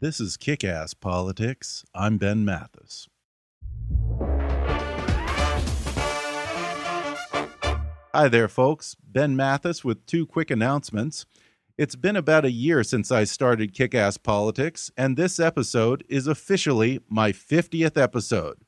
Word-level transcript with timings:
This 0.00 0.20
is 0.20 0.36
Kick 0.36 0.62
Ass 0.62 0.94
Politics. 0.94 1.84
I'm 1.92 2.18
Ben 2.18 2.44
Mathis. 2.44 3.08
Hi 8.14 8.28
there, 8.28 8.46
folks. 8.46 8.94
Ben 9.02 9.34
Mathis 9.34 9.84
with 9.84 10.06
two 10.06 10.24
quick 10.24 10.52
announcements. 10.52 11.26
It's 11.76 11.96
been 11.96 12.14
about 12.14 12.44
a 12.44 12.52
year 12.52 12.84
since 12.84 13.10
I 13.10 13.24
started 13.24 13.74
Kick 13.74 13.92
Ass 13.92 14.18
Politics, 14.18 14.92
and 14.96 15.16
this 15.16 15.40
episode 15.40 16.04
is 16.08 16.28
officially 16.28 17.00
my 17.08 17.32
50th 17.32 18.00
episode. 18.00 18.58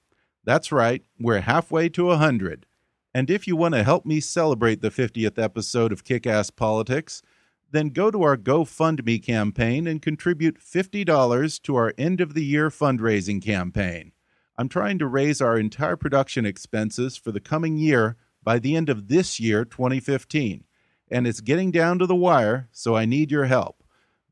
That's 0.42 0.72
right, 0.72 1.04
we're 1.20 1.42
halfway 1.42 1.88
to 1.90 2.06
100. 2.06 2.66
And 3.14 3.30
if 3.30 3.46
you 3.46 3.54
want 3.54 3.74
to 3.74 3.84
help 3.84 4.04
me 4.04 4.18
celebrate 4.18 4.82
the 4.82 4.90
50th 4.90 5.38
episode 5.38 5.92
of 5.92 6.02
Kick 6.02 6.26
Ass 6.26 6.50
Politics, 6.50 7.22
then 7.70 7.90
go 7.90 8.10
to 8.10 8.22
our 8.22 8.36
GoFundMe 8.36 9.22
campaign 9.22 9.86
and 9.86 10.02
contribute 10.02 10.58
$50 10.58 11.62
to 11.62 11.76
our 11.76 11.94
end 11.96 12.20
of 12.20 12.34
the 12.34 12.44
year 12.44 12.70
fundraising 12.70 13.42
campaign. 13.42 14.12
I'm 14.58 14.68
trying 14.68 14.98
to 14.98 15.06
raise 15.06 15.40
our 15.40 15.58
entire 15.58 15.96
production 15.96 16.44
expenses 16.44 17.16
for 17.16 17.32
the 17.32 17.40
coming 17.40 17.76
year 17.76 18.16
by 18.42 18.58
the 18.58 18.76
end 18.76 18.88
of 18.88 19.08
this 19.08 19.40
year, 19.40 19.64
2015. 19.64 20.64
And 21.10 21.26
it's 21.26 21.40
getting 21.40 21.70
down 21.70 21.98
to 21.98 22.06
the 22.06 22.14
wire, 22.14 22.68
so 22.72 22.94
I 22.94 23.04
need 23.04 23.30
your 23.30 23.46
help. 23.46 23.82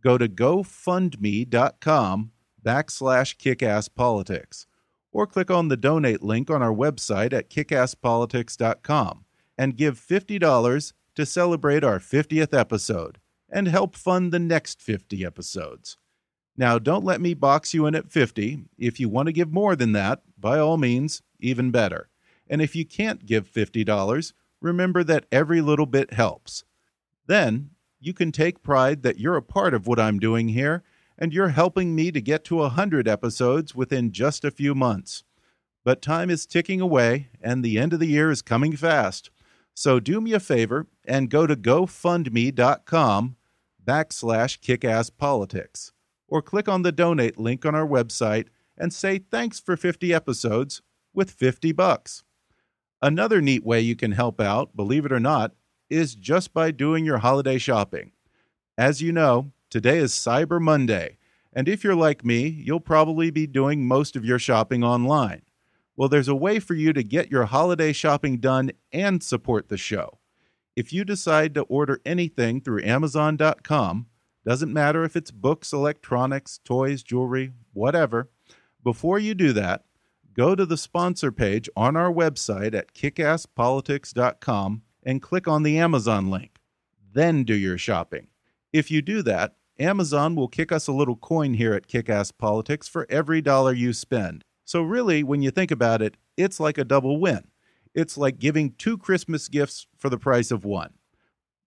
Go 0.03 0.19
to 0.19 0.29
gofundme.com 0.29 2.31
backslash 2.65 3.37
kickasspolitics 3.37 4.67
or 5.13 5.27
click 5.27 5.51
on 5.51 5.69
the 5.69 5.77
donate 5.77 6.23
link 6.23 6.51
on 6.51 6.63
our 6.63 6.75
website 6.75 7.33
at 7.33 7.51
kickasspolitics.com 7.51 9.25
and 9.57 9.77
give 9.77 9.99
$50 9.99 10.93
to 11.15 11.27
celebrate 11.27 11.83
our 11.83 11.99
50th 11.99 12.57
episode 12.57 13.19
and 13.51 13.69
help 13.69 13.95
fund 13.95 14.33
the 14.33 14.39
next 14.39 14.83
50 14.83 15.25
episodes. 15.25 15.97
Now, 16.57 16.79
don't 16.79 17.05
let 17.05 17.21
me 17.21 17.35
box 17.35 17.73
you 17.73 17.87
in 17.87 17.95
at 17.95 18.11
50. 18.11 18.65
If 18.77 18.99
you 18.99 19.09
want 19.09 19.27
to 19.27 19.33
give 19.33 19.53
more 19.53 19.77
than 19.77 19.93
that, 19.93 20.23
by 20.39 20.59
all 20.59 20.77
means, 20.77 21.23
even 21.39 21.71
better. 21.71 22.09
And 22.49 22.61
if 22.61 22.75
you 22.75 22.85
can't 22.85 23.27
give 23.27 23.49
$50, 23.49 24.33
remember 24.61 25.05
that 25.05 25.27
every 25.31 25.61
little 25.61 25.87
bit 25.87 26.13
helps. 26.13 26.65
Then, 27.27 27.71
you 28.01 28.13
can 28.13 28.33
take 28.33 28.63
pride 28.63 29.03
that 29.03 29.21
you're 29.21 29.37
a 29.37 29.43
part 29.43 29.75
of 29.75 29.87
what 29.87 30.01
I'm 30.01 30.19
doing 30.19 30.49
here, 30.49 30.83
and 31.17 31.33
you're 31.33 31.49
helping 31.49 31.95
me 31.95 32.11
to 32.13 32.21
get 32.21 32.45
to 32.45 32.57
100 32.57 33.07
episodes 33.07 33.75
within 33.75 34.13
just 34.13 34.45
a 34.45 34.51
few 34.51 34.75
months. 34.75 35.25
But 35.85 36.03
time 36.03 36.29
is 36.29 36.47
ticking 36.47 36.81
away, 36.81 37.29
and 37.41 37.65
the 37.65 37.79
end 37.79 37.93
of 37.93 38.01
the 38.01 38.07
year 38.07 38.31
is 38.31 38.43
coming 38.43 38.77
fast. 38.77 39.31
So 39.75 40.01
do 40.01 40.21
me 40.21 40.33
a 40.33 40.41
favor 40.41 40.87
and 41.05 41.31
go 41.31 41.47
to 41.47 41.55
gofundme.com 41.55 43.37
backslash 43.89 44.59
kickasspolitics 44.61 45.93
or 46.29 46.43
click 46.43 46.69
on 46.69 46.83
the 46.83 46.93
donate 46.93 47.39
link 47.39 47.65
on 47.65 47.75
our 47.75 47.87
website 47.87 48.49
and 48.77 48.93
say 48.93 49.19
thanks 49.19 49.59
for 49.59 49.77
50 49.77 50.13
episodes 50.13 50.83
with 51.15 51.31
50 51.31 51.73
bucks. 51.73 52.23
Another 53.01 53.41
neat 53.41 53.65
way 53.65 53.81
you 53.81 53.97
can 53.97 54.13
help 54.13 54.41
out, 54.41 54.77
believe 54.77 55.07
it 55.07 55.13
or 55.13 55.21
not, 55.21 55.53
is 55.89 56.15
just 56.15 56.53
by 56.53 56.71
doing 56.71 57.05
your 57.07 57.19
holiday 57.19 57.57
shopping. 57.57 58.13
As 58.77 59.01
you 59.01 59.11
know, 59.11 59.53
today 59.71 59.99
is 59.99 60.13
Cyber 60.13 60.61
Monday, 60.61 61.17
and 61.53 61.67
if 61.67 61.83
you're 61.83 61.95
like 61.95 62.25
me, 62.25 62.47
you'll 62.47 62.81
probably 62.81 63.31
be 63.31 63.47
doing 63.47 63.87
most 63.87 64.17
of 64.17 64.25
your 64.25 64.39
shopping 64.39 64.85
online. 64.85 65.43
Well, 65.97 66.09
there's 66.09 66.29
a 66.29 66.35
way 66.35 66.61
for 66.61 66.75
you 66.75 66.93
to 66.93 67.03
get 67.03 67.31
your 67.31 67.47
holiday 67.47 67.93
shopping 67.93 68.37
done 68.39 68.71
and 68.93 69.23
support 69.23 69.69
the 69.69 69.79
show. 69.79 70.18
If 70.79 70.93
you 70.93 71.05
decide 71.05 71.55
to 71.55 71.63
order 71.63 72.01
anything 72.07 72.61
through 72.61 72.85
Amazon.com, 72.85 74.07
doesn't 74.47 74.73
matter 74.73 75.03
if 75.03 75.17
it's 75.17 75.33
books, 75.33 75.73
electronics, 75.73 76.61
toys, 76.65 77.03
jewelry, 77.03 77.51
whatever, 77.73 78.31
before 78.85 79.19
you 79.19 79.35
do 79.35 79.53
that, 79.55 79.83
go 80.35 80.55
to 80.55 80.65
the 80.65 80.77
sponsor 80.77 81.33
page 81.33 81.69
on 81.75 81.97
our 81.97 82.13
website 82.13 82.77
at 82.77 82.95
kickasspolitics.com 82.95 84.83
and 85.03 85.21
click 85.21 85.49
on 85.49 85.65
the 85.65 85.77
Amazon 85.79 86.31
link. 86.31 86.61
Then 87.13 87.43
do 87.43 87.57
your 87.57 87.77
shopping. 87.77 88.29
If 88.73 88.89
you 88.89 89.03
do 89.03 89.23
that, 89.23 89.57
Amazon 89.81 90.37
will 90.37 90.47
kick 90.47 90.71
us 90.71 90.87
a 90.87 90.93
little 90.93 91.17
coin 91.17 91.55
here 91.55 91.75
at 91.75 91.89
Kickass 91.89 92.31
Politics 92.39 92.87
for 92.87 93.05
every 93.11 93.43
dollar 93.43 93.73
you 93.73 93.93
spend. 93.93 94.45
So, 94.65 94.83
really, 94.83 95.25
when 95.25 95.43
you 95.43 95.51
think 95.51 95.73
about 95.73 96.03
it, 96.03 96.17
it's 96.37 96.61
like 96.61 96.79
a 96.79 96.85
double 96.85 97.19
win. 97.19 97.49
It's 97.99 98.17
like 98.17 98.39
giving 98.39 98.75
two 98.79 98.97
Christmas 98.97 99.49
gifts 99.49 99.89
for 99.97 100.09
the 100.09 100.19
price 100.19 100.53
of 100.53 100.65
one. 100.65 100.93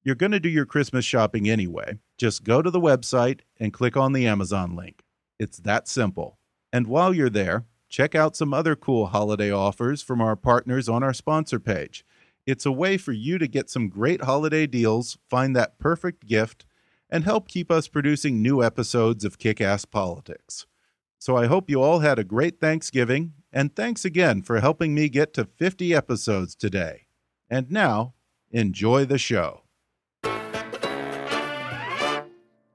You're 0.01 0.15
going 0.15 0.31
to 0.31 0.39
do 0.39 0.47
your 0.47 0.65
Christmas 0.65 1.03
shopping 1.03 1.49
anyway. 1.49 1.99
Just 2.17 2.45
go 2.45 2.61
to 2.61 2.71
the 2.71 2.79
website 2.79 3.41
and 3.59 3.73
click 3.73 3.97
on 3.97 4.13
the 4.13 4.25
Amazon 4.25 4.73
link. 4.73 5.03
It's 5.37 5.57
that 5.57 5.89
simple. 5.89 6.39
And 6.71 6.87
while 6.87 7.13
you're 7.13 7.29
there, 7.29 7.65
check 7.89 8.15
out 8.15 8.37
some 8.37 8.53
other 8.53 8.77
cool 8.77 9.07
holiday 9.07 9.51
offers 9.51 10.01
from 10.01 10.21
our 10.21 10.37
partners 10.37 10.87
on 10.87 11.03
our 11.03 11.13
sponsor 11.13 11.59
page. 11.59 12.05
It's 12.45 12.65
a 12.65 12.71
way 12.71 12.95
for 12.95 13.11
you 13.11 13.37
to 13.37 13.45
get 13.45 13.69
some 13.69 13.89
great 13.89 14.23
holiday 14.23 14.65
deals, 14.67 15.17
find 15.29 15.53
that 15.57 15.79
perfect 15.79 16.27
gift, 16.27 16.65
and 17.09 17.25
help 17.25 17.49
keep 17.49 17.69
us 17.69 17.89
producing 17.89 18.41
new 18.41 18.63
episodes 18.63 19.25
of 19.25 19.37
Kick 19.37 19.59
Ass 19.59 19.83
Politics. 19.83 20.65
So 21.19 21.35
I 21.35 21.47
hope 21.47 21.69
you 21.69 21.81
all 21.81 21.99
had 21.99 22.19
a 22.19 22.23
great 22.23 22.61
Thanksgiving 22.61 23.33
and 23.53 23.75
thanks 23.75 24.05
again 24.05 24.41
for 24.41 24.61
helping 24.61 24.93
me 24.93 25.09
get 25.09 25.33
to 25.33 25.45
50 25.45 25.93
episodes 25.93 26.55
today. 26.55 27.07
And 27.49 27.69
now, 27.69 28.13
enjoy 28.49 29.05
the 29.05 29.17
show. 29.17 29.63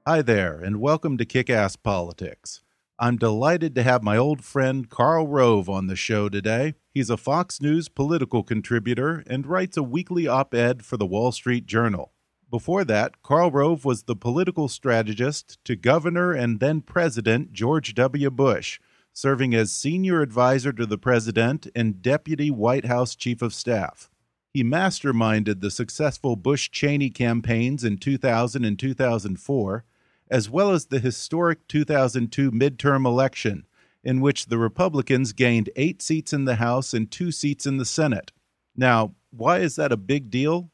Hi 0.05 0.21
there, 0.21 0.59
and 0.59 0.79
welcome 0.79 1.17
to 1.17 1.25
Kick 1.25 1.49
Ass 1.49 1.75
Politics. 1.75 2.61
I'm 2.99 3.17
delighted 3.17 3.75
to 3.75 3.83
have 3.83 4.01
my 4.03 4.17
old 4.17 4.43
friend 4.43 4.89
Karl 4.89 5.27
Rove 5.27 5.69
on 5.69 5.87
the 5.87 5.95
show 5.95 6.29
today. 6.29 6.75
He's 6.93 7.09
a 7.09 7.17
Fox 7.17 7.61
News 7.61 7.89
political 7.89 8.41
contributor 8.43 9.23
and 9.27 9.45
writes 9.45 9.77
a 9.77 9.83
weekly 9.83 10.27
op 10.27 10.53
ed 10.53 10.85
for 10.85 10.97
the 10.97 11.05
Wall 11.05 11.31
Street 11.31 11.65
Journal. 11.65 12.13
Before 12.49 12.85
that, 12.85 13.21
Karl 13.21 13.51
Rove 13.51 13.83
was 13.83 14.03
the 14.03 14.15
political 14.15 14.67
strategist 14.67 15.59
to 15.65 15.75
Governor 15.75 16.31
and 16.31 16.59
then 16.59 16.81
President 16.81 17.51
George 17.51 17.93
W. 17.93 18.29
Bush 18.29 18.79
serving 19.17 19.55
as 19.55 19.71
senior 19.71 20.21
advisor 20.21 20.71
to 20.71 20.85
the 20.85 20.97
president 20.97 21.65
and 21.73 22.03
deputy 22.03 22.51
White 22.51 22.85
House 22.85 23.15
chief 23.15 23.41
of 23.41 23.51
staff. 23.51 24.11
He 24.53 24.63
masterminded 24.63 25.59
the 25.59 25.71
successful 25.71 26.35
Bush 26.35 26.69
Cheney 26.69 27.09
campaigns 27.09 27.83
in 27.83 27.97
2000 27.97 28.63
and 28.63 28.77
2004, 28.77 29.83
as 30.29 30.51
well 30.51 30.69
as 30.69 30.85
the 30.85 30.99
historic 30.99 31.67
2002 31.67 32.51
midterm 32.51 33.07
election, 33.07 33.65
in 34.03 34.21
which 34.21 34.45
the 34.45 34.59
Republicans 34.59 35.33
gained 35.33 35.71
eight 35.75 36.03
seats 36.03 36.31
in 36.31 36.45
the 36.45 36.57
House 36.57 36.93
and 36.93 37.09
two 37.09 37.31
seats 37.31 37.65
in 37.65 37.77
the 37.77 37.85
Senate. 37.85 38.31
Now, 38.75 39.15
why 39.31 39.61
is 39.61 39.77
that 39.77 39.91
a 39.91 39.97
big 39.97 40.29
deal? 40.29 40.69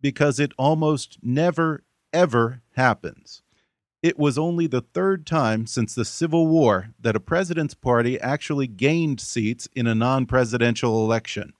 Because 0.00 0.40
it 0.40 0.50
almost 0.58 1.18
never, 1.22 1.84
ever 2.12 2.62
happens. 2.72 3.42
It 4.06 4.20
was 4.20 4.38
only 4.38 4.68
the 4.68 4.82
third 4.82 5.26
time 5.26 5.66
since 5.66 5.92
the 5.92 6.04
Civil 6.04 6.46
War 6.46 6.94
that 7.00 7.16
a 7.16 7.18
president's 7.18 7.74
party 7.74 8.20
actually 8.20 8.68
gained 8.68 9.18
seats 9.18 9.68
in 9.74 9.88
a 9.88 9.96
non 9.96 10.26
presidential 10.26 11.04
election. 11.04 11.54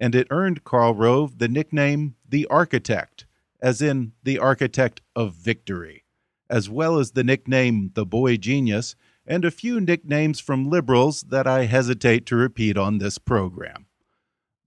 And 0.00 0.14
it 0.14 0.26
earned 0.30 0.64
Karl 0.64 0.94
Rove 0.94 1.36
the 1.36 1.48
nickname 1.48 2.14
the 2.26 2.46
Architect, 2.46 3.26
as 3.60 3.82
in 3.82 4.12
the 4.22 4.38
architect 4.38 5.02
of 5.14 5.34
victory, 5.34 6.04
as 6.48 6.70
well 6.70 6.98
as 6.98 7.10
the 7.10 7.24
nickname 7.24 7.90
the 7.92 8.06
boy 8.06 8.38
genius 8.38 8.96
and 9.26 9.44
a 9.44 9.50
few 9.50 9.78
nicknames 9.78 10.40
from 10.40 10.70
liberals 10.70 11.20
that 11.24 11.46
I 11.46 11.66
hesitate 11.66 12.24
to 12.24 12.36
repeat 12.36 12.78
on 12.78 12.96
this 12.96 13.18
program. 13.18 13.84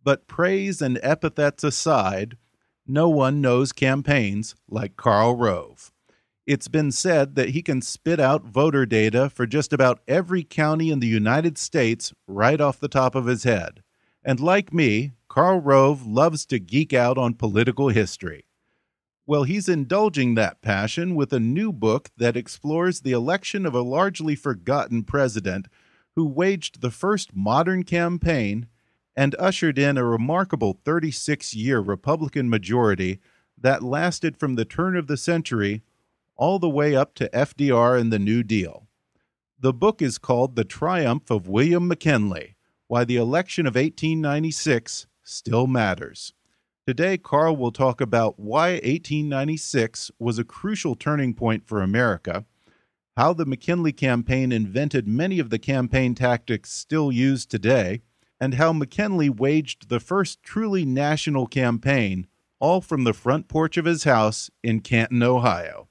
But 0.03 0.27
praise 0.27 0.79
and 0.79 0.99
epithets 1.01 1.63
aside, 1.63 2.37
no 2.85 3.09
one 3.09 3.41
knows 3.41 3.71
campaigns 3.71 4.53
like 4.69 4.95
Karl 4.95 5.35
Rove. 5.35 5.91
It's 6.45 6.67
been 6.67 6.91
said 6.91 7.33
that 7.35 7.49
he 7.49 7.63
can 7.63 7.81
spit 7.81 8.19
out 8.19 8.45
voter 8.45 8.85
data 8.85 9.31
for 9.31 9.47
just 9.47 9.73
about 9.73 10.01
every 10.07 10.43
county 10.43 10.91
in 10.91 10.99
the 10.99 11.07
United 11.07 11.57
States 11.57 12.13
right 12.27 12.61
off 12.61 12.79
the 12.79 12.87
top 12.87 13.15
of 13.15 13.25
his 13.25 13.45
head. 13.45 13.81
And 14.23 14.39
like 14.39 14.71
me, 14.71 15.13
Karl 15.27 15.59
Rove 15.59 16.05
loves 16.05 16.45
to 16.47 16.59
geek 16.59 16.93
out 16.93 17.17
on 17.17 17.33
political 17.33 17.89
history. 17.89 18.45
Well, 19.25 19.43
he's 19.43 19.67
indulging 19.67 20.35
that 20.35 20.61
passion 20.61 21.15
with 21.15 21.33
a 21.33 21.39
new 21.39 21.73
book 21.73 22.11
that 22.15 22.37
explores 22.37 23.01
the 23.01 23.11
election 23.11 23.65
of 23.65 23.73
a 23.73 23.81
largely 23.81 24.35
forgotten 24.35 25.03
president 25.03 25.67
who 26.15 26.27
waged 26.27 26.81
the 26.81 26.91
first 26.91 27.35
modern 27.35 27.81
campaign 27.83 28.67
and 29.15 29.35
ushered 29.39 29.79
in 29.79 29.97
a 29.97 30.05
remarkable 30.05 30.79
36 30.85 31.55
year 31.55 31.79
Republican 31.79 32.51
majority 32.51 33.19
that 33.57 33.81
lasted 33.81 34.37
from 34.37 34.53
the 34.53 34.65
turn 34.65 34.95
of 34.95 35.07
the 35.07 35.17
century 35.17 35.81
all 36.35 36.59
the 36.59 36.69
way 36.69 36.95
up 36.95 37.15
to 37.15 37.29
FDR 37.29 37.99
and 37.99 38.11
the 38.11 38.19
New 38.19 38.43
Deal. 38.43 38.87
The 39.59 39.73
book 39.73 40.01
is 40.01 40.17
called 40.17 40.55
The 40.55 40.65
Triumph 40.65 41.31
of 41.31 41.47
William 41.47 41.87
McKinley 41.87 42.55
Why 42.87 43.05
the 43.05 43.15
Election 43.15 43.65
of 43.65 43.75
1896 43.75 45.07
Still 45.23 45.65
Matters. 45.65 46.33
Today, 46.85 47.17
Karl 47.17 47.55
will 47.55 47.71
talk 47.71 47.99
about 47.99 48.39
why 48.39 48.73
1896 48.73 50.11
was 50.19 50.37
a 50.37 50.43
crucial 50.43 50.93
turning 50.93 51.33
point 51.33 51.65
for 51.65 51.81
America, 51.81 52.45
how 53.17 53.33
the 53.33 53.45
McKinley 53.45 53.91
campaign 53.91 54.51
invented 54.51 55.07
many 55.07 55.39
of 55.39 55.49
the 55.49 55.57
campaign 55.57 56.13
tactics 56.13 56.71
still 56.71 57.11
used 57.11 57.49
today, 57.49 58.01
and 58.39 58.55
how 58.55 58.71
McKinley 58.71 59.29
waged 59.29 59.89
the 59.89 59.99
first 59.99 60.43
truly 60.43 60.85
national 60.85 61.47
campaign, 61.47 62.27
all 62.59 62.81
from 62.81 63.03
the 63.03 63.13
front 63.13 63.47
porch 63.47 63.77
of 63.77 63.85
his 63.85 64.03
house 64.03 64.51
in 64.61 64.81
Canton, 64.81 65.23
Ohio. 65.23 65.87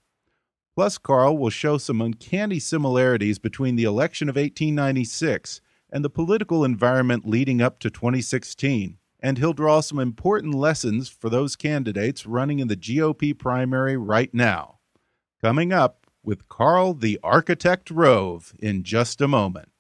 Plus, 0.75 0.99
Karl 0.99 1.39
will 1.39 1.51
show 1.51 1.79
some 1.79 2.01
uncanny 2.01 2.59
similarities 2.59 3.39
between 3.39 3.77
the 3.77 3.85
election 3.85 4.29
of 4.29 4.37
1896 4.37 5.61
and 5.91 6.05
the 6.05 6.11
political 6.11 6.65
environment 6.65 7.27
leading 7.27 7.63
up 7.63 7.79
to 7.79 7.91
2016 7.91 8.99
and 9.25 9.39
he'll 9.39 9.55
draw 9.55 9.81
some 9.81 9.99
important 9.99 10.55
lessons 10.55 11.09
for 11.09 11.31
those 11.31 11.57
candidates 11.57 12.27
running 12.27 12.59
in 12.59 12.69
the 12.69 12.77
GOP 12.77 13.37
primary 13.37 13.97
right 13.97 14.29
now. 14.35 14.81
Coming 15.41 15.73
up 15.73 16.07
with 16.23 16.47
Karl 16.51 16.93
the 16.93 17.19
Architect 17.23 17.91
Rove 17.91 18.53
in 18.59 18.83
just 18.83 19.23
a 19.23 19.27
moment. 19.27 19.71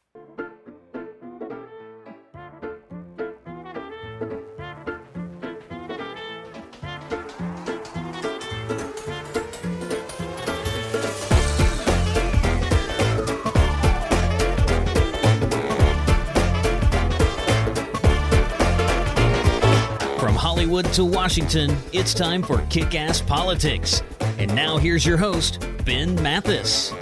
Hollywood 20.74 20.94
to 20.94 21.04
Washington, 21.04 21.76
it's 21.92 22.12
time 22.12 22.42
for 22.42 22.60
Kick 22.62 22.96
Ass 22.96 23.20
Politics. 23.20 24.02
And 24.38 24.52
now 24.56 24.76
here's 24.76 25.06
your 25.06 25.16
host, 25.16 25.64
Ben 25.84 26.20
Mathis. 26.20 26.92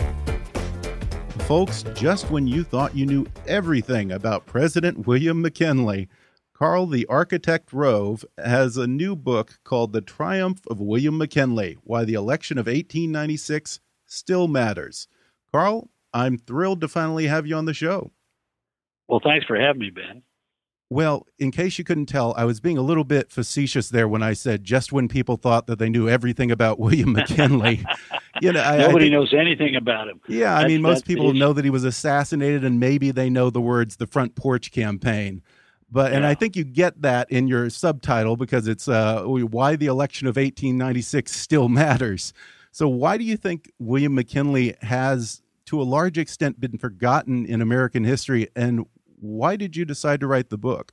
Folks, 1.46 1.82
just 1.94 2.30
when 2.30 2.46
you 2.46 2.64
thought 2.64 2.94
you 2.94 3.06
knew 3.06 3.24
everything 3.46 4.12
about 4.12 4.44
President 4.44 5.06
William 5.06 5.40
McKinley, 5.40 6.10
Karl 6.52 6.84
the 6.84 7.06
Architect 7.06 7.72
Rove 7.72 8.26
has 8.36 8.76
a 8.76 8.86
new 8.86 9.16
book 9.16 9.58
called 9.64 9.94
The 9.94 10.02
Triumph 10.02 10.60
of 10.66 10.78
William 10.78 11.16
McKinley 11.16 11.78
Why 11.82 12.04
the 12.04 12.12
Election 12.12 12.58
of 12.58 12.66
1896 12.66 13.80
Still 14.04 14.48
Matters. 14.48 15.08
Karl, 15.50 15.88
I'm 16.12 16.36
thrilled 16.36 16.82
to 16.82 16.88
finally 16.88 17.26
have 17.26 17.46
you 17.46 17.56
on 17.56 17.64
the 17.64 17.72
show. 17.72 18.12
Well, 19.08 19.22
thanks 19.24 19.46
for 19.46 19.58
having 19.58 19.80
me, 19.80 19.88
Ben. 19.88 20.22
Well, 20.92 21.26
in 21.38 21.52
case 21.52 21.78
you 21.78 21.84
couldn't 21.84 22.04
tell, 22.04 22.34
I 22.36 22.44
was 22.44 22.60
being 22.60 22.76
a 22.76 22.82
little 22.82 23.02
bit 23.02 23.30
facetious 23.30 23.88
there 23.88 24.06
when 24.06 24.22
I 24.22 24.34
said 24.34 24.62
just 24.62 24.92
when 24.92 25.08
people 25.08 25.38
thought 25.38 25.66
that 25.66 25.78
they 25.78 25.88
knew 25.88 26.06
everything 26.06 26.50
about 26.50 26.78
William 26.78 27.14
McKinley. 27.14 27.82
you 28.42 28.52
know, 28.52 28.60
I, 28.60 28.76
nobody 28.76 29.06
I 29.06 29.08
think, 29.08 29.12
knows 29.12 29.32
anything 29.32 29.74
about 29.74 30.08
him. 30.08 30.20
Yeah, 30.28 30.52
that's, 30.52 30.64
I 30.64 30.68
mean, 30.68 30.82
most 30.82 31.06
people 31.06 31.32
know 31.32 31.54
that 31.54 31.64
he 31.64 31.70
was 31.70 31.84
assassinated, 31.84 32.62
and 32.62 32.78
maybe 32.78 33.10
they 33.10 33.30
know 33.30 33.48
the 33.48 33.60
words 33.60 33.96
"the 33.96 34.06
front 34.06 34.34
porch 34.34 34.70
campaign." 34.70 35.40
But 35.90 36.10
yeah. 36.10 36.18
and 36.18 36.26
I 36.26 36.34
think 36.34 36.56
you 36.56 36.64
get 36.64 37.00
that 37.00 37.30
in 37.30 37.48
your 37.48 37.70
subtitle 37.70 38.36
because 38.36 38.68
it's 38.68 38.86
uh, 38.86 39.22
why 39.24 39.76
the 39.76 39.86
election 39.86 40.26
of 40.26 40.36
1896 40.36 41.32
still 41.32 41.70
matters. 41.70 42.34
So, 42.70 42.86
why 42.86 43.16
do 43.16 43.24
you 43.24 43.38
think 43.38 43.72
William 43.78 44.14
McKinley 44.14 44.76
has, 44.82 45.40
to 45.66 45.80
a 45.80 45.84
large 45.84 46.18
extent, 46.18 46.60
been 46.60 46.76
forgotten 46.76 47.46
in 47.46 47.62
American 47.62 48.04
history, 48.04 48.48
and 48.54 48.84
why 49.22 49.56
did 49.56 49.76
you 49.76 49.84
decide 49.84 50.20
to 50.20 50.26
write 50.26 50.50
the 50.50 50.58
book? 50.58 50.92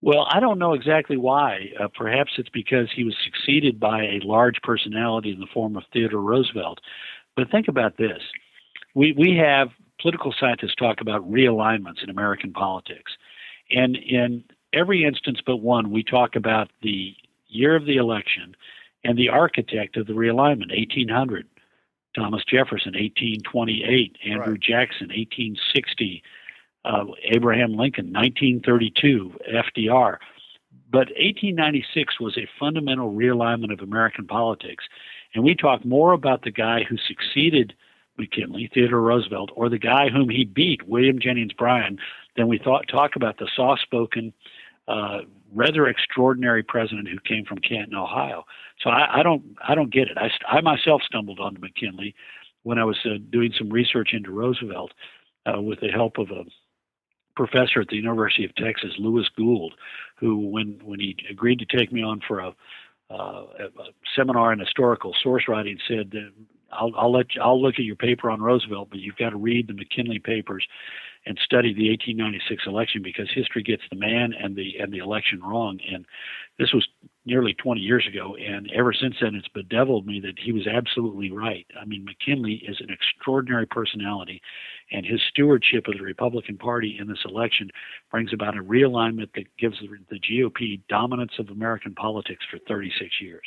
Well, 0.00 0.26
I 0.28 0.40
don't 0.40 0.58
know 0.58 0.74
exactly 0.74 1.16
why. 1.16 1.72
Uh, 1.80 1.88
perhaps 1.88 2.32
it's 2.36 2.50
because 2.50 2.88
he 2.94 3.04
was 3.04 3.14
succeeded 3.24 3.80
by 3.80 4.02
a 4.02 4.20
large 4.22 4.56
personality 4.62 5.30
in 5.32 5.40
the 5.40 5.46
form 5.52 5.76
of 5.76 5.84
Theodore 5.92 6.20
Roosevelt. 6.20 6.80
But 7.36 7.50
think 7.50 7.68
about 7.68 7.96
this: 7.96 8.20
we 8.94 9.14
we 9.16 9.36
have 9.36 9.68
political 10.00 10.34
scientists 10.38 10.74
talk 10.74 11.00
about 11.00 11.30
realignments 11.30 12.02
in 12.02 12.10
American 12.10 12.52
politics, 12.52 13.12
and 13.70 13.96
in 13.96 14.44
every 14.72 15.04
instance 15.04 15.38
but 15.46 15.56
one, 15.56 15.90
we 15.90 16.02
talk 16.02 16.36
about 16.36 16.70
the 16.82 17.14
year 17.48 17.76
of 17.76 17.86
the 17.86 17.96
election 17.96 18.54
and 19.04 19.16
the 19.16 19.28
architect 19.28 19.96
of 19.96 20.06
the 20.06 20.12
realignment, 20.12 20.70
1800. 20.76 21.46
Thomas 22.14 22.44
Jefferson, 22.44 22.92
1828. 22.92 24.16
Andrew 24.24 24.52
right. 24.52 24.60
Jackson, 24.60 25.08
1860 25.08 26.22
uh, 26.84 27.04
Abraham 27.22 27.76
Lincoln, 27.76 28.12
1932, 28.12 29.32
FDR. 29.52 30.18
But 30.90 31.08
1896 31.16 32.20
was 32.20 32.36
a 32.36 32.48
fundamental 32.58 33.12
realignment 33.12 33.72
of 33.72 33.80
American 33.80 34.26
politics. 34.26 34.84
And 35.34 35.42
we 35.42 35.54
talk 35.54 35.84
more 35.84 36.12
about 36.12 36.42
the 36.42 36.50
guy 36.50 36.84
who 36.84 36.96
succeeded 36.96 37.74
McKinley, 38.16 38.70
Theodore 38.72 39.00
Roosevelt, 39.00 39.50
or 39.56 39.68
the 39.68 39.78
guy 39.78 40.08
whom 40.08 40.28
he 40.28 40.44
beat, 40.44 40.86
William 40.86 41.18
Jennings 41.18 41.52
Bryan, 41.52 41.98
than 42.36 42.46
we 42.46 42.58
thought 42.58 42.86
talk 42.88 43.16
about 43.16 43.38
the 43.38 43.48
soft-spoken, 43.56 44.32
uh, 44.86 45.20
rather 45.52 45.88
extraordinary 45.88 46.62
president 46.62 47.08
who 47.08 47.18
came 47.20 47.44
from 47.44 47.58
Canton, 47.58 47.94
Ohio. 47.94 48.44
So 48.80 48.90
I, 48.90 49.20
I 49.20 49.22
don't, 49.22 49.56
I 49.66 49.74
don't 49.74 49.92
get 49.92 50.08
it. 50.08 50.18
I, 50.18 50.30
I 50.48 50.60
myself 50.60 51.02
stumbled 51.02 51.40
onto 51.40 51.60
McKinley 51.60 52.14
when 52.62 52.78
I 52.78 52.84
was 52.84 52.98
uh, 53.04 53.18
doing 53.30 53.52
some 53.56 53.70
research 53.70 54.10
into 54.12 54.30
Roosevelt 54.30 54.92
uh, 55.46 55.60
with 55.60 55.80
the 55.80 55.88
help 55.88 56.18
of 56.18 56.30
a 56.30 56.44
professor 57.36 57.80
at 57.80 57.88
the 57.88 57.96
University 57.96 58.44
of 58.44 58.54
Texas, 58.54 58.92
Lewis 58.98 59.28
Gould, 59.36 59.74
who, 60.16 60.38
when 60.38 60.80
when 60.84 61.00
he 61.00 61.16
agreed 61.30 61.58
to 61.60 61.76
take 61.76 61.92
me 61.92 62.02
on 62.02 62.20
for 62.26 62.40
a, 62.40 62.54
uh, 63.10 63.44
a 63.58 63.68
seminar 64.16 64.52
in 64.52 64.58
historical 64.58 65.14
source 65.22 65.44
writing, 65.48 65.78
said, 65.86 66.12
"I'll, 66.72 66.92
I'll 66.96 67.12
let 67.12 67.34
you, 67.34 67.42
I'll 67.42 67.60
look 67.60 67.74
at 67.76 67.84
your 67.84 67.96
paper 67.96 68.30
on 68.30 68.40
Roosevelt, 68.40 68.88
but 68.90 69.00
you've 69.00 69.16
got 69.16 69.30
to 69.30 69.36
read 69.36 69.68
the 69.68 69.74
McKinley 69.74 70.18
papers 70.18 70.66
and 71.26 71.38
study 71.42 71.72
the 71.72 71.88
1896 71.90 72.64
election 72.66 73.02
because 73.02 73.30
history 73.32 73.62
gets 73.62 73.82
the 73.90 73.96
man 73.96 74.32
and 74.32 74.56
the 74.56 74.78
and 74.78 74.92
the 74.92 74.98
election 74.98 75.40
wrong." 75.42 75.80
And 75.90 76.06
this 76.58 76.72
was 76.72 76.86
nearly 77.26 77.54
20 77.54 77.80
years 77.80 78.06
ago, 78.06 78.36
and 78.36 78.70
ever 78.74 78.92
since 78.92 79.14
then, 79.20 79.34
it's 79.34 79.48
bedeviled 79.48 80.06
me 80.06 80.20
that 80.20 80.38
he 80.38 80.52
was 80.52 80.66
absolutely 80.66 81.30
right. 81.30 81.66
I 81.80 81.84
mean, 81.86 82.04
McKinley 82.04 82.62
is 82.68 82.76
an 82.80 82.90
extraordinary 82.90 83.66
personality, 83.66 84.42
and 84.92 85.06
his 85.06 85.20
stewardship 85.30 85.88
of 85.88 85.94
the 85.94 86.02
Republican 86.02 86.58
Party 86.58 86.98
in 87.00 87.08
this 87.08 87.24
election 87.24 87.70
brings 88.10 88.32
about 88.32 88.58
a 88.58 88.62
realignment 88.62 89.32
that 89.34 89.46
gives 89.58 89.78
the, 89.80 90.18
GOP 90.18 90.80
dominance 90.88 91.32
of 91.38 91.48
American 91.48 91.94
politics 91.94 92.44
for 92.50 92.58
36 92.68 93.10
years. 93.20 93.42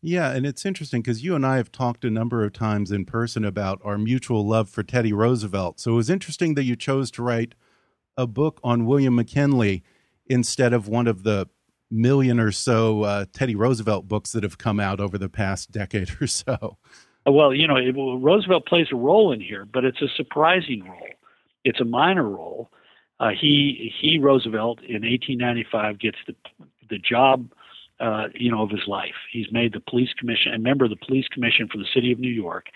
Yeah, 0.00 0.30
and 0.30 0.46
it's 0.46 0.64
interesting 0.64 1.02
because 1.02 1.24
you 1.24 1.34
and 1.34 1.46
I 1.46 1.56
have 1.56 1.72
talked 1.72 2.04
a 2.04 2.10
number 2.10 2.44
of 2.44 2.52
times 2.52 2.92
in 2.92 3.04
person 3.04 3.44
about 3.44 3.80
our 3.82 3.98
mutual 3.98 4.46
love 4.46 4.68
for 4.68 4.82
Teddy 4.82 5.12
Roosevelt. 5.12 5.80
So 5.80 5.92
it 5.92 5.96
was 5.96 6.10
interesting 6.10 6.54
that 6.54 6.64
you 6.64 6.76
chose 6.76 7.10
to 7.12 7.22
write 7.22 7.54
a 8.16 8.26
book 8.26 8.60
on 8.62 8.86
William 8.86 9.14
McKinley 9.14 9.82
instead 10.26 10.72
of 10.72 10.86
one 10.86 11.06
of 11.06 11.22
the 11.22 11.48
million 11.92 12.40
or 12.40 12.50
so 12.50 13.02
uh, 13.02 13.24
Teddy 13.32 13.54
Roosevelt 13.54 14.08
books 14.08 14.32
that 14.32 14.42
have 14.42 14.58
come 14.58 14.80
out 14.80 15.00
over 15.00 15.18
the 15.18 15.28
past 15.28 15.70
decade 15.70 16.10
or 16.20 16.26
so. 16.26 16.78
Well, 17.24 17.54
you 17.54 17.68
know, 17.68 17.76
it, 17.76 17.94
Roosevelt 17.94 18.66
plays 18.66 18.88
a 18.92 18.96
role 18.96 19.32
in 19.32 19.40
here, 19.40 19.66
but 19.72 19.84
it's 19.84 20.02
a 20.02 20.08
surprising 20.16 20.84
role. 20.84 21.08
It's 21.64 21.80
a 21.80 21.84
minor 21.84 22.28
role. 22.28 22.70
Uh, 23.20 23.30
he 23.38 23.92
he 24.00 24.18
Roosevelt 24.18 24.80
in 24.80 25.02
1895 25.02 26.00
gets 26.00 26.18
the 26.26 26.34
the 26.90 26.98
job 26.98 27.52
uh, 28.02 28.26
you 28.34 28.50
know, 28.50 28.62
of 28.62 28.70
his 28.70 28.86
life. 28.88 29.14
He's 29.30 29.46
made 29.52 29.72
the 29.72 29.80
police 29.80 30.12
commission, 30.18 30.52
a 30.52 30.58
member 30.58 30.84
of 30.84 30.90
the 30.90 31.06
police 31.06 31.28
commission 31.28 31.68
for 31.70 31.78
the 31.78 31.86
city 31.94 32.10
of 32.10 32.18
New 32.18 32.32
York, 32.32 32.66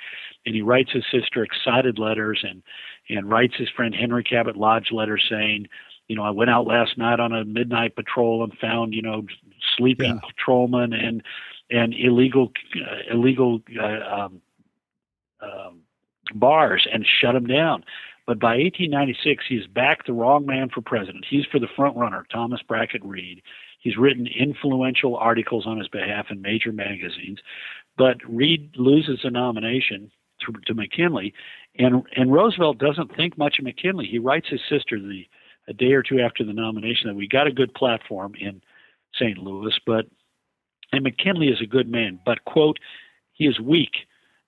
and 0.45 0.55
he 0.55 0.63
writes 0.63 0.93
his 0.93 1.05
sister 1.11 1.43
excited 1.43 1.99
letters 1.99 2.45
and 2.49 2.63
and 3.09 3.29
writes 3.29 3.55
his 3.57 3.69
friend 3.71 3.95
Henry 3.95 4.23
Cabot 4.23 4.57
Lodge 4.57 4.93
letters 4.93 5.25
saying, 5.29 5.67
you 6.09 6.17
know, 6.17 6.23
I 6.23 6.31
went 6.31 6.51
out 6.51 6.67
last 6.67 6.97
night 6.99 7.21
on 7.21 7.33
a 7.33 7.45
midnight 7.45 7.97
patrol 7.97 8.45
and 8.45 8.57
found, 8.59 8.95
you 8.95 9.03
know, 9.03 9.25
sleeping 9.77 10.15
yeah. 10.15 10.21
patrolmen 10.29 10.93
and 10.93 11.23
and 11.71 11.95
illegal 11.95 12.53
uh, 12.77 13.15
illegal 13.15 13.61
uh, 13.81 14.15
um, 14.15 14.41
um, 15.41 15.81
bars 16.35 16.87
and 16.93 17.05
shut 17.21 17.35
them 17.35 17.47
down. 17.47 17.85
But 18.27 18.41
by 18.41 18.57
1896, 18.57 19.45
he's 19.49 19.67
backed 19.69 20.07
the 20.07 20.13
wrong 20.13 20.47
man 20.47 20.69
for 20.69 20.81
president. 20.81 21.25
He's 21.29 21.45
for 21.47 21.61
the 21.61 21.69
front 21.77 21.97
runner, 21.97 22.27
Thomas 22.33 22.61
Brackett 22.67 23.05
Reed. 23.05 23.41
He's 23.79 23.97
written 23.97 24.27
influential 24.27 25.17
articles 25.17 25.65
on 25.67 25.79
his 25.79 25.87
behalf 25.87 26.27
in 26.31 26.43
major 26.43 26.73
magazines. 26.73 27.39
But 27.97 28.17
Reed 28.29 28.71
loses 28.77 29.21
the 29.23 29.31
nomination 29.31 30.11
to, 30.41 30.53
to 30.67 30.75
McKinley, 30.75 31.35
and 31.79 32.03
and 32.17 32.33
Roosevelt 32.33 32.79
doesn't 32.79 33.15
think 33.17 33.39
much 33.39 33.59
of 33.59 33.65
McKinley. 33.65 34.07
He 34.07 34.19
writes 34.19 34.49
his 34.49 34.61
sister 34.69 34.99
the 34.99 35.27
a 35.69 35.73
day 35.73 35.93
or 35.93 36.03
two 36.03 36.21
after 36.21 36.45
the 36.45 36.53
nomination 36.53 37.09
that 37.09 37.17
we 37.17 37.29
got 37.29 37.47
a 37.47 37.53
good 37.53 37.75
platform 37.75 38.35
in 38.39 38.63
St. 39.15 39.39
Louis, 39.39 39.79
but 39.87 40.07
and 40.93 41.03
McKinley 41.03 41.49
is 41.49 41.61
a 41.61 41.67
good 41.67 41.89
man, 41.89 42.21
but 42.25 42.45
quote, 42.45 42.79
he 43.33 43.47
is 43.47 43.59
weak, 43.59 43.91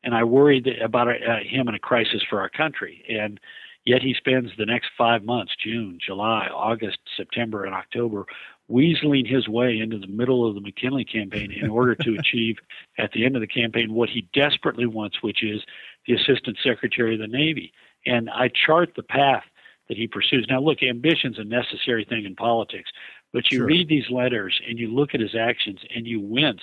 and 0.04 0.14
I 0.14 0.24
worried 0.24 0.68
about 0.82 1.08
uh, 1.08 1.38
him 1.44 1.68
in 1.68 1.74
a 1.74 1.80
crisis 1.80 2.22
for 2.28 2.40
our 2.40 2.48
country. 2.48 3.04
And 3.08 3.40
Yet 3.88 4.02
he 4.02 4.12
spends 4.12 4.50
the 4.58 4.66
next 4.66 4.90
five 4.98 5.24
months 5.24 5.52
June, 5.64 5.98
July, 6.04 6.48
August, 6.52 6.98
September, 7.16 7.64
and 7.64 7.74
October 7.74 8.26
weaseling 8.70 9.26
his 9.26 9.48
way 9.48 9.78
into 9.78 9.96
the 9.96 10.06
middle 10.06 10.46
of 10.46 10.54
the 10.54 10.60
McKinley 10.60 11.06
campaign 11.06 11.50
in 11.50 11.70
order 11.70 11.94
to 11.94 12.14
achieve 12.18 12.58
at 12.98 13.12
the 13.12 13.24
end 13.24 13.34
of 13.34 13.40
the 13.40 13.46
campaign 13.46 13.94
what 13.94 14.10
he 14.10 14.28
desperately 14.34 14.84
wants, 14.84 15.22
which 15.22 15.42
is 15.42 15.62
the 16.06 16.12
Assistant 16.12 16.58
Secretary 16.62 17.14
of 17.14 17.20
the 17.20 17.26
Navy. 17.26 17.72
And 18.04 18.28
I 18.28 18.48
chart 18.48 18.92
the 18.94 19.02
path 19.02 19.44
that 19.88 19.96
he 19.96 20.06
pursues. 20.06 20.46
Now, 20.48 20.60
look, 20.60 20.82
ambition's 20.82 21.38
a 21.38 21.44
necessary 21.44 22.04
thing 22.04 22.24
in 22.24 22.34
politics, 22.34 22.90
but 23.32 23.50
you 23.50 23.58
sure. 23.58 23.66
read 23.66 23.88
these 23.88 24.10
letters 24.10 24.60
and 24.68 24.78
you 24.78 24.88
look 24.88 25.14
at 25.14 25.20
his 25.20 25.34
actions 25.34 25.80
and 25.94 26.06
you 26.06 26.20
wince 26.20 26.62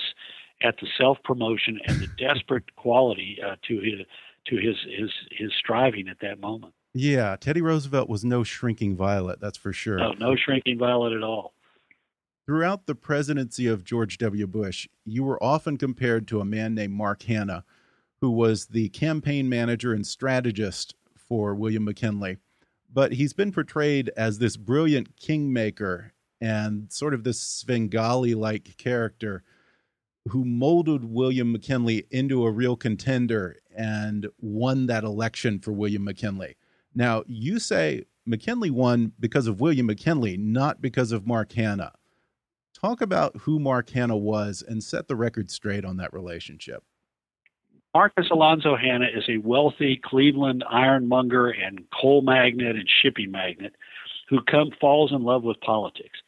at 0.62 0.76
the 0.80 0.88
self 0.98 1.18
promotion 1.24 1.80
and 1.88 2.00
the 2.00 2.08
desperate 2.18 2.76
quality 2.76 3.38
uh, 3.46 3.56
to 3.68 3.80
his 3.80 4.06
to 4.48 4.56
his 4.58 4.76
his 4.98 5.12
his 5.32 5.52
striving 5.60 6.08
at 6.08 6.20
that 6.22 6.40
moment. 6.40 6.74
Yeah, 6.94 7.36
Teddy 7.38 7.62
Roosevelt 7.62 8.08
was 8.08 8.24
no 8.24 8.44
shrinking 8.44 8.96
violet, 8.96 9.42
that's 9.42 9.58
for 9.58 9.74
sure. 9.74 9.98
No, 9.98 10.14
no 10.14 10.36
shrinking 10.38 10.80
violet 10.80 11.12
at 11.12 11.24
all. 11.24 11.54
Throughout 12.46 12.86
the 12.86 12.96
presidency 12.96 13.68
of 13.68 13.84
George 13.84 14.18
W. 14.20 14.48
Bush, 14.48 14.88
you 15.04 15.24
were 15.24 15.42
often 15.44 15.78
compared 15.78 16.28
to 16.28 16.40
a 16.40 16.46
man 16.46 16.74
named 16.74 16.94
Mark 16.94 17.24
Hanna, 17.24 17.66
who 18.22 18.32
was 18.32 18.68
the 18.68 18.90
campaign 18.90 19.50
manager 19.50 19.92
and 19.92 20.08
strategist 20.08 20.96
for 21.18 21.54
William 21.54 21.84
McKinley. 21.84 22.38
But 22.96 23.12
he's 23.12 23.34
been 23.34 23.52
portrayed 23.52 24.10
as 24.16 24.40
this 24.40 24.56
brilliant 24.56 25.18
kingmaker 25.18 26.14
and 26.40 26.92
sort 26.92 27.14
of 27.14 27.26
this 27.26 27.42
Svengali 27.42 28.34
like 28.36 28.78
character 28.78 29.44
who 30.30 30.46
molded 30.46 31.04
William 31.04 31.52
McKinley 31.52 32.06
into 32.10 32.46
a 32.46 32.52
real 32.52 32.78
contender 32.78 33.58
and 33.76 34.28
won 34.40 34.88
that 34.88 35.04
election 35.04 35.60
for 35.60 35.74
William 35.74 36.06
McKinley. 36.06 36.56
Now, 36.96 37.24
you 37.28 37.60
say 37.60 38.06
McKinley 38.26 38.72
won 38.72 39.12
because 39.20 39.48
of 39.48 39.60
William 39.60 39.88
McKinley, 39.88 40.38
not 40.38 40.82
because 40.82 41.12
of 41.12 41.28
Mark 41.28 41.52
Hanna. 41.52 41.92
Talk 42.74 43.02
about 43.02 43.36
who 43.42 43.60
Mark 43.60 43.90
Hanna 43.90 44.16
was 44.16 44.64
and 44.66 44.82
set 44.82 45.10
the 45.10 45.18
record 45.18 45.52
straight 45.52 45.84
on 45.84 45.98
that 45.98 46.14
relationship. 46.14 46.84
Marcus 47.96 48.28
Alonzo 48.30 48.76
Hanna 48.76 49.06
is 49.06 49.24
a 49.30 49.38
wealthy 49.38 49.98
Cleveland 50.04 50.66
ironmonger 50.70 51.50
and 51.50 51.86
coal 51.98 52.22
magnate 52.22 52.76
and 52.76 52.90
shipping 53.02 53.32
magnate 53.32 53.72
who 54.28 54.42
come, 54.42 54.72
falls 54.82 55.14
in 55.14 55.24
love 55.24 55.44
with 55.44 55.62
politics. 55.62 56.20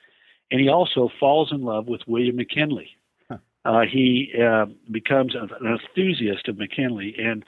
And 0.50 0.62
he 0.62 0.70
also 0.70 1.10
falls 1.20 1.52
in 1.52 1.64
love 1.64 1.88
with 1.88 2.00
William 2.08 2.38
McKinley. 2.38 2.92
Huh. 3.30 3.40
Uh, 3.66 3.82
he 3.82 4.32
uh, 4.42 4.68
becomes 4.90 5.36
an 5.36 5.50
enthusiast 5.68 6.48
of 6.48 6.58
McKinley 6.58 7.14
and 7.20 7.44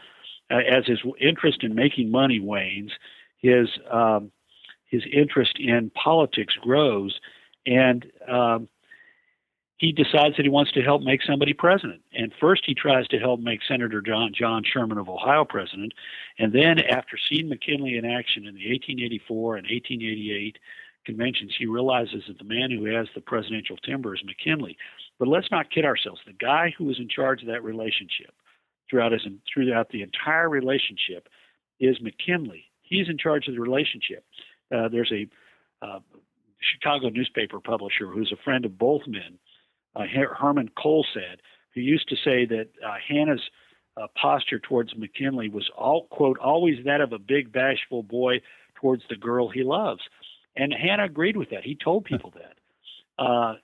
uh, 0.51 0.57
as 0.69 0.85
his 0.85 0.99
interest 1.21 1.63
in 1.63 1.73
making 1.73 2.11
money 2.11 2.41
wanes, 2.41 2.91
his 3.37 3.69
um, 3.89 4.33
his 4.87 5.03
interest 5.13 5.53
in 5.59 5.91
politics 5.91 6.55
grows, 6.59 7.17
and 7.65 8.05
um, 8.27 8.67
he 9.79 9.93
decides 9.93 10.35
that 10.35 10.43
he 10.43 10.49
wants 10.49 10.73
to 10.73 10.81
help 10.81 11.01
make 11.01 11.21
somebody 11.23 11.53
president. 11.53 12.01
And 12.13 12.33
first, 12.39 12.63
he 12.65 12.75
tries 12.75 13.07
to 13.07 13.17
help 13.17 13.39
make 13.39 13.61
Senator 13.65 14.01
John 14.01 14.31
John 14.37 14.61
Sherman 14.63 14.97
of 14.97 15.09
Ohio 15.09 15.45
president, 15.45 15.93
and 16.37 16.53
then 16.53 16.79
after 16.79 17.17
seeing 17.17 17.49
McKinley 17.49 17.97
in 17.97 18.05
action 18.05 18.45
in 18.45 18.55
the 18.55 18.69
1884 18.69 19.55
and 19.55 19.63
1888 19.63 20.57
conventions, 21.05 21.55
he 21.57 21.65
realizes 21.65 22.23
that 22.27 22.37
the 22.37 22.43
man 22.43 22.69
who 22.71 22.85
has 22.93 23.07
the 23.15 23.21
presidential 23.21 23.77
timber 23.77 24.13
is 24.13 24.21
McKinley. 24.25 24.77
But 25.17 25.29
let's 25.29 25.49
not 25.49 25.71
kid 25.71 25.85
ourselves. 25.85 26.21
The 26.27 26.33
guy 26.33 26.73
who 26.77 26.83
was 26.83 26.99
in 26.99 27.07
charge 27.07 27.41
of 27.41 27.47
that 27.47 27.63
relationship 27.63 28.33
throughout 28.89 29.13
his 29.13 29.25
throughout 29.51 29.89
the 29.89 30.01
entire 30.01 30.49
relationship 30.49 31.29
is 31.79 31.97
McKinley. 32.01 32.65
He's 32.81 33.07
in 33.07 33.17
charge 33.17 33.47
of 33.47 33.53
the 33.53 33.61
relationship. 33.61 34.25
Uh, 34.75 34.89
there's 34.89 35.11
a 35.13 35.27
uh, 35.85 35.99
Chicago 36.59 37.07
newspaper 37.09 37.61
publisher 37.61 38.07
who's 38.07 38.33
a 38.33 38.43
friend 38.43 38.65
of 38.65 38.77
both 38.77 39.03
men, 39.07 39.39
uh, 39.95 40.03
Herman 40.05 40.69
Kohlsaat, 40.77 41.39
who 41.73 41.81
used 41.81 42.07
to 42.09 42.15
say 42.15 42.45
that 42.45 42.67
uh, 42.85 42.95
Hanna's 43.07 43.41
uh, 43.97 44.07
posture 44.19 44.59
towards 44.59 44.95
McKinley 44.95 45.49
was 45.49 45.69
all 45.77 46.07
quote 46.09 46.37
always 46.39 46.77
that 46.85 47.01
of 47.01 47.11
a 47.11 47.19
big 47.19 47.51
bashful 47.51 48.03
boy 48.03 48.41
towards 48.75 49.03
the 49.09 49.15
girl 49.15 49.49
he 49.49 49.63
loves, 49.63 50.01
and 50.55 50.73
Hanna 50.73 51.05
agreed 51.05 51.37
with 51.37 51.49
that. 51.49 51.63
He 51.63 51.75
told 51.75 52.05
people 52.05 52.33
that. 52.35 53.23
Uh, 53.23 53.55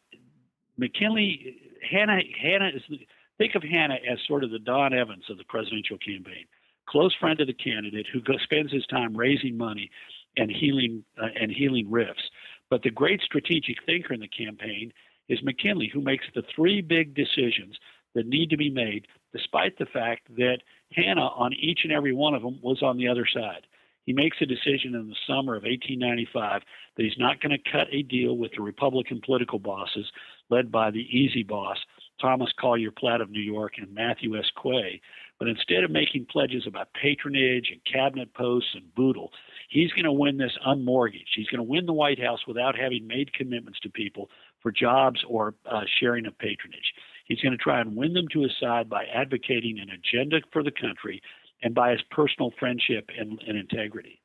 McKinley, 0.78 1.56
Hannah 1.90 2.20
Hanna 2.42 2.72
is 2.76 3.00
Think 3.38 3.56
of 3.56 3.64
Hanna 3.64 3.96
as 4.10 4.20
sort 4.28 4.44
of 4.44 4.52
the 4.52 4.60
Don 4.60 4.94
Evans 4.94 5.26
of 5.30 5.38
the 5.38 5.44
presidential 5.44 5.98
campaign, 5.98 6.46
close 6.88 7.14
friend 7.20 7.40
of 7.42 7.48
the 7.48 7.54
candidate 7.54 8.08
who 8.12 8.22
spends 8.44 8.72
his 8.72 8.86
time 8.88 9.16
raising 9.16 9.58
money 9.58 9.92
and 10.38 10.50
healing 10.50 11.04
uh, 11.22 11.28
and 11.40 11.52
healing 11.52 11.92
rifts. 11.92 12.24
But 12.70 12.82
the 12.84 12.92
great 12.92 13.22
strategic 13.22 13.84
thinker 13.86 14.14
in 14.14 14.22
the 14.22 14.30
campaign 14.30 14.94
is 15.30 15.44
McKinley, 15.44 15.90
who 15.92 16.02
makes 16.02 16.26
the 16.34 16.44
three 16.56 16.82
big 16.82 17.16
decisions 17.16 17.78
that 18.14 18.28
need 18.28 18.50
to 18.50 18.58
be 18.58 18.70
made, 18.70 19.08
despite 19.34 19.78
the 19.78 19.86
fact 19.86 20.28
that 20.38 20.60
Hanna, 20.92 21.22
on 21.22 21.54
each 21.54 21.82
and 21.84 21.92
every 21.92 22.14
one 22.14 22.34
of 22.34 22.42
them, 22.42 22.60
was 22.62 22.82
on 22.82 22.98
the 22.98 23.08
other 23.08 23.28
side. 23.32 23.68
He 24.06 24.14
makes 24.14 24.38
a 24.40 24.46
decision 24.46 24.94
in 24.94 25.08
the 25.08 25.16
summer 25.28 25.56
of 25.56 25.64
1895 25.64 26.62
that 26.96 27.04
he's 27.04 27.18
not 27.18 27.42
going 27.42 27.58
to 27.58 27.72
cut 27.72 27.88
a 27.92 28.04
deal 28.04 28.38
with 28.38 28.52
the 28.56 28.62
Republican 28.62 29.20
political 29.26 29.60
bosses 29.60 30.06
led 30.50 30.72
by 30.72 30.92
the 30.92 31.08
easy 31.10 31.44
boss, 31.44 31.78
Thomas 32.22 32.52
Collier 32.60 32.92
Platt 32.92 33.20
of 33.20 33.32
New 33.32 33.42
York 33.42 33.74
and 33.78 33.94
Matthew 33.94 34.38
S. 34.38 34.46
Quay. 34.62 35.02
But 35.40 35.50
instead 35.50 35.84
of 35.84 35.92
making 35.92 36.28
pledges 36.32 36.66
about 36.68 36.94
patronage 36.94 37.72
and 37.72 37.82
cabinet 37.92 38.34
posts 38.34 38.70
and 38.76 38.94
boodle, 38.96 39.32
he's 39.70 39.92
going 39.92 40.06
to 40.06 40.12
win 40.12 40.38
this 40.38 40.58
unmortgaged. 40.66 41.34
He's 41.36 41.48
going 41.48 41.58
to 41.58 41.64
win 41.64 41.88
the 41.88 41.94
White 41.94 42.22
House 42.22 42.48
without 42.48 42.78
having 42.78 43.08
made 43.08 43.34
commitments 43.34 43.80
to 43.82 43.90
people 43.90 44.30
for 44.66 44.72
jobs 44.72 45.24
or 45.30 45.54
uh, 45.70 45.82
sharing 46.00 46.26
of 46.26 46.36
patronage. 46.40 46.92
He's 47.26 47.40
going 47.40 47.52
to 47.52 47.58
try 47.58 47.82
and 47.82 47.96
win 47.96 48.14
them 48.14 48.26
to 48.34 48.42
his 48.42 48.52
side 48.60 48.90
by 48.90 49.06
advocating 49.06 49.78
an 49.80 49.90
agenda 49.92 50.38
for 50.52 50.64
the 50.64 50.72
country 50.72 51.22
and 51.62 51.76
by 51.76 51.92
his 51.92 52.02
personal 52.10 52.52
friendship 52.60 53.10
and, 53.16 53.40
and 53.48 53.58
integrity. 53.60 54.20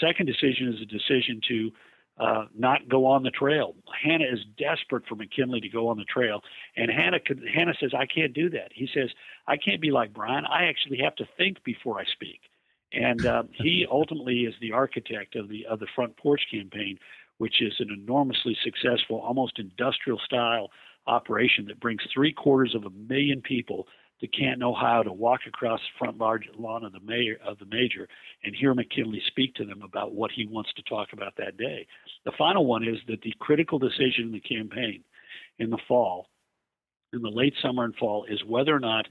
Second 0.00 0.24
decision 0.24 0.72
is 0.74 0.80
a 0.80 0.86
decision 0.86 1.38
to 1.48 1.70
uh, 2.18 2.44
not 2.56 2.88
go 2.88 3.04
on 3.04 3.24
the 3.24 3.30
trail. 3.30 3.74
Hanna 4.02 4.24
is 4.24 4.38
desperate 4.56 5.04
for 5.06 5.16
McKinley 5.16 5.60
to 5.60 5.68
go 5.68 5.88
on 5.88 5.98
the 5.98 6.04
trail, 6.04 6.40
and 6.76 6.90
Hanna 6.90 7.18
Hanna 7.52 7.74
says, 7.78 7.90
"I 7.92 8.06
can't 8.06 8.32
do 8.32 8.48
that." 8.50 8.70
He 8.72 8.88
says, 8.94 9.10
"I 9.46 9.56
can't 9.56 9.80
be 9.80 9.90
like 9.90 10.14
Bryan. 10.14 10.46
I 10.46 10.64
actually 10.64 10.98
have 10.98 11.16
to 11.16 11.28
think 11.36 11.62
before 11.64 12.00
I 12.00 12.04
speak." 12.04 12.40
And 12.92 13.26
uh, 13.26 13.42
he 13.52 13.84
ultimately 13.90 14.42
is 14.42 14.54
the 14.60 14.72
architect 14.72 15.34
of 15.34 15.48
the 15.48 15.66
of 15.66 15.80
the 15.80 15.88
Front 15.96 16.16
Porch 16.16 16.42
Campaign, 16.52 16.98
which 17.38 17.60
is 17.60 17.74
an 17.78 17.90
enormously 17.90 18.56
successful, 18.62 19.18
almost 19.20 19.58
industrial 19.58 20.18
style 20.24 20.70
operation 21.06 21.66
that 21.66 21.80
brings 21.80 22.02
three 22.12 22.32
quarters 22.32 22.74
of 22.74 22.84
a 22.84 22.90
million 22.90 23.42
people 23.42 23.86
to 24.20 24.28
Canton, 24.28 24.62
Ohio, 24.62 25.02
to 25.02 25.12
walk 25.12 25.40
across 25.46 25.80
the 25.80 25.98
front 25.98 26.18
lawn 26.58 26.84
of 26.84 26.92
the 26.92 27.00
mayor 27.00 27.36
of 27.46 27.58
the 27.58 27.66
major 27.66 28.08
and 28.42 28.54
hear 28.54 28.72
McKinley 28.72 29.22
speak 29.26 29.54
to 29.54 29.64
them 29.64 29.82
about 29.82 30.14
what 30.14 30.30
he 30.30 30.46
wants 30.46 30.72
to 30.74 30.82
talk 30.82 31.08
about 31.12 31.34
that 31.36 31.56
day. 31.56 31.86
The 32.24 32.32
final 32.38 32.64
one 32.64 32.84
is 32.84 32.98
that 33.08 33.22
the 33.22 33.34
critical 33.40 33.78
decision 33.78 34.26
in 34.26 34.32
the 34.32 34.40
campaign 34.40 35.02
in 35.58 35.70
the 35.70 35.78
fall, 35.88 36.28
in 37.12 37.22
the 37.22 37.28
late 37.28 37.54
summer 37.60 37.84
and 37.84 37.94
fall, 37.96 38.24
is 38.28 38.42
whether 38.46 38.74
or 38.74 38.80
not 38.80 39.06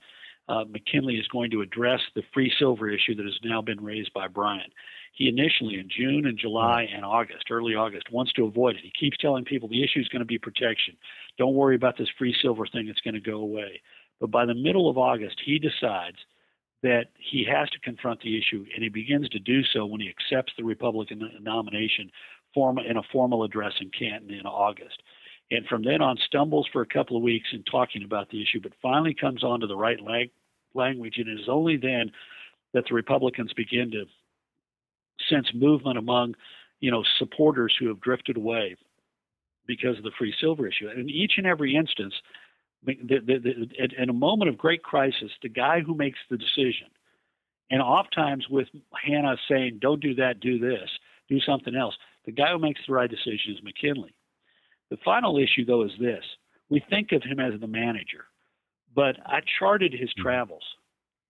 uh, 0.49 0.63
McKinley 0.65 1.15
is 1.15 1.27
going 1.27 1.51
to 1.51 1.61
address 1.61 2.01
the 2.15 2.23
free 2.33 2.51
silver 2.59 2.89
issue 2.89 3.15
that 3.15 3.25
has 3.25 3.39
now 3.43 3.61
been 3.61 3.81
raised 3.81 4.11
by 4.13 4.27
Bryan. 4.27 4.71
He 5.13 5.27
initially, 5.29 5.79
in 5.79 5.89
June 5.95 6.25
and 6.25 6.39
July 6.39 6.87
and 6.93 7.05
August, 7.05 7.45
early 7.51 7.75
August, 7.75 8.11
wants 8.11 8.33
to 8.33 8.45
avoid 8.45 8.75
it. 8.75 8.81
He 8.83 8.91
keeps 8.99 9.17
telling 9.17 9.45
people 9.45 9.69
the 9.69 9.83
issue 9.83 9.99
is 9.99 10.09
going 10.09 10.21
to 10.21 10.25
be 10.25 10.39
protection. 10.39 10.97
Don't 11.37 11.53
worry 11.53 11.75
about 11.75 11.97
this 11.97 12.09
free 12.17 12.35
silver 12.41 12.65
thing, 12.65 12.87
it's 12.87 12.99
going 13.01 13.13
to 13.13 13.19
go 13.19 13.37
away. 13.37 13.81
But 14.19 14.31
by 14.31 14.45
the 14.45 14.55
middle 14.55 14.89
of 14.89 14.97
August, 14.97 15.39
he 15.45 15.59
decides 15.59 16.17
that 16.81 17.11
he 17.17 17.45
has 17.49 17.69
to 17.69 17.79
confront 17.79 18.21
the 18.21 18.37
issue, 18.37 18.65
and 18.73 18.83
he 18.83 18.89
begins 18.89 19.29
to 19.29 19.39
do 19.39 19.63
so 19.63 19.85
when 19.85 20.01
he 20.01 20.09
accepts 20.09 20.53
the 20.57 20.63
Republican 20.63 21.29
nomination 21.41 22.11
form, 22.53 22.79
in 22.79 22.97
a 22.97 23.03
formal 23.11 23.43
address 23.43 23.73
in 23.81 23.89
Canton 23.89 24.31
in 24.31 24.45
August. 24.45 25.01
And 25.51 25.65
from 25.67 25.83
then 25.83 26.01
on, 26.01 26.17
stumbles 26.17 26.67
for 26.73 26.81
a 26.81 26.87
couple 26.87 27.17
of 27.17 27.23
weeks 27.23 27.49
in 27.53 27.63
talking 27.63 28.03
about 28.03 28.29
the 28.29 28.41
issue, 28.41 28.59
but 28.61 28.73
finally 28.81 29.13
comes 29.13 29.43
on 29.43 29.59
to 29.59 29.67
the 29.67 29.77
right 29.77 29.99
language. 30.73 31.17
And 31.17 31.27
it 31.27 31.39
is 31.39 31.47
only 31.47 31.77
then 31.77 32.11
that 32.73 32.85
the 32.87 32.95
Republicans 32.95 33.53
begin 33.53 33.91
to 33.91 34.05
sense 35.33 35.47
movement 35.53 35.97
among, 35.97 36.35
you 36.79 36.91
know, 36.91 37.03
supporters 37.17 37.75
who 37.79 37.87
have 37.87 38.01
drifted 38.01 38.37
away 38.37 38.75
because 39.65 39.97
of 39.97 40.03
the 40.03 40.11
free 40.17 40.33
silver 40.39 40.67
issue. 40.67 40.89
And 40.89 40.99
in 40.99 41.09
each 41.09 41.33
and 41.37 41.47
every 41.47 41.75
instance, 41.75 42.13
the, 42.85 42.95
the, 43.01 43.39
the, 43.39 44.01
in 44.01 44.09
a 44.09 44.13
moment 44.13 44.49
of 44.49 44.57
great 44.57 44.83
crisis, 44.83 45.31
the 45.41 45.49
guy 45.49 45.79
who 45.79 45.95
makes 45.95 46.19
the 46.29 46.37
decision, 46.37 46.87
and 47.71 47.81
oftentimes 47.81 48.47
with 48.49 48.67
Hanna 49.05 49.37
saying, 49.49 49.79
"Don't 49.81 50.01
do 50.01 50.15
that, 50.15 50.39
do 50.39 50.59
this, 50.59 50.89
do 51.29 51.39
something 51.39 51.75
else," 51.75 51.95
the 52.25 52.31
guy 52.31 52.51
who 52.51 52.59
makes 52.59 52.81
the 52.85 52.93
right 52.93 53.09
decision 53.09 53.55
is 53.55 53.63
McKinley. 53.63 54.13
The 54.89 54.97
final 54.97 55.37
issue, 55.37 55.65
though, 55.65 55.83
is 55.83 55.91
this: 55.99 56.23
we 56.69 56.83
think 56.89 57.13
of 57.13 57.23
him 57.23 57.39
as 57.39 57.59
the 57.59 57.67
manager, 57.67 58.25
but 58.93 59.15
I 59.25 59.39
charted 59.59 59.93
his 59.93 60.09
mm-hmm. 60.09 60.23
travels. 60.23 60.63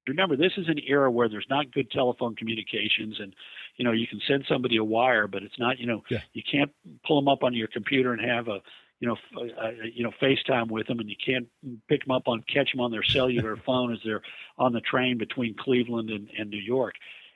Remember, 0.07 0.35
this 0.35 0.51
is 0.57 0.67
an 0.67 0.79
era 0.85 1.09
where 1.09 1.29
there's 1.29 1.47
not 1.49 1.71
good 1.71 1.89
telephone 1.91 2.35
communications, 2.35 3.19
and 3.19 3.33
you 3.75 3.85
know 3.85 3.91
you 3.91 4.07
can 4.07 4.21
send 4.27 4.45
somebody 4.47 4.77
a 4.77 4.83
wire, 4.83 5.27
but 5.27 5.43
it's 5.43 5.59
not 5.59 5.79
you 5.79 5.87
know 5.87 6.03
yeah. 6.09 6.21
you 6.33 6.43
can't 6.49 6.71
pull 7.05 7.19
them 7.19 7.27
up 7.27 7.43
on 7.43 7.53
your 7.53 7.67
computer 7.67 8.13
and 8.13 8.21
have 8.21 8.47
a 8.47 8.61
you 9.03 9.09
know, 9.09 9.17
uh, 9.61 9.71
you 9.93 10.01
know, 10.01 10.13
FaceTime 10.21 10.71
with 10.71 10.87
them, 10.87 11.01
and 11.01 11.09
you 11.09 11.17
can't 11.17 11.49
pick 11.89 12.05
them 12.05 12.11
up 12.11 12.29
on 12.29 12.41
catch 12.41 12.71
them 12.71 12.79
on 12.79 12.89
their 12.89 13.03
cellular 13.03 13.57
phone 13.65 13.91
as 13.91 13.99
they're 14.05 14.21
on 14.57 14.71
the 14.71 14.79
train 14.79 15.17
between 15.17 15.55
Cleveland 15.55 16.09
and, 16.09 16.29
and 16.37 16.49
New 16.49 16.61
York. 16.61 16.93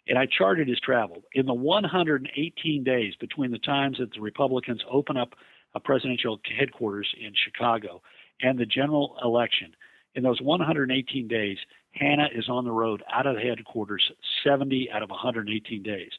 And 0.07 0.17
I 0.17 0.27
charted 0.27 0.69
his 0.69 0.79
travel 0.79 1.23
in 1.33 1.45
the 1.45 1.53
118 1.53 2.85
days 2.85 3.15
between 3.19 3.51
the 3.51 3.59
times 3.59 3.97
that 3.97 4.13
the 4.13 4.21
Republicans 4.21 4.81
open 4.89 5.17
up 5.17 5.33
a 5.75 5.81
presidential 5.81 6.39
headquarters 6.57 7.13
in 7.19 7.33
Chicago 7.35 8.01
and 8.41 8.57
the 8.57 8.65
general 8.65 9.17
election. 9.21 9.75
In 10.15 10.23
those 10.23 10.41
118 10.41 11.27
days, 11.27 11.57
Hanna 11.91 12.27
is 12.33 12.49
on 12.49 12.65
the 12.65 12.71
road 12.71 13.03
out 13.11 13.25
of 13.25 13.37
headquarters 13.37 14.11
70 14.43 14.89
out 14.91 15.03
of 15.03 15.09
118 15.09 15.83
days, 15.83 16.11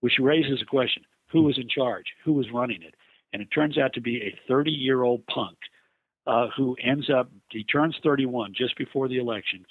which 0.00 0.18
raises 0.18 0.62
a 0.62 0.66
question: 0.66 1.04
Who 1.32 1.42
was 1.42 1.58
in 1.58 1.68
charge? 1.68 2.06
Who 2.24 2.32
was 2.32 2.50
running 2.52 2.82
it? 2.82 2.94
and 3.36 3.42
it 3.42 3.48
turns 3.54 3.76
out 3.76 3.92
to 3.92 4.00
be 4.00 4.22
a 4.22 4.38
30 4.48 4.70
year 4.70 5.02
old 5.02 5.26
punk 5.26 5.58
uh, 6.26 6.46
who 6.56 6.74
ends 6.82 7.10
up, 7.10 7.30
he 7.50 7.62
turns 7.64 7.94
31 8.02 8.54
just 8.56 8.76
before 8.78 9.08
the 9.08 9.18
election, 9.18 9.64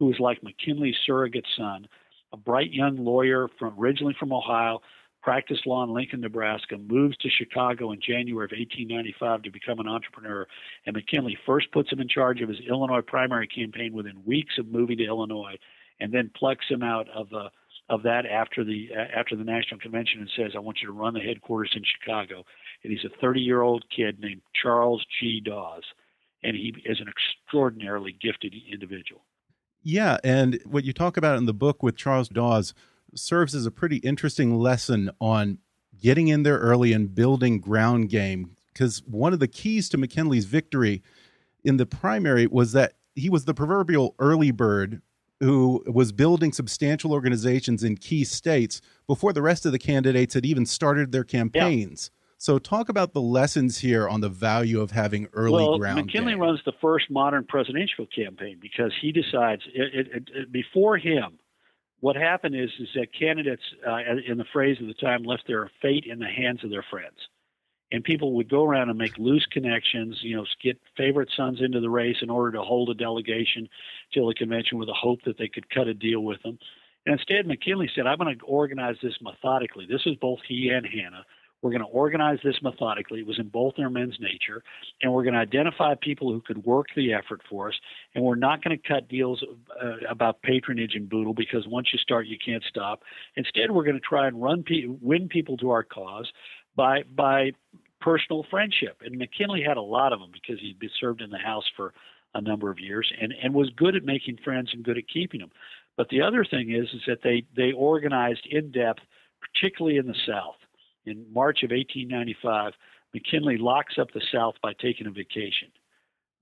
who 0.00 0.10
is 0.10 0.18
like 0.18 0.42
McKinley's 0.42 0.96
surrogate 1.06 1.46
son, 1.56 1.86
a 2.32 2.36
bright 2.36 2.72
young 2.72 2.96
lawyer 2.96 3.48
from 3.60 3.78
originally 3.78 4.16
from 4.18 4.32
Ohio, 4.32 4.80
practiced 5.22 5.66
law 5.66 5.84
in 5.84 5.94
Lincoln, 5.94 6.20
Nebraska, 6.20 6.76
moves 6.76 7.16
to 7.18 7.30
Chicago 7.30 7.92
in 7.92 8.00
January 8.00 8.44
of 8.44 8.50
1895 8.50 9.42
to 9.42 9.50
become 9.50 9.78
an 9.78 9.88
entrepreneur. 9.88 10.46
And 10.84 10.94
McKinley 10.94 11.38
first 11.46 11.70
puts 11.72 11.90
him 11.90 12.00
in 12.00 12.08
charge 12.08 12.40
of 12.40 12.48
his 12.48 12.58
Illinois 12.68 13.00
primary 13.00 13.46
campaign 13.46 13.92
within 13.92 14.24
weeks 14.26 14.54
of 14.58 14.66
moving 14.66 14.98
to 14.98 15.04
Illinois, 15.04 15.56
and 16.00 16.12
then 16.12 16.30
plucks 16.36 16.66
him 16.68 16.82
out 16.82 17.08
of 17.10 17.32
uh, 17.32 17.48
of 17.88 18.02
that 18.02 18.26
after 18.26 18.64
the 18.64 18.88
uh, 18.96 19.18
after 19.18 19.36
the 19.36 19.44
national 19.44 19.80
convention 19.80 20.20
and 20.20 20.30
says, 20.36 20.52
"I 20.56 20.58
want 20.58 20.78
you 20.82 20.88
to 20.88 20.92
run 20.92 21.14
the 21.14 21.20
headquarters 21.20 21.72
in 21.76 21.82
Chicago." 21.84 22.44
And 22.82 22.92
he's 22.92 23.04
a 23.04 23.20
30 23.20 23.40
year 23.40 23.62
old 23.62 23.84
kid 23.94 24.18
named 24.18 24.42
Charles 24.60 25.04
G. 25.20 25.40
Dawes, 25.40 25.84
and 26.42 26.56
he 26.56 26.74
is 26.84 27.00
an 27.00 27.06
extraordinarily 27.08 28.16
gifted 28.20 28.54
individual. 28.70 29.22
Yeah, 29.84 30.18
and 30.22 30.60
what 30.64 30.84
you 30.84 30.92
talk 30.92 31.16
about 31.16 31.38
in 31.38 31.46
the 31.46 31.54
book 31.54 31.82
with 31.82 31.96
Charles 31.96 32.28
Dawes 32.28 32.72
serves 33.14 33.54
as 33.54 33.66
a 33.66 33.70
pretty 33.70 33.96
interesting 33.98 34.58
lesson 34.58 35.10
on 35.20 35.58
getting 36.00 36.28
in 36.28 36.42
there 36.42 36.58
early 36.58 36.92
and 36.92 37.14
building 37.14 37.60
ground 37.60 38.08
game. 38.08 38.56
Because 38.72 39.02
one 39.06 39.32
of 39.32 39.38
the 39.38 39.48
keys 39.48 39.88
to 39.90 39.98
McKinley's 39.98 40.46
victory 40.46 41.02
in 41.64 41.76
the 41.76 41.86
primary 41.86 42.46
was 42.46 42.72
that 42.72 42.94
he 43.14 43.28
was 43.28 43.44
the 43.44 43.54
proverbial 43.54 44.14
early 44.18 44.50
bird 44.50 45.02
who 45.40 45.82
was 45.86 46.12
building 46.12 46.52
substantial 46.52 47.12
organizations 47.12 47.82
in 47.82 47.96
key 47.96 48.24
states 48.24 48.80
before 49.06 49.32
the 49.32 49.42
rest 49.42 49.66
of 49.66 49.72
the 49.72 49.78
candidates 49.78 50.34
had 50.34 50.46
even 50.46 50.64
started 50.64 51.10
their 51.10 51.24
campaigns. 51.24 52.10
Yeah. 52.12 52.18
So, 52.38 52.58
talk 52.58 52.88
about 52.88 53.12
the 53.12 53.20
lessons 53.20 53.78
here 53.78 54.08
on 54.08 54.20
the 54.20 54.28
value 54.28 54.80
of 54.80 54.90
having 54.90 55.28
early 55.32 55.64
well, 55.64 55.78
ground. 55.78 56.06
McKinley 56.06 56.32
game. 56.32 56.40
runs 56.40 56.60
the 56.64 56.72
first 56.80 57.08
modern 57.08 57.44
presidential 57.44 58.06
campaign 58.06 58.58
because 58.60 58.92
he 59.00 59.12
decides 59.12 59.62
it, 59.72 60.08
it, 60.08 60.28
it, 60.34 60.52
before 60.52 60.96
him. 60.96 61.38
What 62.02 62.16
happened 62.16 62.54
is 62.54 62.70
is 62.78 62.88
that 62.94 63.14
candidates, 63.18 63.62
uh, 63.88 63.98
in 64.26 64.36
the 64.36 64.44
phrase 64.52 64.76
of 64.80 64.86
the 64.86 64.94
time, 64.94 65.22
left 65.22 65.46
their 65.46 65.70
fate 65.80 66.04
in 66.04 66.18
the 66.18 66.28
hands 66.28 66.62
of 66.62 66.70
their 66.70 66.84
friends 66.90 67.16
and 67.92 68.02
people 68.02 68.32
would 68.32 68.48
go 68.48 68.64
around 68.64 68.88
and 68.88 68.98
make 68.98 69.18
loose 69.18 69.46
connections, 69.46 70.18
you 70.22 70.34
know, 70.34 70.46
get 70.62 70.80
favorite 70.96 71.28
sons 71.36 71.60
into 71.60 71.78
the 71.78 71.90
race 71.90 72.16
in 72.22 72.30
order 72.30 72.50
to 72.56 72.62
hold 72.62 72.88
a 72.88 72.94
delegation 72.94 73.68
till 74.12 74.26
the 74.26 74.34
convention 74.34 74.78
with 74.78 74.88
the 74.88 74.94
hope 74.94 75.20
that 75.26 75.36
they 75.36 75.46
could 75.46 75.68
cut 75.68 75.86
a 75.86 75.94
deal 75.94 76.20
with 76.20 76.42
them. 76.42 76.58
And 77.04 77.18
instead, 77.18 77.46
McKinley 77.46 77.90
said, 77.94 78.06
I'm 78.06 78.16
going 78.16 78.38
to 78.38 78.44
organize 78.44 78.96
this 79.02 79.14
methodically. 79.20 79.86
This 79.86 80.06
is 80.06 80.16
both 80.16 80.38
he 80.48 80.70
and 80.70 80.86
Hanna. 80.86 81.24
We're 81.62 81.70
going 81.70 81.82
to 81.82 81.86
organize 81.86 82.38
this 82.44 82.56
methodically. 82.60 83.20
It 83.20 83.26
was 83.26 83.38
in 83.38 83.48
both 83.48 83.76
their 83.76 83.88
men's 83.88 84.18
nature. 84.20 84.62
And 85.00 85.12
we're 85.12 85.22
going 85.22 85.34
to 85.34 85.40
identify 85.40 85.94
people 85.94 86.32
who 86.32 86.40
could 86.40 86.64
work 86.64 86.88
the 86.94 87.14
effort 87.14 87.40
for 87.48 87.68
us. 87.68 87.74
And 88.14 88.24
we're 88.24 88.34
not 88.34 88.62
going 88.62 88.76
to 88.76 88.88
cut 88.88 89.08
deals 89.08 89.44
uh, 89.80 89.96
about 90.10 90.42
patronage 90.42 90.94
and 90.94 91.08
boodle 91.08 91.34
because 91.34 91.66
once 91.68 91.88
you 91.92 91.98
start, 91.98 92.26
you 92.26 92.36
can't 92.44 92.64
stop. 92.68 93.02
Instead, 93.36 93.70
we're 93.70 93.84
going 93.84 93.94
to 93.94 94.00
try 94.00 94.26
and 94.26 94.42
run 94.42 94.64
pe- 94.64 94.86
win 94.86 95.28
people 95.28 95.56
to 95.58 95.70
our 95.70 95.84
cause 95.84 96.30
by 96.74 97.02
by 97.14 97.52
personal 98.00 98.44
friendship. 98.50 99.00
And 99.04 99.16
McKinley 99.16 99.62
had 99.62 99.76
a 99.76 99.82
lot 99.82 100.12
of 100.12 100.18
them 100.18 100.30
because 100.32 100.60
he'd 100.60 100.78
been 100.78 100.90
served 101.00 101.22
in 101.22 101.30
the 101.30 101.38
House 101.38 101.64
for 101.76 101.94
a 102.34 102.40
number 102.40 102.70
of 102.70 102.80
years 102.80 103.12
and, 103.20 103.32
and 103.42 103.54
was 103.54 103.70
good 103.76 103.94
at 103.94 104.04
making 104.04 104.38
friends 104.42 104.70
and 104.72 104.82
good 104.82 104.98
at 104.98 105.08
keeping 105.08 105.40
them. 105.40 105.52
But 105.96 106.08
the 106.08 106.22
other 106.22 106.44
thing 106.44 106.72
is 106.72 106.88
is 106.92 107.02
that 107.06 107.22
they, 107.22 107.44
they 107.54 107.72
organized 107.72 108.46
in 108.50 108.72
depth, 108.72 109.00
particularly 109.40 109.98
in 109.98 110.06
the 110.06 110.16
South. 110.26 110.56
In 111.04 111.26
March 111.32 111.62
of 111.62 111.70
1895, 111.70 112.72
McKinley 113.14 113.56
locks 113.58 113.94
up 113.98 114.12
the 114.12 114.22
South 114.32 114.54
by 114.62 114.72
taking 114.72 115.06
a 115.06 115.10
vacation. 115.10 115.68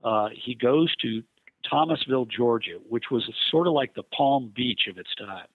Uh, 0.04 0.28
he 0.34 0.54
goes 0.54 0.94
to 1.02 1.22
Thomasville, 1.68 2.26
Georgia, 2.26 2.78
which 2.88 3.04
was 3.10 3.28
sort 3.50 3.66
of 3.66 3.72
like 3.72 3.94
the 3.94 4.02
Palm 4.02 4.52
Beach 4.54 4.82
of 4.88 4.98
its 4.98 5.14
time. 5.16 5.46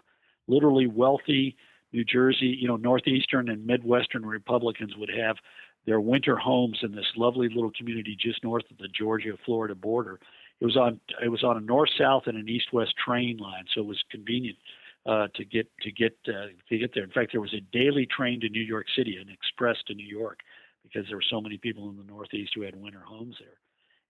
Literally 0.48 0.88
wealthy 0.88 1.56
New 1.96 2.04
Jersey, 2.04 2.58
you 2.60 2.68
know, 2.68 2.76
Northeastern 2.76 3.50
and 3.50 3.66
Midwestern 3.66 4.26
Republicans 4.26 4.96
would 4.98 5.10
have 5.10 5.38
their 5.86 6.02
winter 6.02 6.36
homes 6.36 6.80
in 6.82 6.94
this 6.94 7.06
lovely 7.16 7.48
little 7.48 7.72
community 7.72 8.18
just 8.20 8.44
north 8.44 8.66
of 8.70 8.78
the 8.78 8.88
Georgia-Florida 8.88 9.76
border. 9.76 10.20
It 10.60 10.66
was 10.66 10.76
on 10.76 11.00
it 11.24 11.30
was 11.30 11.44
on 11.44 11.58
a 11.58 11.62
north-south 11.62 12.24
and 12.28 12.38
an 12.38 12.50
east-west 12.50 12.96
train 12.98 13.38
line, 13.38 13.66
so 13.74 13.82
it 13.82 13.88
was 13.88 14.04
convenient 14.10 14.58
uh, 15.06 15.28
to 15.36 15.46
get 15.46 15.68
to 15.82 15.92
get 15.92 16.18
uh, 16.28 16.48
to 16.70 16.78
get 16.78 16.94
there. 16.94 17.04
In 17.04 17.12
fact, 17.12 17.32
there 17.32 17.42
was 17.42 17.54
a 17.54 17.62
daily 17.72 18.06
train 18.06 18.40
to 18.42 18.50
New 18.50 18.64
York 18.64 18.88
City, 18.96 19.18
an 19.18 19.30
express 19.30 19.78
to 19.88 19.94
New 19.94 20.08
York, 20.08 20.40
because 20.84 21.08
there 21.08 21.18
were 21.18 21.24
so 21.30 21.42
many 21.42 21.58
people 21.58 21.90
in 21.90 21.98
the 21.98 22.04
Northeast 22.04 22.54
who 22.56 22.62
had 22.62 22.76
winter 22.76 23.04
homes 23.06 23.36
there. 23.40 23.60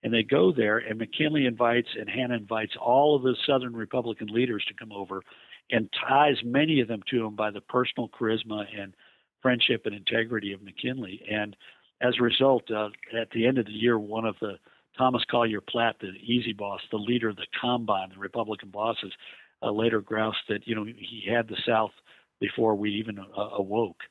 And 0.03 0.13
they 0.13 0.23
go 0.23 0.51
there, 0.51 0.77
and 0.77 0.99
McKinley 0.99 1.47
invites 1.47 1.89
and 1.99 2.09
Hanna 2.09 2.35
invites 2.35 2.73
all 2.79 3.15
of 3.15 3.23
the 3.23 3.35
Southern 3.47 3.75
Republican 3.75 4.27
leaders 4.27 4.63
to 4.67 4.73
come 4.73 4.91
over, 4.91 5.21
and 5.71 5.89
ties 6.07 6.37
many 6.43 6.79
of 6.79 6.87
them 6.87 7.01
to 7.09 7.25
him 7.25 7.35
by 7.35 7.49
the 7.51 7.61
personal 7.61 8.09
charisma 8.09 8.65
and 8.79 8.93
friendship 9.41 9.85
and 9.85 9.95
integrity 9.95 10.53
of 10.53 10.61
McKinley. 10.61 11.21
And 11.29 11.55
as 12.01 12.15
a 12.19 12.23
result, 12.23 12.69
uh, 12.71 12.89
at 13.19 13.31
the 13.31 13.47
end 13.47 13.57
of 13.57 13.65
the 13.65 13.71
year, 13.71 13.97
one 13.97 14.25
of 14.25 14.35
the 14.39 14.59
Thomas 14.97 15.23
Collier 15.29 15.61
Platt, 15.61 15.97
the 15.99 16.13
easy 16.21 16.53
boss, 16.53 16.81
the 16.91 16.97
leader 16.97 17.29
of 17.29 17.35
the 17.35 17.47
Combine, 17.59 18.09
the 18.13 18.19
Republican 18.19 18.69
bosses, 18.69 19.11
uh, 19.65 19.71
later 19.71 20.01
groused 20.01 20.37
that 20.49 20.67
you 20.67 20.75
know 20.75 20.85
he 20.85 21.23
had 21.27 21.47
the 21.47 21.57
South 21.67 21.91
before 22.39 22.75
we 22.75 22.91
even 22.91 23.19
uh, 23.19 23.41
awoke. 23.57 24.01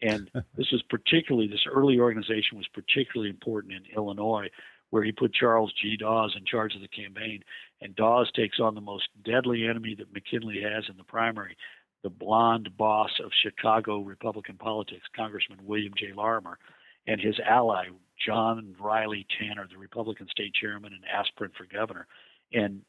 And 0.00 0.30
this 0.56 0.70
was 0.72 0.82
particularly 0.88 1.48
this 1.48 1.66
early 1.70 1.98
organization 1.98 2.56
was 2.56 2.68
particularly 2.72 3.30
important 3.30 3.74
in 3.74 3.96
Illinois, 3.96 4.48
where 4.90 5.02
he 5.02 5.12
put 5.12 5.34
Charles 5.34 5.72
G. 5.80 5.96
Dawes 5.96 6.34
in 6.36 6.44
charge 6.44 6.74
of 6.74 6.80
the 6.80 6.88
campaign. 6.88 7.42
And 7.80 7.94
Dawes 7.96 8.30
takes 8.34 8.60
on 8.60 8.74
the 8.74 8.80
most 8.80 9.08
deadly 9.24 9.66
enemy 9.66 9.94
that 9.96 10.12
McKinley 10.12 10.60
has 10.62 10.84
in 10.88 10.96
the 10.96 11.04
primary, 11.04 11.56
the 12.02 12.10
blonde 12.10 12.76
boss 12.76 13.10
of 13.24 13.30
Chicago 13.42 14.00
Republican 14.00 14.56
politics, 14.56 15.04
Congressman 15.14 15.60
William 15.64 15.92
J. 15.98 16.12
Lorimer, 16.14 16.58
and 17.06 17.20
his 17.20 17.36
ally, 17.48 17.86
John 18.24 18.76
Riley 18.80 19.26
Tanner, 19.38 19.66
the 19.68 19.78
Republican 19.78 20.28
state 20.28 20.54
chairman 20.54 20.92
and 20.92 21.02
aspirant 21.12 21.54
for 21.56 21.66
governor. 21.66 22.06
And 22.52 22.82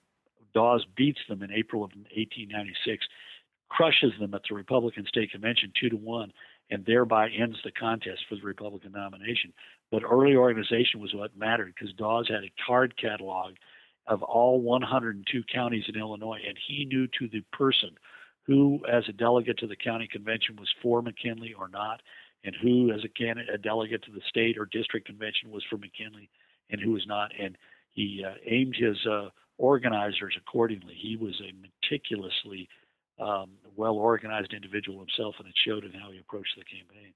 Dawes 0.54 0.86
beats 0.96 1.20
them 1.28 1.42
in 1.42 1.52
April 1.52 1.84
of 1.84 1.92
1896, 1.92 3.06
crushes 3.70 4.14
them 4.20 4.34
at 4.34 4.42
the 4.48 4.56
Republican 4.56 5.06
state 5.08 5.32
convention 5.32 5.72
two 5.80 5.90
to 5.90 5.98
one, 5.98 6.32
and 6.70 6.86
thereby 6.86 7.30
ends 7.30 7.58
the 7.64 7.72
contest 7.72 8.22
for 8.30 8.36
the 8.36 8.42
Republican 8.42 8.92
nomination. 8.92 9.54
But 9.92 10.04
early 10.04 10.36
organization 10.36 11.00
was 11.00 11.14
what 11.14 11.38
mattered 11.38 11.74
because 11.76 11.94
Dawes 11.94 12.28
had 12.30 12.44
a 12.44 12.54
card 12.66 12.96
catalog 12.98 13.56
of 14.08 14.22
all 14.24 14.62
102 14.62 15.44
counties 15.54 15.86
in 15.88 16.00
Illinois, 16.00 16.40
and 16.48 16.58
he 16.68 16.86
knew 16.86 17.08
to 17.20 17.28
the 17.28 17.44
person 17.52 17.92
who, 18.46 18.82
as 18.92 19.04
a 19.08 19.14
delegate 19.14 19.58
to 19.60 19.68
the 19.68 19.76
county 19.76 20.08
convention, 20.08 20.56
was 20.58 20.70
for 20.82 21.02
McKinley 21.02 21.54
or 21.54 21.70
not, 21.70 22.02
and 22.44 22.56
who, 22.62 22.92
as 22.92 23.04
a 23.06 23.08
candidate, 23.08 23.54
a 23.54 23.58
delegate 23.58 24.04
to 24.04 24.12
the 24.12 24.22
state 24.28 24.58
or 24.58 24.66
district 24.66 25.06
convention, 25.06 25.52
was 25.52 25.64
for 25.70 25.78
McKinley, 25.78 26.30
and 26.70 26.82
who 26.82 26.92
was 26.92 27.08
not. 27.08 27.32
And 27.40 27.58
he 27.92 28.24
uh, 28.28 28.34
aimed 28.46 28.76
his 28.76 28.98
uh, 29.06 29.30
organizers 29.58 30.36
accordingly. 30.38 30.96
He 30.96 31.16
was 31.16 31.40
a 31.42 31.54
meticulously 31.54 32.68
um, 33.20 33.52
well 33.76 33.96
organized 33.96 34.54
individual 34.54 35.00
himself, 35.00 35.36
and 35.40 35.48
it 35.48 35.56
showed 35.66 35.84
in 35.84 35.92
how 35.92 36.12
he 36.12 36.20
approached 36.20 36.56
the 36.58 36.64
campaign. 36.64 37.14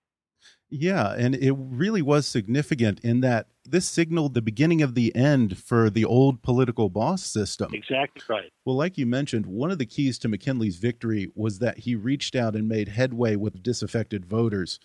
Yeah, 0.69 1.13
and 1.13 1.33
it 1.35 1.53
really 1.57 2.01
was 2.01 2.27
significant 2.27 2.99
in 2.99 3.21
that 3.21 3.47
this 3.65 3.87
signaled 3.87 4.33
the 4.33 4.41
beginning 4.41 4.81
of 4.81 4.95
the 4.95 5.15
end 5.15 5.57
for 5.57 5.89
the 5.89 6.05
old 6.05 6.41
political 6.41 6.89
boss 6.89 7.23
system. 7.23 7.73
Exactly 7.73 8.21
right. 8.29 8.51
Well, 8.65 8.75
like 8.75 8.97
you 8.97 9.05
mentioned, 9.05 9.45
one 9.45 9.71
of 9.71 9.77
the 9.77 9.85
keys 9.85 10.19
to 10.19 10.27
McKinley's 10.27 10.77
victory 10.77 11.31
was 11.35 11.59
that 11.59 11.79
he 11.79 11.95
reached 11.95 12.35
out 12.35 12.55
and 12.55 12.67
made 12.67 12.89
headway 12.89 13.35
with 13.35 13.63
disaffected 13.63 14.25
voters. 14.25 14.79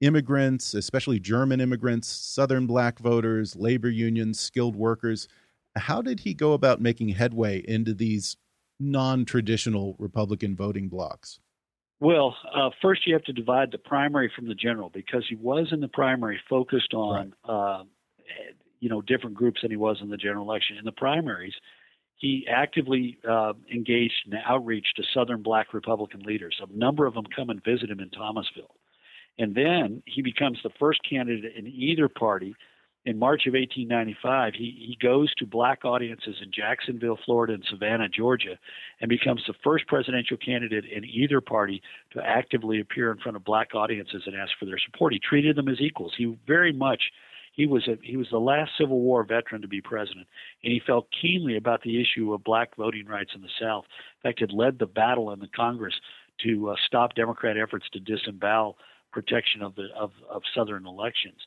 Immigrants, 0.00 0.74
especially 0.74 1.20
German 1.20 1.60
immigrants, 1.60 2.08
Southern 2.08 2.66
black 2.66 2.98
voters, 2.98 3.54
labor 3.54 3.90
unions, 3.90 4.40
skilled 4.40 4.74
workers. 4.74 5.28
How 5.76 6.02
did 6.02 6.20
he 6.20 6.34
go 6.34 6.52
about 6.52 6.80
making 6.80 7.10
headway 7.10 7.62
into 7.66 7.94
these 7.94 8.36
non 8.78 9.24
traditional 9.24 9.96
Republican 9.98 10.56
voting 10.56 10.88
blocs? 10.88 11.38
Well, 12.00 12.34
uh, 12.54 12.70
first 12.80 13.06
you 13.06 13.12
have 13.12 13.24
to 13.24 13.32
divide 13.32 13.70
the 13.72 13.78
primary 13.78 14.32
from 14.34 14.48
the 14.48 14.54
general 14.54 14.88
because 14.88 15.26
he 15.28 15.36
was 15.36 15.68
in 15.70 15.80
the 15.80 15.88
primary 15.88 16.40
focused 16.48 16.94
on, 16.94 17.34
right. 17.46 17.54
uh, 17.54 17.84
you 18.80 18.88
know, 18.88 19.02
different 19.02 19.36
groups 19.36 19.60
than 19.60 19.70
he 19.70 19.76
was 19.76 19.98
in 20.00 20.08
the 20.08 20.16
general 20.16 20.48
election. 20.48 20.78
In 20.78 20.86
the 20.86 20.92
primaries, 20.92 21.52
he 22.16 22.46
actively 22.50 23.18
uh, 23.28 23.52
engaged 23.72 24.14
in 24.26 24.32
outreach 24.46 24.86
to 24.96 25.02
Southern 25.12 25.42
Black 25.42 25.74
Republican 25.74 26.20
leaders. 26.20 26.58
A 26.62 26.76
number 26.76 27.04
of 27.04 27.12
them 27.12 27.26
come 27.36 27.50
and 27.50 27.62
visit 27.62 27.90
him 27.90 28.00
in 28.00 28.08
Thomasville, 28.08 28.74
and 29.38 29.54
then 29.54 30.02
he 30.06 30.22
becomes 30.22 30.58
the 30.62 30.70
first 30.78 31.00
candidate 31.08 31.54
in 31.54 31.66
either 31.66 32.08
party 32.08 32.54
in 33.06 33.18
March 33.18 33.46
of 33.46 33.54
1895, 33.54 34.54
he, 34.54 34.74
he 34.78 34.98
goes 35.00 35.34
to 35.36 35.46
black 35.46 35.84
audiences 35.84 36.36
in 36.42 36.50
Jacksonville, 36.52 37.18
Florida, 37.24 37.54
and 37.54 37.64
Savannah, 37.70 38.08
Georgia, 38.08 38.58
and 39.00 39.08
becomes 39.08 39.42
the 39.46 39.54
first 39.64 39.86
presidential 39.86 40.36
candidate 40.36 40.84
in 40.84 41.04
either 41.04 41.40
party 41.40 41.82
to 42.12 42.20
actively 42.22 42.80
appear 42.80 43.10
in 43.10 43.18
front 43.18 43.36
of 43.36 43.44
black 43.44 43.74
audiences 43.74 44.22
and 44.26 44.36
ask 44.36 44.52
for 44.58 44.66
their 44.66 44.78
support. 44.78 45.14
He 45.14 45.18
treated 45.18 45.56
them 45.56 45.68
as 45.68 45.80
equals. 45.80 46.12
He 46.16 46.36
very 46.46 46.72
much 46.72 47.00
he 47.52 47.66
was 47.66 47.88
a, 47.88 47.98
he 48.02 48.16
was 48.16 48.28
the 48.30 48.38
last 48.38 48.70
Civil 48.78 49.00
War 49.00 49.24
veteran 49.24 49.62
to 49.62 49.68
be 49.68 49.80
president, 49.80 50.26
and 50.62 50.72
he 50.72 50.80
felt 50.86 51.08
keenly 51.20 51.56
about 51.56 51.82
the 51.82 52.00
issue 52.00 52.32
of 52.32 52.44
black 52.44 52.76
voting 52.76 53.06
rights 53.06 53.32
in 53.34 53.42
the 53.42 53.48
South. 53.60 53.84
In 54.22 54.30
fact, 54.30 54.40
had 54.40 54.52
led 54.52 54.78
the 54.78 54.86
battle 54.86 55.32
in 55.32 55.40
the 55.40 55.48
Congress 55.48 55.94
to 56.44 56.70
uh, 56.70 56.76
stop 56.86 57.14
Democrat 57.14 57.56
efforts 57.58 57.86
to 57.92 58.00
disembowel 58.00 58.76
protection 59.12 59.62
of 59.62 59.74
the 59.74 59.88
of, 59.98 60.12
of 60.30 60.42
Southern 60.54 60.86
elections. 60.86 61.40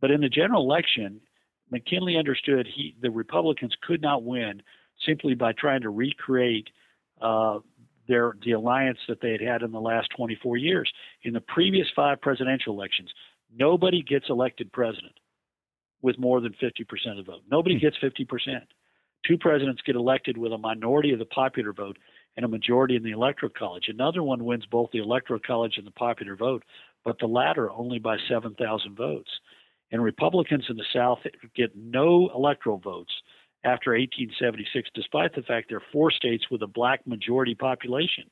But 0.00 0.10
in 0.10 0.20
the 0.20 0.28
general 0.28 0.62
election, 0.62 1.20
McKinley 1.70 2.16
understood 2.16 2.66
he 2.66 2.94
the 3.00 3.10
Republicans 3.10 3.74
could 3.82 4.00
not 4.00 4.24
win 4.24 4.62
simply 5.06 5.34
by 5.34 5.52
trying 5.52 5.82
to 5.82 5.90
recreate 5.90 6.68
uh, 7.20 7.58
their 8.06 8.34
the 8.44 8.52
alliance 8.52 8.98
that 9.08 9.20
they 9.20 9.32
had 9.32 9.40
had 9.40 9.62
in 9.62 9.72
the 9.72 9.80
last 9.80 10.08
24 10.16 10.56
years. 10.56 10.90
In 11.22 11.34
the 11.34 11.40
previous 11.40 11.86
five 11.94 12.20
presidential 12.20 12.72
elections, 12.72 13.10
nobody 13.54 14.02
gets 14.02 14.26
elected 14.28 14.72
president 14.72 15.14
with 16.00 16.18
more 16.18 16.40
than 16.40 16.54
50% 16.62 16.84
of 17.10 17.16
the 17.16 17.22
vote. 17.32 17.42
Nobody 17.50 17.74
hmm. 17.76 17.80
gets 17.80 17.96
50%. 17.98 18.62
Two 19.26 19.36
presidents 19.36 19.82
get 19.84 19.96
elected 19.96 20.38
with 20.38 20.52
a 20.52 20.58
minority 20.58 21.12
of 21.12 21.18
the 21.18 21.24
popular 21.26 21.72
vote 21.72 21.98
and 22.36 22.44
a 22.44 22.48
majority 22.48 22.94
in 22.94 23.02
the 23.02 23.10
electoral 23.10 23.50
college. 23.50 23.88
Another 23.88 24.22
one 24.22 24.44
wins 24.44 24.64
both 24.64 24.90
the 24.92 25.00
electoral 25.00 25.40
college 25.44 25.74
and 25.76 25.86
the 25.86 25.90
popular 25.92 26.36
vote, 26.36 26.62
but 27.04 27.18
the 27.18 27.26
latter 27.26 27.68
only 27.72 27.98
by 27.98 28.16
7,000 28.28 28.96
votes 28.96 29.28
and 29.90 30.02
Republicans 30.02 30.66
in 30.68 30.76
the 30.76 30.84
South 30.92 31.18
get 31.54 31.76
no 31.76 32.30
electoral 32.34 32.78
votes 32.78 33.12
after 33.64 33.90
1876, 33.90 34.90
despite 34.94 35.34
the 35.34 35.42
fact 35.42 35.68
there 35.68 35.78
are 35.78 35.92
four 35.92 36.10
states 36.10 36.44
with 36.50 36.62
a 36.62 36.66
black 36.66 37.06
majority 37.06 37.54
population. 37.54 38.24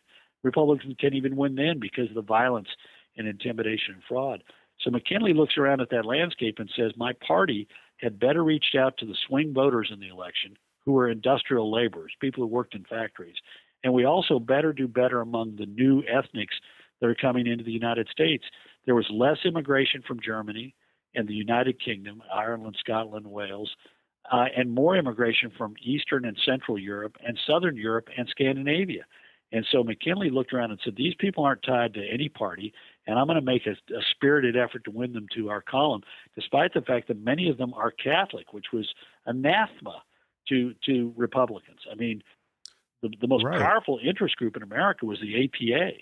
Republicans 0.42 0.95
can't 1.01 1.14
even 1.14 1.37
win 1.37 1.55
then 1.55 1.81
because 1.81 2.09
of 2.09 2.14
the 2.14 2.23
violence 2.23 2.69
and 3.16 3.27
intimidation 3.27 3.95
and 3.95 4.03
fraud. 4.09 4.42
So 4.81 4.90
McKinley 4.90 5.33
looks 5.33 5.57
around 5.57 5.81
at 5.81 5.90
that 5.90 6.05
landscape 6.05 6.59
and 6.59 6.71
says, 6.77 6.92
My 6.97 7.12
party 7.27 7.66
had 7.99 8.21
better 8.21 8.45
reached 8.45 8.77
out 8.77 8.99
to 8.99 9.07
the 9.07 9.16
swing 9.27 9.55
voters 9.55 9.90
in 9.92 10.01
the 10.01 10.09
election 10.09 10.57
who 10.85 10.92
were 10.92 11.09
industrial 11.09 11.73
laborers, 11.73 12.12
people 12.21 12.42
who 12.42 12.49
worked 12.49 12.75
in 12.75 12.85
factories. 12.85 13.37
And 13.83 13.92
we 13.92 14.05
also 14.05 14.38
better 14.38 14.73
do 14.73 14.87
better 14.87 15.21
among 15.21 15.57
the 15.57 15.66
new 15.66 16.03
ethnics 16.05 16.57
that 17.01 17.09
are 17.09 17.14
coming 17.14 17.47
into 17.47 17.64
the 17.64 17.73
United 17.73 18.09
States. 18.09 18.45
There 18.85 18.95
was 18.95 19.07
less 19.11 19.38
immigration 19.45 20.03
from 20.07 20.21
Germany 20.21 20.75
and 21.16 21.26
the 21.26 21.35
United 21.35 21.83
Kingdom, 21.83 22.22
Ireland, 22.33 22.76
Scotland, 22.79 23.26
Wales, 23.26 23.74
uh, 24.31 24.46
and 24.57 24.70
more 24.70 24.96
immigration 24.96 25.50
from 25.57 25.74
Eastern 25.83 26.24
and 26.24 26.37
Central 26.44 26.79
Europe 26.79 27.16
and 27.26 27.38
Southern 27.46 27.76
Europe 27.76 28.09
and 28.16 28.29
Scandinavia. 28.29 29.05
And 29.52 29.64
so 29.70 29.85
McKinley 29.85 30.29
looked 30.31 30.52
around 30.52 30.72
and 30.72 30.81
said, 30.85 30.96
These 30.96 31.14
people 31.18 31.44
aren't 31.44 31.62
tied 31.62 31.94
to 31.94 32.05
any 32.05 32.29
party, 32.29 32.72
and 33.07 33.18
I'm 33.18 33.26
going 33.26 33.38
to 33.38 33.44
make 33.44 33.66
a, 33.66 33.72
a 33.94 34.02
spirited 34.11 34.57
effort 34.57 34.85
to 34.85 34.90
win 34.90 35.12
them 35.12 35.26
to 35.37 35.50
our 35.50 35.62
column, 35.62 36.02
despite 36.35 36.74
the 36.74 36.81
fact 36.83 37.09
that 37.09 37.22
many 37.22 37.48
of 37.48 37.57
them 37.57 37.72
are 37.74 37.92
Catholic, 37.92 38.52
which 38.52 38.66
was 38.72 38.88
anathema 39.24 40.02
to, 40.48 40.74
to 40.87 41.12
Republicans. 41.16 41.81
I 41.90 41.94
mean, 41.94 42.22
the, 43.02 43.11
the 43.20 43.29
most 43.29 43.44
right. 43.44 43.61
powerful 43.61 44.00
interest 44.05 44.37
group 44.37 44.57
in 44.57 44.62
America 44.64 45.07
was 45.07 45.20
the 45.20 45.44
APA 45.44 45.92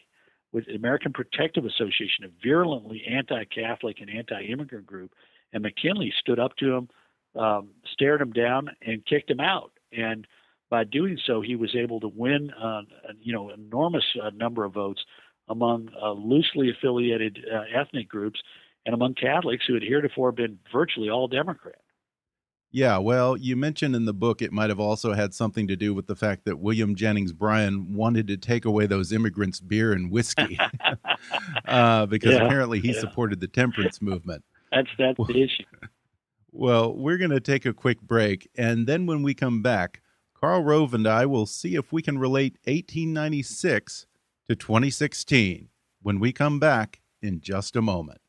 with 0.54 0.66
the 0.66 0.76
American 0.76 1.12
Protective 1.12 1.64
Association, 1.66 2.24
a 2.24 2.28
virulently 2.42 3.02
anti-Catholic 3.10 4.00
and 4.00 4.08
anti-immigrant 4.08 4.86
group, 4.86 5.10
and 5.52 5.64
McKinley 5.64 6.14
stood 6.20 6.38
up 6.38 6.56
to 6.58 6.72
him, 6.72 6.88
um, 7.36 7.70
stared 7.92 8.22
him 8.22 8.32
down, 8.32 8.70
and 8.80 9.04
kicked 9.04 9.28
him 9.28 9.40
out. 9.40 9.72
And 9.92 10.26
by 10.70 10.84
doing 10.84 11.18
so, 11.26 11.40
he 11.40 11.56
was 11.56 11.74
able 11.74 11.98
to 12.00 12.08
win, 12.08 12.50
uh, 12.52 12.82
you 13.20 13.32
know, 13.32 13.50
enormous 13.50 14.04
uh, 14.22 14.30
number 14.30 14.64
of 14.64 14.72
votes 14.72 15.04
among 15.48 15.90
uh, 16.00 16.12
loosely 16.12 16.70
affiliated 16.70 17.44
uh, 17.52 17.64
ethnic 17.78 18.08
groups 18.08 18.40
and 18.86 18.94
among 18.94 19.14
Catholics 19.14 19.64
who 19.66 19.74
had 19.74 19.82
heretofore 19.82 20.30
been 20.30 20.58
virtually 20.72 21.10
all 21.10 21.26
Democrat. 21.26 21.80
Yeah, 22.74 22.98
well, 22.98 23.36
you 23.36 23.54
mentioned 23.54 23.94
in 23.94 24.04
the 24.04 24.12
book 24.12 24.42
it 24.42 24.50
might 24.50 24.68
have 24.68 24.80
also 24.80 25.12
had 25.12 25.32
something 25.32 25.68
to 25.68 25.76
do 25.76 25.94
with 25.94 26.08
the 26.08 26.16
fact 26.16 26.44
that 26.44 26.58
William 26.58 26.96
Jennings 26.96 27.32
Bryan 27.32 27.94
wanted 27.94 28.26
to 28.26 28.36
take 28.36 28.64
away 28.64 28.86
those 28.86 29.12
immigrants' 29.12 29.60
beer 29.60 29.92
and 29.92 30.10
whiskey 30.10 30.58
uh, 31.68 32.06
because 32.06 32.34
yeah, 32.34 32.44
apparently 32.44 32.80
he 32.80 32.92
yeah. 32.92 32.98
supported 32.98 33.38
the 33.38 33.46
temperance 33.46 34.02
movement. 34.02 34.42
That's 34.72 34.88
that's 34.98 35.16
well, 35.16 35.28
the 35.28 35.42
issue. 35.44 35.62
Well, 36.56 36.94
we're 36.94 37.16
going 37.16 37.32
to 37.32 37.40
take 37.40 37.66
a 37.66 37.72
quick 37.72 38.00
break, 38.00 38.48
and 38.56 38.86
then 38.86 39.06
when 39.06 39.24
we 39.24 39.34
come 39.34 39.60
back, 39.60 40.02
Karl 40.34 40.62
Rove 40.62 40.94
and 40.94 41.06
I 41.06 41.26
will 41.26 41.46
see 41.46 41.74
if 41.74 41.92
we 41.92 42.00
can 42.00 42.16
relate 42.16 42.58
1896 42.64 44.06
to 44.48 44.54
2016 44.54 45.68
when 46.02 46.20
we 46.20 46.32
come 46.32 46.60
back 46.60 47.00
in 47.20 47.40
just 47.40 47.74
a 47.74 47.82
moment. 47.82 48.20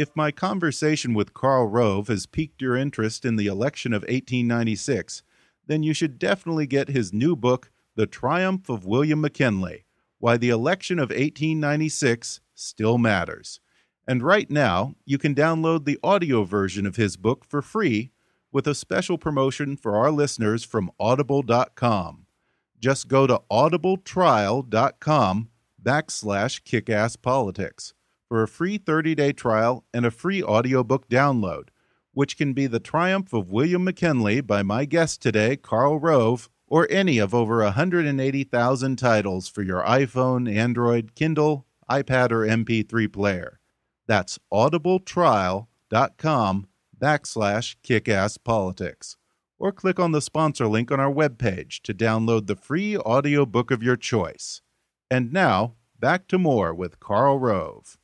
If 0.00 0.16
my 0.16 0.30
conversation 0.30 1.12
with 1.12 1.34
Karl 1.34 1.66
Rove 1.66 2.08
has 2.08 2.24
piqued 2.24 2.62
your 2.62 2.74
interest 2.74 3.26
in 3.26 3.36
the 3.36 3.48
election 3.48 3.92
of 3.92 4.00
1896, 4.04 5.22
then 5.66 5.82
you 5.82 5.92
should 5.92 6.18
definitely 6.18 6.66
get 6.66 6.88
his 6.88 7.12
new 7.12 7.36
book, 7.36 7.70
The 7.96 8.06
Triumph 8.06 8.70
of 8.70 8.86
William 8.86 9.20
McKinley 9.20 9.84
Why 10.18 10.38
the 10.38 10.48
Election 10.48 10.98
of 10.98 11.10
1896 11.10 12.40
Still 12.54 12.96
Matters. 12.96 13.60
And 14.08 14.22
right 14.22 14.50
now, 14.50 14.94
you 15.04 15.18
can 15.18 15.34
download 15.34 15.84
the 15.84 15.98
audio 16.02 16.44
version 16.44 16.86
of 16.86 16.96
his 16.96 17.18
book 17.18 17.44
for 17.44 17.60
free 17.60 18.10
with 18.50 18.66
a 18.66 18.74
special 18.74 19.18
promotion 19.18 19.76
for 19.76 19.96
our 19.96 20.10
listeners 20.10 20.64
from 20.64 20.90
audible.com. 20.98 22.24
Just 22.78 23.06
go 23.06 23.26
to 23.26 23.42
audibletrial.com 23.50 25.50
backslash 25.84 26.62
kickasspolitics 26.62 27.92
for 28.30 28.42
a 28.44 28.48
free 28.48 28.78
30-day 28.78 29.32
trial 29.32 29.84
and 29.92 30.06
a 30.06 30.10
free 30.10 30.40
audiobook 30.40 31.08
download, 31.08 31.70
which 32.12 32.36
can 32.36 32.52
be 32.52 32.68
The 32.68 32.78
Triumph 32.78 33.32
of 33.32 33.50
William 33.50 33.82
McKinley 33.82 34.40
by 34.40 34.62
my 34.62 34.84
guest 34.84 35.20
today, 35.20 35.56
Karl 35.56 35.98
Rove, 35.98 36.48
or 36.68 36.86
any 36.90 37.18
of 37.18 37.34
over 37.34 37.64
180,000 37.64 38.96
titles 38.96 39.48
for 39.48 39.62
your 39.62 39.82
iPhone, 39.82 40.48
Android, 40.48 41.16
Kindle, 41.16 41.66
iPad, 41.90 42.30
or 42.30 42.46
MP3 42.46 43.12
player. 43.12 43.58
That's 44.06 44.38
audibletrial.com 44.52 46.68
backslash 46.96 47.76
kickasspolitics. 47.82 49.16
Or 49.58 49.72
click 49.72 49.98
on 49.98 50.12
the 50.12 50.22
sponsor 50.22 50.68
link 50.68 50.92
on 50.92 51.00
our 51.00 51.12
webpage 51.12 51.82
to 51.82 51.92
download 51.92 52.46
the 52.46 52.54
free 52.54 52.96
audiobook 52.96 53.72
of 53.72 53.82
your 53.82 53.96
choice. 53.96 54.62
And 55.10 55.32
now, 55.32 55.74
Back 56.00 56.28
to 56.28 56.38
more 56.38 56.72
with 56.72 56.98
Karl 56.98 57.38
Rove. 57.38 57.98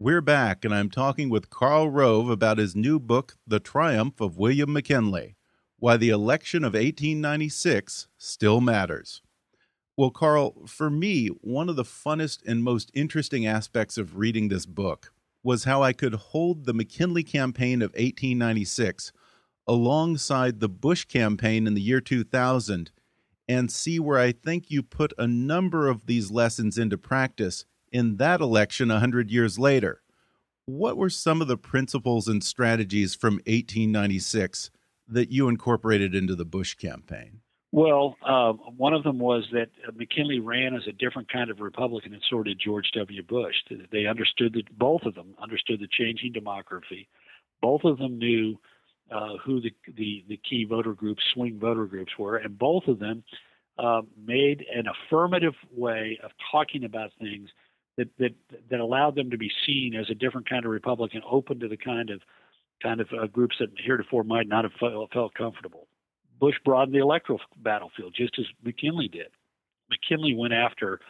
We're 0.00 0.20
back, 0.20 0.64
and 0.64 0.72
I'm 0.72 0.90
talking 0.90 1.28
with 1.28 1.50
Karl 1.50 1.90
Rove 1.90 2.30
about 2.30 2.58
his 2.58 2.76
new 2.76 3.00
book, 3.00 3.36
The 3.48 3.58
Triumph 3.58 4.20
of 4.20 4.38
William 4.38 4.72
McKinley 4.72 5.34
Why 5.80 5.96
the 5.96 6.10
Election 6.10 6.62
of 6.62 6.74
1896 6.74 8.06
Still 8.16 8.60
Matters. 8.60 9.22
Well, 9.96 10.12
Karl, 10.12 10.66
for 10.68 10.88
me, 10.88 11.26
one 11.40 11.68
of 11.68 11.74
the 11.74 11.82
funnest 11.82 12.46
and 12.46 12.62
most 12.62 12.92
interesting 12.94 13.44
aspects 13.44 13.98
of 13.98 14.16
reading 14.16 14.46
this 14.46 14.66
book 14.66 15.12
was 15.42 15.64
how 15.64 15.82
I 15.82 15.92
could 15.92 16.14
hold 16.14 16.64
the 16.64 16.74
McKinley 16.74 17.24
campaign 17.24 17.82
of 17.82 17.90
1896 17.90 19.10
alongside 19.66 20.60
the 20.60 20.68
Bush 20.68 21.06
campaign 21.06 21.66
in 21.66 21.74
the 21.74 21.82
year 21.82 22.00
2000 22.00 22.92
and 23.48 23.72
see 23.72 23.98
where 23.98 24.20
I 24.20 24.30
think 24.30 24.70
you 24.70 24.84
put 24.84 25.12
a 25.18 25.26
number 25.26 25.88
of 25.88 26.06
these 26.06 26.30
lessons 26.30 26.78
into 26.78 26.96
practice 26.96 27.64
in 27.92 28.16
that 28.16 28.40
election 28.40 28.88
100 28.88 29.30
years 29.30 29.58
later. 29.58 30.02
What 30.66 30.96
were 30.96 31.10
some 31.10 31.40
of 31.40 31.48
the 31.48 31.56
principles 31.56 32.28
and 32.28 32.44
strategies 32.44 33.14
from 33.14 33.34
1896 33.46 34.70
that 35.08 35.30
you 35.30 35.48
incorporated 35.48 36.14
into 36.14 36.34
the 36.34 36.44
Bush 36.44 36.74
campaign? 36.74 37.40
Well, 37.70 38.16
uh, 38.26 38.52
one 38.52 38.94
of 38.94 39.02
them 39.02 39.18
was 39.18 39.46
that 39.52 39.68
McKinley 39.94 40.40
ran 40.40 40.74
as 40.74 40.86
a 40.86 40.92
different 40.92 41.30
kind 41.30 41.50
of 41.50 41.60
Republican, 41.60 42.14
and 42.14 42.22
so 42.28 42.42
did 42.42 42.58
George 42.58 42.90
W. 42.94 43.22
Bush. 43.22 43.54
They 43.92 44.06
understood 44.06 44.54
that 44.54 44.78
both 44.78 45.02
of 45.02 45.14
them 45.14 45.34
understood 45.40 45.80
the 45.80 45.88
changing 45.90 46.32
demography. 46.32 47.08
Both 47.60 47.84
of 47.84 47.98
them 47.98 48.18
knew 48.18 48.58
uh, 49.10 49.36
who 49.44 49.60
the, 49.60 49.72
the, 49.96 50.24
the 50.28 50.40
key 50.48 50.64
voter 50.64 50.94
groups, 50.94 51.22
swing 51.34 51.58
voter 51.58 51.86
groups 51.86 52.12
were, 52.18 52.36
and 52.36 52.58
both 52.58 52.88
of 52.88 52.98
them 52.98 53.22
uh, 53.78 54.02
made 54.26 54.64
an 54.74 54.84
affirmative 54.86 55.54
way 55.74 56.18
of 56.22 56.30
talking 56.50 56.84
about 56.84 57.10
things 57.20 57.50
that, 57.98 58.08
that 58.18 58.34
that 58.70 58.80
allowed 58.80 59.16
them 59.16 59.30
to 59.30 59.36
be 59.36 59.50
seen 59.66 59.94
as 59.94 60.08
a 60.08 60.14
different 60.14 60.48
kind 60.48 60.64
of 60.64 60.70
Republican, 60.70 61.20
open 61.28 61.60
to 61.60 61.68
the 61.68 61.76
kind 61.76 62.08
of 62.08 62.22
kind 62.82 63.00
of 63.00 63.08
uh, 63.12 63.26
groups 63.26 63.56
that 63.58 63.68
heretofore 63.76 64.22
might 64.22 64.48
not 64.48 64.64
have 64.64 64.72
felt, 64.78 65.12
felt 65.12 65.34
comfortable. 65.34 65.88
Bush 66.40 66.54
broadened 66.64 66.94
the 66.94 67.02
electoral 67.02 67.40
battlefield 67.56 68.14
just 68.16 68.38
as 68.38 68.46
McKinley 68.64 69.08
did. 69.08 69.26
McKinley 69.90 70.34
went 70.34 70.54
after 70.54 71.00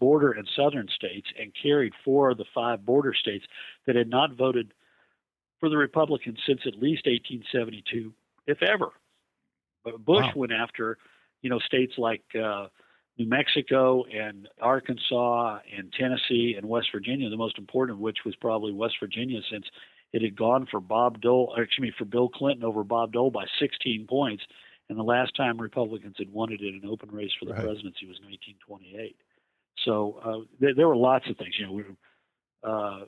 border 0.00 0.32
and 0.32 0.48
southern 0.56 0.88
states 0.88 1.28
and 1.38 1.52
carried 1.62 1.92
four 2.02 2.30
of 2.30 2.38
the 2.38 2.46
five 2.54 2.84
border 2.84 3.12
states 3.14 3.44
that 3.86 3.96
had 3.96 4.08
not 4.08 4.34
voted 4.34 4.72
for 5.60 5.68
the 5.68 5.76
Republicans 5.76 6.38
since 6.46 6.60
at 6.66 6.74
least 6.74 7.06
1872, 7.06 8.12
if 8.46 8.62
ever. 8.62 8.90
But 9.84 10.04
Bush 10.04 10.24
wow. 10.24 10.32
went 10.34 10.52
after, 10.52 10.96
you 11.42 11.50
know, 11.50 11.58
states 11.58 11.94
like 11.98 12.22
uh, 12.34 12.68
New 13.18 13.26
Mexico 13.26 14.04
and 14.04 14.48
Arkansas 14.60 15.58
and 15.76 15.92
Tennessee 15.92 16.54
and 16.56 16.68
West 16.68 16.88
Virginia, 16.92 17.28
the 17.28 17.36
most 17.36 17.58
important 17.58 17.96
of 17.96 18.00
which 18.00 18.18
was 18.24 18.36
probably 18.36 18.72
West 18.72 18.94
Virginia 19.00 19.40
since 19.50 19.66
it 20.12 20.22
had 20.22 20.36
gone 20.36 20.66
for 20.70 20.80
Bob 20.80 21.20
Dole, 21.20 21.54
excuse 21.56 21.88
me, 21.88 21.92
for 21.98 22.04
Bill 22.04 22.28
Clinton 22.28 22.64
over 22.64 22.84
Bob 22.84 23.12
Dole 23.12 23.30
by 23.30 23.44
16 23.60 24.06
points. 24.08 24.44
And 24.88 24.98
the 24.98 25.02
last 25.02 25.36
time 25.36 25.60
Republicans 25.60 26.14
had 26.16 26.32
won 26.32 26.52
it 26.52 26.60
in 26.60 26.80
an 26.82 26.88
open 26.88 27.10
race 27.10 27.32
for 27.38 27.44
the 27.44 27.52
right. 27.52 27.62
presidency 27.62 28.06
was 28.06 28.18
in 28.20 28.30
1928. 28.30 29.16
So 29.84 30.20
uh, 30.24 30.46
there, 30.60 30.74
there, 30.74 30.88
were 30.88 30.96
lots 30.96 31.28
of 31.28 31.36
things. 31.36 31.54
You 31.58 31.66
know, 31.66 31.72
we, 31.72 31.84
uh, 32.64 33.04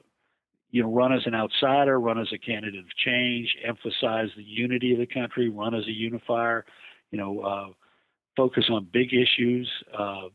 you 0.70 0.82
know, 0.82 0.92
run 0.92 1.12
as 1.12 1.22
an 1.24 1.34
outsider, 1.34 1.98
run 1.98 2.18
as 2.18 2.28
a 2.34 2.38
candidate 2.38 2.80
of 2.80 2.96
change, 3.04 3.56
emphasize 3.66 4.28
the 4.36 4.42
unity 4.42 4.92
of 4.92 4.98
the 4.98 5.06
country, 5.06 5.48
run 5.48 5.74
as 5.74 5.86
a 5.86 5.92
unifier. 5.92 6.64
You 7.10 7.18
know, 7.18 7.40
uh, 7.40 7.72
focus 8.36 8.64
on 8.70 8.88
big 8.92 9.12
issues 9.12 9.70
uh, 9.96 10.28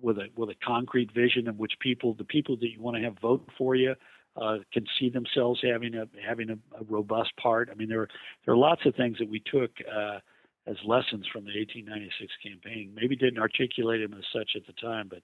with 0.00 0.18
a 0.18 0.26
with 0.36 0.50
a 0.50 0.54
concrete 0.64 1.12
vision 1.12 1.48
in 1.48 1.56
which 1.56 1.72
people, 1.80 2.14
the 2.14 2.24
people 2.24 2.56
that 2.56 2.68
you 2.70 2.80
want 2.80 2.96
to 2.96 3.02
have 3.02 3.18
vote 3.20 3.48
for 3.56 3.74
you, 3.74 3.94
uh, 4.40 4.58
can 4.72 4.84
see 4.98 5.08
themselves 5.08 5.60
having 5.62 5.94
a 5.94 6.06
having 6.26 6.50
a, 6.50 6.54
a, 6.78 6.84
robust 6.88 7.36
part. 7.36 7.68
I 7.70 7.74
mean, 7.74 7.88
there 7.88 8.02
are 8.02 8.08
there 8.44 8.54
are 8.54 8.58
lots 8.58 8.82
of 8.86 8.94
things 8.94 9.18
that 9.18 9.28
we 9.28 9.40
took 9.40 9.70
uh, 9.94 10.18
as 10.66 10.76
lessons 10.84 11.26
from 11.32 11.44
the 11.44 11.52
1896 11.58 12.32
campaign. 12.42 12.92
Maybe 12.94 13.16
didn't 13.16 13.38
articulate 13.38 14.00
them 14.00 14.18
as 14.18 14.24
such 14.32 14.52
at 14.56 14.66
the 14.66 14.72
time, 14.74 15.08
but 15.08 15.22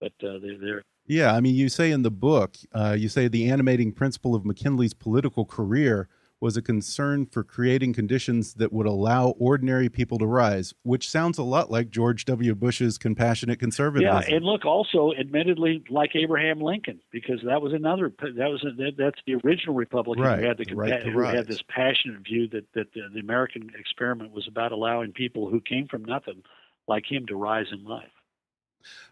but 0.00 0.12
uh, 0.26 0.38
they're 0.42 0.58
there. 0.58 0.82
Yeah, 1.06 1.34
I 1.34 1.40
mean, 1.40 1.54
you 1.54 1.68
say 1.68 1.92
in 1.92 2.02
the 2.02 2.10
book, 2.10 2.56
uh, 2.72 2.96
you 2.98 3.08
say 3.08 3.28
the 3.28 3.48
animating 3.48 3.92
principle 3.92 4.34
of 4.34 4.44
McKinley's 4.44 4.94
political 4.94 5.44
career 5.44 6.08
was 6.40 6.56
a 6.56 6.62
concern 6.62 7.24
for 7.26 7.42
creating 7.42 7.94
conditions 7.94 8.54
that 8.54 8.72
would 8.72 8.86
allow 8.86 9.30
ordinary 9.38 9.88
people 9.88 10.18
to 10.18 10.26
rise, 10.26 10.74
which 10.82 11.08
sounds 11.08 11.38
a 11.38 11.42
lot 11.42 11.70
like 11.70 11.90
George 11.90 12.24
W. 12.26 12.54
Bush's 12.54 12.98
compassionate 12.98 13.58
conservatism. 13.58 14.22
Yeah, 14.28 14.36
and 14.36 14.44
look, 14.44 14.66
also, 14.66 15.12
admittedly, 15.18 15.82
like 15.88 16.14
Abraham 16.14 16.60
Lincoln, 16.60 17.00
because 17.10 17.40
that 17.46 17.62
was 17.62 17.72
another 17.72 18.12
that 18.20 18.50
was 18.50 18.64
a, 18.64 18.90
that's 18.96 19.20
the 19.26 19.36
original 19.44 19.74
Republican 19.74 20.24
right, 20.24 20.40
who 20.40 20.46
had 20.46 20.58
the, 20.58 20.74
right 20.74 21.02
who 21.02 21.20
had 21.20 21.46
this 21.46 21.62
passionate 21.68 22.20
view 22.22 22.48
that 22.48 22.70
that 22.74 22.92
the, 22.92 23.08
the 23.14 23.20
American 23.20 23.70
experiment 23.78 24.32
was 24.32 24.46
about 24.46 24.72
allowing 24.72 25.12
people 25.12 25.48
who 25.48 25.60
came 25.60 25.88
from 25.88 26.04
nothing, 26.04 26.42
like 26.86 27.10
him, 27.10 27.26
to 27.26 27.36
rise 27.36 27.66
in 27.72 27.84
life. 27.84 28.10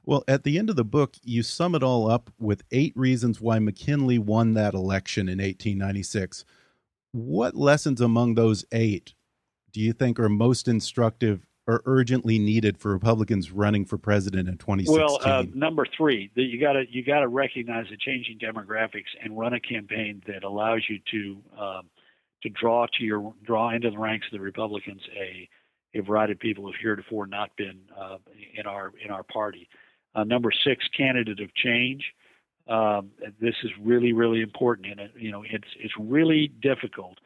Well, 0.04 0.22
at 0.28 0.44
the 0.44 0.58
end 0.58 0.70
of 0.70 0.76
the 0.76 0.84
book, 0.84 1.16
you 1.24 1.42
sum 1.42 1.74
it 1.74 1.82
all 1.82 2.08
up 2.08 2.30
with 2.38 2.62
eight 2.70 2.92
reasons 2.94 3.40
why 3.40 3.58
McKinley 3.58 4.18
won 4.18 4.54
that 4.54 4.74
election 4.74 5.28
in 5.28 5.38
1896 5.38 6.44
what 7.14 7.54
lessons 7.54 8.00
among 8.00 8.34
those 8.34 8.64
eight 8.72 9.14
do 9.72 9.80
you 9.80 9.92
think 9.92 10.18
are 10.18 10.28
most 10.28 10.66
instructive 10.66 11.46
or 11.66 11.80
urgently 11.86 12.40
needed 12.40 12.76
for 12.76 12.92
Republicans 12.92 13.52
running 13.52 13.84
for 13.84 13.96
president 13.96 14.48
in 14.48 14.58
2016? 14.58 15.06
Well, 15.06 15.20
uh, 15.24 15.44
number 15.54 15.86
three, 15.96 16.32
that 16.34 16.42
you 16.42 16.60
got 16.60 16.72
to 16.72 16.84
you 16.90 17.04
got 17.04 17.20
to 17.20 17.28
recognize 17.28 17.86
the 17.88 17.96
changing 17.96 18.40
demographics 18.40 19.14
and 19.22 19.38
run 19.38 19.54
a 19.54 19.60
campaign 19.60 20.22
that 20.26 20.42
allows 20.42 20.82
you 20.88 20.98
to 21.12 21.60
um, 21.60 21.82
to 22.42 22.48
draw 22.48 22.86
to 22.98 23.04
your 23.04 23.32
draw 23.44 23.70
into 23.70 23.90
the 23.90 23.98
ranks 23.98 24.26
of 24.32 24.38
the 24.38 24.44
Republicans 24.44 25.02
a 25.16 25.48
a 25.96 26.02
variety 26.02 26.32
of 26.32 26.40
people 26.40 26.66
who've 26.66 26.74
heretofore 26.82 27.28
not 27.28 27.50
been 27.56 27.78
uh, 27.96 28.18
in 28.54 28.66
our 28.66 28.92
in 29.02 29.12
our 29.12 29.22
party. 29.22 29.68
Uh, 30.16 30.24
number 30.24 30.50
six, 30.50 30.84
candidate 30.96 31.40
of 31.40 31.54
change. 31.54 32.04
Um, 32.66 33.10
this 33.40 33.54
is 33.62 33.70
really, 33.80 34.12
really 34.12 34.40
important, 34.40 34.98
and 34.98 35.10
you 35.16 35.30
know 35.30 35.44
it's 35.48 35.68
it's 35.78 35.94
really 35.98 36.50
difficult 36.62 37.18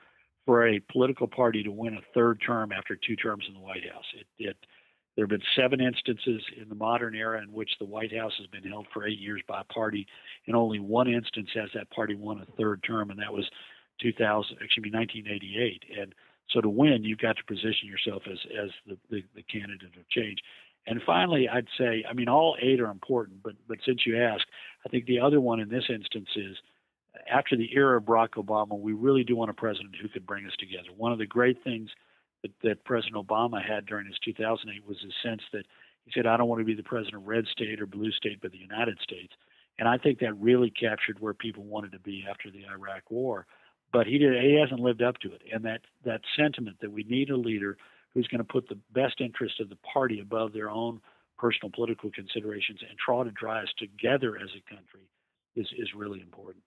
for 0.45 0.67
a 0.67 0.81
political 0.91 1.29
party 1.29 1.63
to 1.63 1.71
win 1.71 1.95
a 1.95 2.01
third 2.15 2.41
term 2.45 2.73
after 2.73 2.97
two 2.97 3.15
terms 3.15 3.45
in 3.47 3.55
the 3.55 3.61
White 3.61 3.89
House. 3.93 4.05
It, 4.19 4.27
it 4.39 4.57
there 5.15 5.25
have 5.25 5.31
been 5.31 5.43
seven 5.57 5.81
instances 5.81 6.43
in 6.61 6.69
the 6.69 6.75
modern 6.75 7.15
era 7.15 7.43
in 7.43 7.53
which 7.53 7.71
the 7.79 7.85
White 7.85 8.17
House 8.17 8.33
has 8.39 8.47
been 8.47 8.63
held 8.63 8.87
for 8.95 9.07
eight 9.07 9.19
years 9.19 9.43
by 9.49 9.61
a 9.61 9.65
party, 9.73 10.07
and 10.47 10.55
only 10.55 10.79
one 10.79 11.09
instance 11.09 11.51
has 11.55 11.71
that 11.75 11.91
party 11.91 12.15
won 12.15 12.41
a 12.41 12.57
third 12.57 12.83
term, 12.85 13.11
and 13.11 13.19
that 13.19 13.33
was 13.33 13.45
2000, 14.01 14.59
excuse 14.61 14.85
me, 14.85 14.91
1988. 14.91 15.83
And 16.01 16.15
so 16.51 16.61
to 16.61 16.69
win, 16.69 17.05
you've 17.05 17.19
got 17.19 17.37
to 17.37 17.45
position 17.45 17.89
yourself 17.89 18.23
as 18.31 18.39
as 18.63 18.71
the, 18.87 18.97
the, 19.11 19.25
the 19.35 19.43
candidate 19.43 19.97
of 19.99 20.09
change. 20.09 20.39
And 20.87 21.03
finally, 21.05 21.49
I'd 21.49 21.69
say, 21.77 22.05
I 22.09 22.15
mean, 22.15 22.29
all 22.29 22.57
eight 22.63 22.81
are 22.81 22.91
important, 22.91 23.43
but 23.43 23.55
but 23.67 23.79
since 23.85 24.07
you 24.07 24.23
ask, 24.23 24.47
I 24.89 24.91
think 24.91 25.05
the 25.05 25.21
other 25.21 25.39
one 25.39 25.61
in 25.61 25.69
this 25.69 25.85
instance 25.91 26.31
is 26.35 26.57
after 27.31 27.57
the 27.57 27.69
era 27.75 27.99
of 27.99 28.05
Barack 28.05 28.43
Obama, 28.43 28.79
we 28.79 28.95
really 28.95 29.23
do 29.23 29.37
want 29.37 29.51
a 29.51 29.55
president 29.55 29.95
who 30.01 30.09
could 30.09 30.27
bring 30.27 30.47
us 30.47 30.55
together. 30.59 30.89
One 30.97 31.13
of 31.13 31.19
the 31.19 31.27
great 31.27 31.63
things 31.63 31.91
that, 32.43 32.53
that 32.63 32.85
President 32.85 33.17
Obama 33.17 33.63
had 33.63 33.85
during 33.85 34.07
his 34.07 34.17
2008 34.25 34.89
was 34.89 34.97
a 35.05 35.29
sense 35.29 35.43
that 35.53 35.65
he 36.07 36.13
said, 36.15 36.27
I 36.27 36.39
don't 36.39 36.49
want 36.49 36.61
to 36.61 36.65
be 36.65 36.75
the 36.75 36.83
president 36.83 37.17
of 37.17 37.29
red 37.29 37.45
state 37.53 37.83
or 37.83 37.87
blue 37.87 38.11
state, 38.13 38.39
but 38.41 38.51
the 38.51 38.57
United 38.59 38.99
States. 39.03 39.35
And 39.79 39.87
I 39.87 39.99
think 39.99 40.21
that 40.21 40.41
really 40.41 40.71
captured 40.71 41.21
where 41.21 41.35
people 41.35 41.65
wanted 41.65 41.93
to 41.93 41.99
be 41.99 42.25
after 42.29 42.51
the 42.51 42.65
Iraq 42.73 43.11
War. 43.11 43.47
But 43.93 44.07
he 44.07 44.17
did, 44.17 44.43
he 44.43 44.59
hasn't 44.59 44.81
lived 44.81 45.03
up 45.03 45.19
to 45.19 45.33
it. 45.33 45.43
And 45.53 45.67
that, 45.67 45.83
that 46.07 46.23
sentiment 46.35 46.79
that 46.81 46.93
we 46.93 47.05
need 47.05 47.29
a 47.29 47.37
leader 47.37 47.77
who's 48.15 48.27
going 48.29 48.39
to 48.39 48.53
put 48.53 48.71
the 48.71 48.79
best 48.95 49.21
interest 49.21 49.61
of 49.61 49.69
the 49.69 49.77
party 49.77 50.21
above 50.21 50.55
their 50.55 50.71
own 50.71 51.03
personal 51.39 51.71
political 51.71 52.11
considerations 52.11 52.81
and 52.89 52.99
try 52.99 53.25
to 53.25 53.31
drive 53.31 53.65
us 53.65 53.71
together 53.79 54.37
as 54.37 54.49
a 54.51 54.75
country 54.75 55.09
is, 55.57 55.67
is 55.79 55.89
really 55.95 56.21
important. 56.21 56.63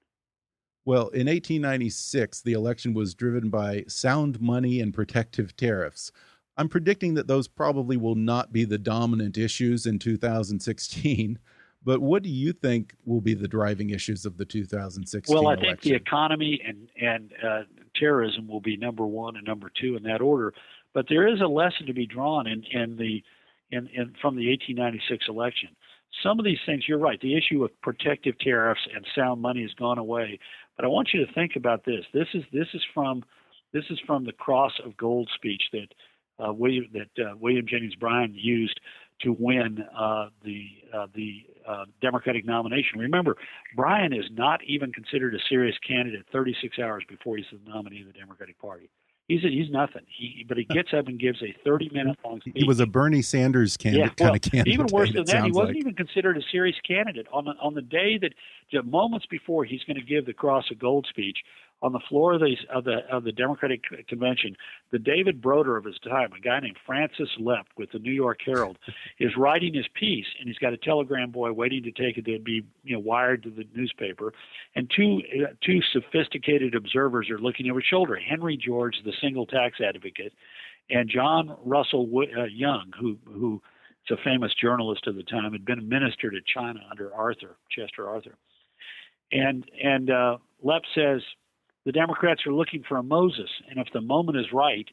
Well, 0.85 1.09
in 1.09 1.27
1896, 1.27 2.41
the 2.41 2.53
election 2.53 2.93
was 2.93 3.13
driven 3.13 3.49
by 3.49 3.83
sound 3.87 4.41
money 4.41 4.79
and 4.81 4.93
protective 4.93 5.55
tariffs. 5.55 6.11
I'm 6.57 6.69
predicting 6.69 7.13
that 7.13 7.27
those 7.27 7.47
probably 7.47 7.97
will 7.97 8.15
not 8.15 8.51
be 8.51 8.65
the 8.65 8.77
dominant 8.77 9.37
issues 9.37 9.85
in 9.85 9.99
2016. 9.99 11.39
But 11.83 11.99
what 11.99 12.21
do 12.21 12.29
you 12.29 12.53
think 12.53 12.93
will 13.05 13.21
be 13.21 13.33
the 13.33 13.47
driving 13.47 13.89
issues 13.89 14.23
of 14.27 14.37
the 14.37 14.45
2016 14.45 15.33
Well, 15.33 15.47
I 15.47 15.53
election? 15.53 15.77
think 15.77 15.81
the 15.81 15.95
economy 15.95 16.61
and 16.63 16.87
and 17.01 17.33
uh, 17.43 17.63
terrorism 17.95 18.47
will 18.47 18.61
be 18.61 18.77
number 18.77 19.07
one 19.07 19.35
and 19.35 19.47
number 19.47 19.71
two 19.81 19.95
in 19.95 20.03
that 20.03 20.21
order. 20.21 20.53
But 20.93 21.07
there 21.09 21.27
is 21.27 21.41
a 21.41 21.47
lesson 21.47 21.87
to 21.87 21.93
be 21.93 22.05
drawn 22.05 22.45
in, 22.45 22.63
in 22.71 22.97
the 22.97 23.23
in, 23.71 23.87
in 23.87 24.13
from 24.21 24.35
the 24.35 24.49
1896 24.49 25.25
election. 25.29 25.69
Some 26.23 26.39
of 26.39 26.45
these 26.45 26.59
things, 26.65 26.83
you're 26.87 26.99
right. 26.99 27.19
The 27.21 27.37
issue 27.37 27.63
of 27.63 27.71
protective 27.81 28.37
tariffs 28.39 28.81
and 28.93 29.05
sound 29.15 29.41
money 29.41 29.61
has 29.61 29.73
gone 29.73 29.97
away. 29.97 30.39
But 30.75 30.85
I 30.85 30.89
want 30.89 31.09
you 31.13 31.25
to 31.25 31.33
think 31.33 31.55
about 31.55 31.85
this. 31.85 32.05
This 32.13 32.27
is 32.33 32.43
this 32.51 32.67
is 32.73 32.81
from 32.93 33.23
this 33.73 33.85
is 33.89 33.99
from 34.05 34.25
the 34.25 34.33
Cross 34.33 34.73
of 34.85 34.97
Gold 34.97 35.29
speech 35.33 35.63
that 35.71 35.87
uh, 36.43 36.53
William 36.53 36.85
that 36.93 37.23
uh, 37.23 37.35
William 37.37 37.65
Jennings 37.67 37.95
Bryan 37.95 38.33
used 38.35 38.79
to 39.21 39.35
win 39.37 39.85
uh, 39.97 40.29
the 40.43 40.65
uh, 40.93 41.07
the 41.15 41.45
uh, 41.67 41.85
Democratic 42.01 42.45
nomination. 42.45 42.99
Remember, 42.99 43.37
Bryan 43.75 44.13
is 44.13 44.25
not 44.31 44.61
even 44.65 44.91
considered 44.91 45.33
a 45.35 45.39
serious 45.47 45.75
candidate 45.87 46.25
36 46.31 46.79
hours 46.79 47.03
before 47.07 47.37
he's 47.37 47.45
the 47.51 47.69
nominee 47.69 48.01
of 48.01 48.07
the 48.07 48.19
Democratic 48.19 48.59
Party. 48.59 48.89
He's 49.27 49.43
a, 49.45 49.47
he's 49.47 49.69
nothing. 49.69 50.01
He 50.07 50.45
but 50.47 50.57
he 50.57 50.65
gets 50.65 50.93
up 50.93 51.07
and 51.07 51.19
gives 51.19 51.41
a 51.41 51.55
30 51.63 51.89
minute 51.93 52.17
long 52.25 52.41
speech. 52.41 52.53
He 52.57 52.65
was 52.65 52.79
a 52.79 52.85
Bernie 52.85 53.21
Sanders 53.21 53.77
candidate, 53.77 54.13
yeah, 54.17 54.25
well, 54.25 54.33
kind 54.33 54.45
of 54.45 54.51
candidate. 54.51 54.73
Even 54.73 54.87
worse 54.91 55.13
than 55.13 55.25
that, 55.25 55.45
he 55.45 55.51
wasn't 55.51 55.69
like. 55.69 55.77
even 55.77 55.93
considered 55.93 56.37
a 56.37 56.41
serious 56.51 56.75
candidate 56.85 57.27
on 57.31 57.45
the 57.45 57.51
on 57.61 57.73
the 57.73 57.81
day 57.81 58.17
that 58.17 58.33
the 58.73 58.83
moments 58.83 59.25
before 59.27 59.63
he's 59.63 59.83
going 59.83 59.97
to 59.97 60.03
give 60.03 60.25
the 60.25 60.33
Cross 60.33 60.65
of 60.71 60.79
Gold 60.79 61.07
speech 61.09 61.37
on 61.81 61.93
the 61.93 61.99
floor 62.09 62.33
of 62.33 62.41
the 62.41 62.55
of 62.73 62.83
the 62.83 62.99
of 63.11 63.23
the 63.23 63.31
Democratic 63.31 63.83
convention, 64.07 64.55
the 64.91 64.99
David 64.99 65.41
Broder 65.41 65.77
of 65.77 65.85
his 65.85 65.97
time, 65.99 66.31
a 66.33 66.39
guy 66.39 66.59
named 66.59 66.77
Francis 66.85 67.29
Lepp 67.39 67.65
with 67.77 67.91
the 67.91 67.99
New 67.99 68.11
York 68.11 68.39
Herald, 68.45 68.77
is 69.19 69.35
writing 69.35 69.73
his 69.73 69.87
piece, 69.95 70.27
and 70.39 70.47
he's 70.47 70.59
got 70.59 70.73
a 70.73 70.77
telegram 70.77 71.31
boy 71.31 71.51
waiting 71.51 71.83
to 71.83 71.91
take 71.91 72.17
it 72.17 72.25
to 72.25 72.39
be 72.39 72.63
you 72.83 72.93
know 72.93 72.99
wired 72.99 73.43
to 73.43 73.49
the 73.49 73.65
newspaper, 73.75 74.33
and 74.75 74.91
two 74.95 75.21
uh, 75.43 75.53
two 75.65 75.81
sophisticated 75.91 76.75
observers 76.75 77.29
are 77.29 77.39
looking 77.39 77.69
over 77.69 77.79
his 77.79 77.87
shoulder. 77.87 78.15
Henry 78.15 78.57
George, 78.57 78.95
the 79.03 79.13
single 79.19 79.47
tax 79.47 79.79
advocate, 79.81 80.33
and 80.89 81.09
John 81.09 81.57
Russell 81.65 82.07
uh, 82.37 82.43
Young, 82.43 82.93
who 82.99 83.17
who 83.25 83.59
is 84.07 84.17
a 84.19 84.23
famous 84.23 84.53
journalist 84.53 85.07
of 85.07 85.15
the 85.15 85.23
time, 85.23 85.51
had 85.53 85.65
been 85.65 85.79
a 85.79 85.83
minister 85.83 86.29
to 86.29 86.39
China 86.45 86.81
under 86.91 87.11
Arthur 87.13 87.55
Chester 87.71 88.07
Arthur, 88.07 88.35
and 89.31 89.65
and 89.83 90.11
uh, 90.11 90.37
Lepp 90.63 90.81
says 90.93 91.23
the 91.85 91.91
Democrats 91.91 92.45
are 92.45 92.53
looking 92.53 92.83
for 92.87 92.97
a 92.97 93.03
Moses, 93.03 93.49
and 93.69 93.79
if 93.79 93.87
the 93.93 94.01
moment 94.01 94.37
is 94.37 94.53
right, 94.53 94.87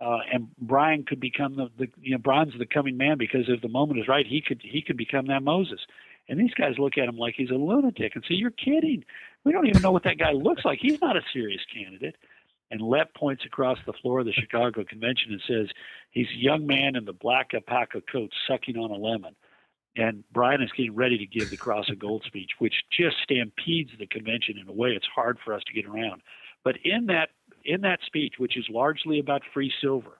uh, 0.00 0.18
and 0.32 0.48
Bryan 0.58 1.04
could 1.04 1.20
become 1.20 1.56
the, 1.56 1.70
the 1.78 1.88
you 2.00 2.12
know 2.12 2.18
Bryan's 2.18 2.52
the 2.58 2.66
coming 2.66 2.96
man 2.96 3.16
because 3.18 3.46
if 3.48 3.62
the 3.62 3.68
moment 3.68 4.00
is 4.00 4.08
right, 4.08 4.26
he 4.26 4.42
could 4.46 4.60
he 4.62 4.82
could 4.82 4.96
become 4.96 5.26
that 5.26 5.42
Moses. 5.42 5.80
And 6.28 6.40
these 6.40 6.54
guys 6.54 6.78
look 6.78 6.98
at 6.98 7.08
him 7.08 7.16
like 7.16 7.34
he's 7.36 7.50
a 7.50 7.54
lunatic 7.54 8.14
and 8.14 8.24
say, 8.28 8.34
"You're 8.34 8.50
kidding. 8.50 9.04
We 9.44 9.52
don't 9.52 9.66
even 9.66 9.82
know 9.82 9.92
what 9.92 10.04
that 10.04 10.18
guy 10.18 10.32
looks 10.32 10.64
like. 10.64 10.80
He's 10.82 11.00
not 11.00 11.16
a 11.16 11.22
serious 11.32 11.62
candidate." 11.72 12.16
And 12.70 12.80
Lepp 12.80 13.14
points 13.14 13.44
across 13.46 13.78
the 13.86 13.92
floor 13.92 14.20
of 14.20 14.26
the 14.26 14.32
Chicago 14.32 14.84
convention 14.84 15.32
and 15.32 15.40
says, 15.46 15.68
"He's 16.10 16.28
a 16.28 16.42
young 16.42 16.66
man 16.66 16.96
in 16.96 17.04
the 17.04 17.12
black 17.12 17.54
alpaca 17.54 18.02
coat 18.02 18.32
sucking 18.46 18.76
on 18.76 18.90
a 18.90 18.96
lemon." 18.96 19.34
And 19.96 20.24
Bryan 20.30 20.62
is 20.62 20.70
getting 20.76 20.94
ready 20.94 21.16
to 21.16 21.26
give 21.26 21.48
the 21.48 21.56
Cross 21.56 21.88
of 21.90 21.98
Gold 21.98 22.22
speech, 22.26 22.50
which 22.58 22.74
just 22.96 23.16
stampedes 23.22 23.90
the 23.98 24.06
convention 24.06 24.58
in 24.60 24.68
a 24.68 24.72
way 24.72 24.90
it's 24.90 25.06
hard 25.14 25.38
for 25.42 25.54
us 25.54 25.62
to 25.66 25.72
get 25.72 25.86
around. 25.86 26.20
But 26.64 26.76
in 26.84 27.06
that 27.06 27.30
in 27.64 27.80
that 27.80 28.00
speech, 28.06 28.34
which 28.38 28.56
is 28.56 28.66
largely 28.70 29.18
about 29.18 29.42
free 29.54 29.72
silver, 29.80 30.18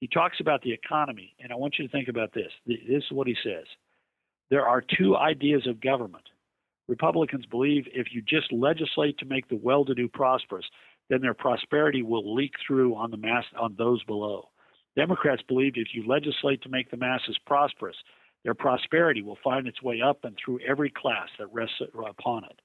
he 0.00 0.06
talks 0.06 0.38
about 0.40 0.62
the 0.62 0.72
economy, 0.72 1.34
and 1.40 1.52
I 1.52 1.56
want 1.56 1.74
you 1.78 1.86
to 1.86 1.92
think 1.92 2.08
about 2.08 2.32
this. 2.32 2.52
This 2.66 2.78
is 2.88 3.04
what 3.10 3.26
he 3.26 3.36
says: 3.42 3.64
there 4.50 4.66
are 4.66 4.80
two 4.96 5.16
ideas 5.16 5.66
of 5.66 5.80
government. 5.80 6.24
Republicans 6.86 7.46
believe 7.46 7.84
if 7.92 8.08
you 8.12 8.22
just 8.22 8.52
legislate 8.52 9.18
to 9.18 9.24
make 9.24 9.48
the 9.48 9.56
well-to-do 9.56 10.06
prosperous, 10.06 10.66
then 11.08 11.22
their 11.22 11.34
prosperity 11.34 12.02
will 12.02 12.34
leak 12.34 12.52
through 12.66 12.94
on 12.94 13.10
the 13.10 13.16
mass 13.16 13.44
on 13.58 13.74
those 13.76 14.04
below. 14.04 14.50
Democrats 14.94 15.42
believe 15.48 15.72
if 15.76 15.88
you 15.94 16.06
legislate 16.06 16.62
to 16.62 16.68
make 16.68 16.90
the 16.90 16.96
masses 16.96 17.38
prosperous, 17.46 17.96
their 18.44 18.54
prosperity 18.54 19.22
will 19.22 19.38
find 19.42 19.66
its 19.66 19.82
way 19.82 20.00
up 20.00 20.24
and 20.24 20.36
through 20.36 20.60
every 20.60 20.90
class 20.90 21.28
that 21.38 21.52
rests 21.52 21.80
upon 22.08 22.44
it. 22.44 22.60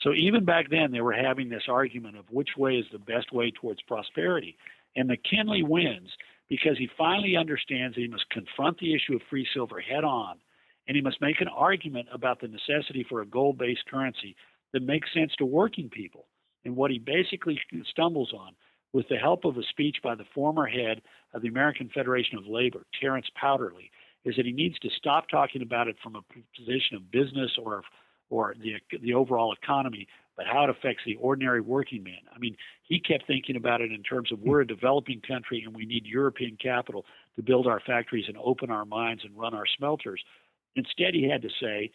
So 0.00 0.12
even 0.12 0.44
back 0.44 0.70
then, 0.70 0.92
they 0.92 1.00
were 1.00 1.12
having 1.12 1.48
this 1.48 1.64
argument 1.68 2.16
of 2.16 2.24
which 2.30 2.50
way 2.56 2.76
is 2.76 2.86
the 2.90 2.98
best 2.98 3.32
way 3.32 3.50
towards 3.50 3.82
prosperity. 3.82 4.56
And 4.96 5.08
McKinley 5.08 5.62
wins 5.62 6.10
because 6.48 6.78
he 6.78 6.88
finally 6.96 7.36
understands 7.36 7.94
that 7.94 8.00
he 8.00 8.08
must 8.08 8.30
confront 8.30 8.78
the 8.78 8.94
issue 8.94 9.16
of 9.16 9.22
free 9.28 9.46
silver 9.52 9.80
head 9.80 10.04
on, 10.04 10.38
and 10.86 10.96
he 10.96 11.02
must 11.02 11.20
make 11.20 11.40
an 11.40 11.48
argument 11.48 12.08
about 12.12 12.40
the 12.40 12.48
necessity 12.48 13.04
for 13.08 13.20
a 13.20 13.26
gold 13.26 13.58
based 13.58 13.86
currency 13.90 14.34
that 14.72 14.82
makes 14.82 15.12
sense 15.12 15.32
to 15.36 15.44
working 15.44 15.90
people. 15.90 16.26
And 16.64 16.76
what 16.76 16.90
he 16.90 16.98
basically 16.98 17.60
stumbles 17.90 18.32
on, 18.32 18.54
with 18.92 19.08
the 19.08 19.16
help 19.16 19.44
of 19.44 19.56
a 19.58 19.62
speech 19.64 19.98
by 20.02 20.14
the 20.14 20.24
former 20.34 20.66
head 20.66 21.02
of 21.34 21.42
the 21.42 21.48
American 21.48 21.90
Federation 21.92 22.38
of 22.38 22.46
Labor, 22.46 22.86
Terence 22.98 23.26
Powderly, 23.34 23.90
is 24.24 24.36
that 24.36 24.46
he 24.46 24.52
needs 24.52 24.78
to 24.80 24.90
stop 24.90 25.28
talking 25.28 25.62
about 25.62 25.88
it 25.88 25.96
from 26.02 26.16
a 26.16 26.22
position 26.56 26.96
of 26.96 27.10
business 27.10 27.50
or 27.62 27.82
or 28.30 28.54
the 28.60 28.74
the 29.00 29.14
overall 29.14 29.52
economy, 29.52 30.06
but 30.36 30.46
how 30.46 30.64
it 30.64 30.70
affects 30.70 31.02
the 31.06 31.16
ordinary 31.16 31.60
working 31.60 32.02
man. 32.02 32.20
I 32.34 32.38
mean, 32.38 32.56
he 32.82 33.00
kept 33.00 33.26
thinking 33.26 33.56
about 33.56 33.80
it 33.80 33.90
in 33.90 34.02
terms 34.02 34.30
of 34.32 34.40
we're 34.40 34.60
a 34.60 34.66
developing 34.66 35.20
country 35.26 35.62
and 35.64 35.74
we 35.74 35.86
need 35.86 36.04
European 36.06 36.56
capital 36.62 37.06
to 37.36 37.42
build 37.42 37.66
our 37.66 37.80
factories 37.80 38.26
and 38.28 38.36
open 38.36 38.70
our 38.70 38.84
mines 38.84 39.22
and 39.24 39.36
run 39.36 39.54
our 39.54 39.66
smelters. 39.66 40.22
Instead, 40.76 41.14
he 41.14 41.28
had 41.28 41.42
to 41.42 41.48
say 41.60 41.90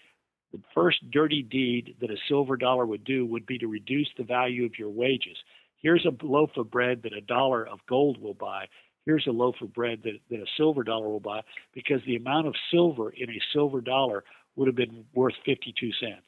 the 0.52 0.62
first 0.74 1.10
dirty 1.12 1.42
deed 1.42 1.96
that 2.02 2.12
a 2.12 2.18
silver 2.28 2.58
dollar 2.58 2.86
would 2.86 3.04
do 3.04 3.26
would 3.26 3.46
be 3.46 3.58
to 3.58 3.68
reduce 3.68 4.10
the 4.18 4.24
value 4.24 4.66
of 4.66 4.78
your 4.78 4.90
wages. 4.90 5.38
Here's 5.82 6.06
a 6.06 6.26
loaf 6.26 6.52
of 6.58 6.72
bread 6.72 7.02
that 7.04 7.14
a 7.14 7.22
dollar 7.22 7.68
of 7.68 7.80
gold 7.88 8.22
will 8.22 8.34
buy 8.34 8.68
here's 9.06 9.28
a 9.28 9.32
loaf 9.32 9.56
of 9.62 9.74
bread 9.74 10.02
that, 10.04 10.20
that 10.30 10.40
a 10.40 10.46
silver 10.58 10.84
dollar 10.84 11.10
will 11.10 11.20
buy 11.20 11.42
because 11.74 12.02
the 12.06 12.16
amount 12.16 12.48
of 12.48 12.56
silver 12.72 13.10
in 13.10 13.30
a 13.30 13.40
silver 13.54 13.82
dollar 13.82 14.24
would 14.56 14.68
have 14.68 14.76
been 14.76 15.06
worth 15.14 15.34
52 15.46 15.92
cents 16.00 16.26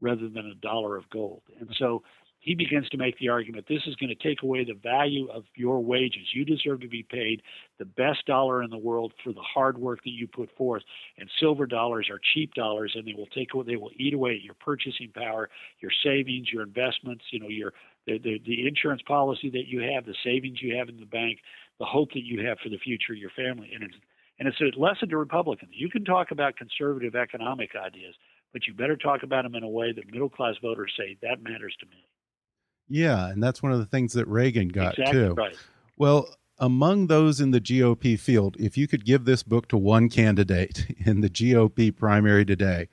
rather 0.00 0.28
than 0.28 0.46
a 0.46 0.54
dollar 0.54 0.96
of 0.96 1.08
gold. 1.10 1.42
And 1.60 1.68
so 1.78 2.02
he 2.40 2.54
begins 2.54 2.88
to 2.90 2.96
make 2.96 3.18
the 3.18 3.28
argument 3.28 3.66
this 3.68 3.82
is 3.86 3.96
going 3.96 4.08
to 4.08 4.14
take 4.14 4.42
away 4.42 4.64
the 4.64 4.74
value 4.74 5.28
of 5.28 5.44
your 5.56 5.82
wages. 5.82 6.28
You 6.32 6.44
deserve 6.44 6.80
to 6.80 6.88
be 6.88 7.02
paid 7.02 7.42
the 7.78 7.84
best 7.84 8.24
dollar 8.26 8.62
in 8.62 8.70
the 8.70 8.78
world 8.78 9.12
for 9.24 9.32
the 9.32 9.42
hard 9.42 9.76
work 9.76 10.04
that 10.04 10.10
you 10.10 10.28
put 10.28 10.48
forth. 10.56 10.82
And 11.18 11.28
silver 11.40 11.66
dollars 11.66 12.08
are 12.10 12.20
cheap 12.34 12.54
dollars, 12.54 12.92
and 12.94 13.06
they 13.06 13.12
will 13.12 13.26
take 13.26 13.48
they 13.66 13.76
will 13.76 13.90
eat 13.96 14.14
away 14.14 14.40
your 14.42 14.54
purchasing 14.54 15.10
power, 15.14 15.50
your 15.80 15.90
savings, 16.04 16.48
your 16.52 16.62
investments, 16.62 17.24
you 17.32 17.40
know, 17.40 17.48
your 17.48 17.72
the, 18.06 18.18
the, 18.18 18.40
the 18.46 18.66
insurance 18.66 19.02
policy 19.02 19.50
that 19.50 19.66
you 19.66 19.80
have, 19.80 20.06
the 20.06 20.14
savings 20.24 20.62
you 20.62 20.76
have 20.76 20.88
in 20.88 20.98
the 20.98 21.06
bank 21.06 21.40
the 21.78 21.86
hope 21.86 22.10
that 22.12 22.24
you 22.24 22.44
have 22.46 22.58
for 22.62 22.68
the 22.68 22.78
future 22.78 23.12
of 23.12 23.18
your 23.18 23.30
family. 23.30 23.70
And 23.74 23.84
it's 23.84 23.94
and 24.38 24.46
it's 24.46 24.60
a 24.60 24.80
lesson 24.80 25.08
to 25.08 25.16
Republicans. 25.16 25.72
You 25.74 25.90
can 25.90 26.04
talk 26.04 26.30
about 26.30 26.56
conservative 26.56 27.16
economic 27.16 27.70
ideas, 27.74 28.14
but 28.52 28.66
you 28.66 28.74
better 28.74 28.96
talk 28.96 29.22
about 29.24 29.42
them 29.42 29.56
in 29.56 29.64
a 29.64 29.68
way 29.68 29.92
that 29.92 30.10
middle 30.12 30.28
class 30.28 30.54
voters 30.62 30.92
say 30.96 31.16
that 31.22 31.42
matters 31.42 31.74
to 31.80 31.86
me. 31.86 32.06
Yeah, 32.88 33.28
and 33.28 33.42
that's 33.42 33.62
one 33.62 33.72
of 33.72 33.78
the 33.78 33.86
things 33.86 34.12
that 34.14 34.26
Reagan 34.28 34.68
got 34.68 34.98
exactly 34.98 35.12
too. 35.12 35.34
Right. 35.34 35.56
Well, 35.96 36.28
among 36.58 37.06
those 37.06 37.40
in 37.40 37.50
the 37.50 37.60
GOP 37.60 38.18
field, 38.18 38.56
if 38.58 38.76
you 38.76 38.88
could 38.88 39.04
give 39.04 39.24
this 39.24 39.42
book 39.42 39.68
to 39.68 39.76
one 39.76 40.08
candidate 40.08 40.86
in 41.04 41.20
the 41.20 41.30
GOP 41.30 41.94
primary 41.94 42.44
today, 42.44 42.88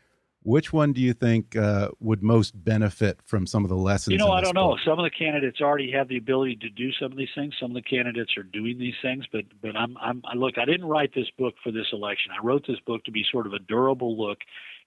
which 0.46 0.72
one 0.72 0.94
do 0.94 1.02
you 1.02 1.14
think 1.14 1.56
uh, 1.56 1.90
would 2.00 2.22
most 2.22 2.52
benefit 2.64 3.20
from 3.26 3.48
some 3.48 3.64
of 3.64 3.70
the 3.70 3.76
lessons? 3.76 4.12
You 4.12 4.20
know, 4.20 4.32
I 4.32 4.42
don't 4.42 4.54
book? 4.54 4.78
know. 4.78 4.78
Some 4.86 5.00
of 5.00 5.04
the 5.04 5.10
candidates 5.10 5.60
already 5.60 5.92
have 5.92 6.08
the 6.08 6.18
ability 6.18 6.58
to 6.58 6.70
do 6.70 6.92
some 6.94 7.12
of 7.12 7.18
these 7.18 7.30
things. 7.34 7.56
Some 7.60 7.72
of 7.72 7.76
the 7.76 7.82
candidates 7.82 8.38
are 8.38 8.44
doing 8.44 8.78
these 8.78 8.94
things, 9.02 9.26
but 9.32 9.46
but 9.62 9.76
I'm 9.76 9.98
I'm 9.98 10.22
I, 10.24 10.36
look. 10.36 10.60
I 10.60 10.66
didn't 10.66 10.86
write 10.86 11.16
this 11.16 11.30
book 11.40 11.56
for 11.64 11.72
this 11.72 11.88
election. 11.92 12.32
I 12.32 12.46
wrote 12.46 12.66
this 12.68 12.80
book 12.86 13.04
to 13.06 13.12
be 13.12 13.26
sort 13.32 13.48
of 13.48 13.54
a 13.54 13.60
durable 13.60 14.16
look 14.16 14.38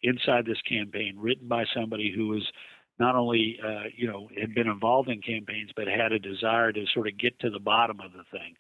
inside 0.03 0.47
this 0.47 0.63
campaign, 0.63 1.17
written 1.19 1.49
by 1.49 1.65
somebody 1.75 2.13
who 2.15 2.29
was 2.29 2.47
not 3.01 3.17
only 3.17 3.59
uh, 3.65 3.89
you 3.97 4.07
know 4.07 4.29
had 4.41 4.55
been 4.55 4.69
involved 4.69 5.09
in 5.09 5.21
campaigns, 5.21 5.71
but 5.75 5.89
had 5.89 6.13
a 6.13 6.21
desire 6.21 6.73
to 6.73 6.85
sort 6.95 7.09
of 7.09 7.19
get 7.19 7.37
to 7.41 7.51
the 7.51 7.59
bottom 7.59 7.99
of 8.01 8.13
the 8.13 8.23
thing. 8.31 8.55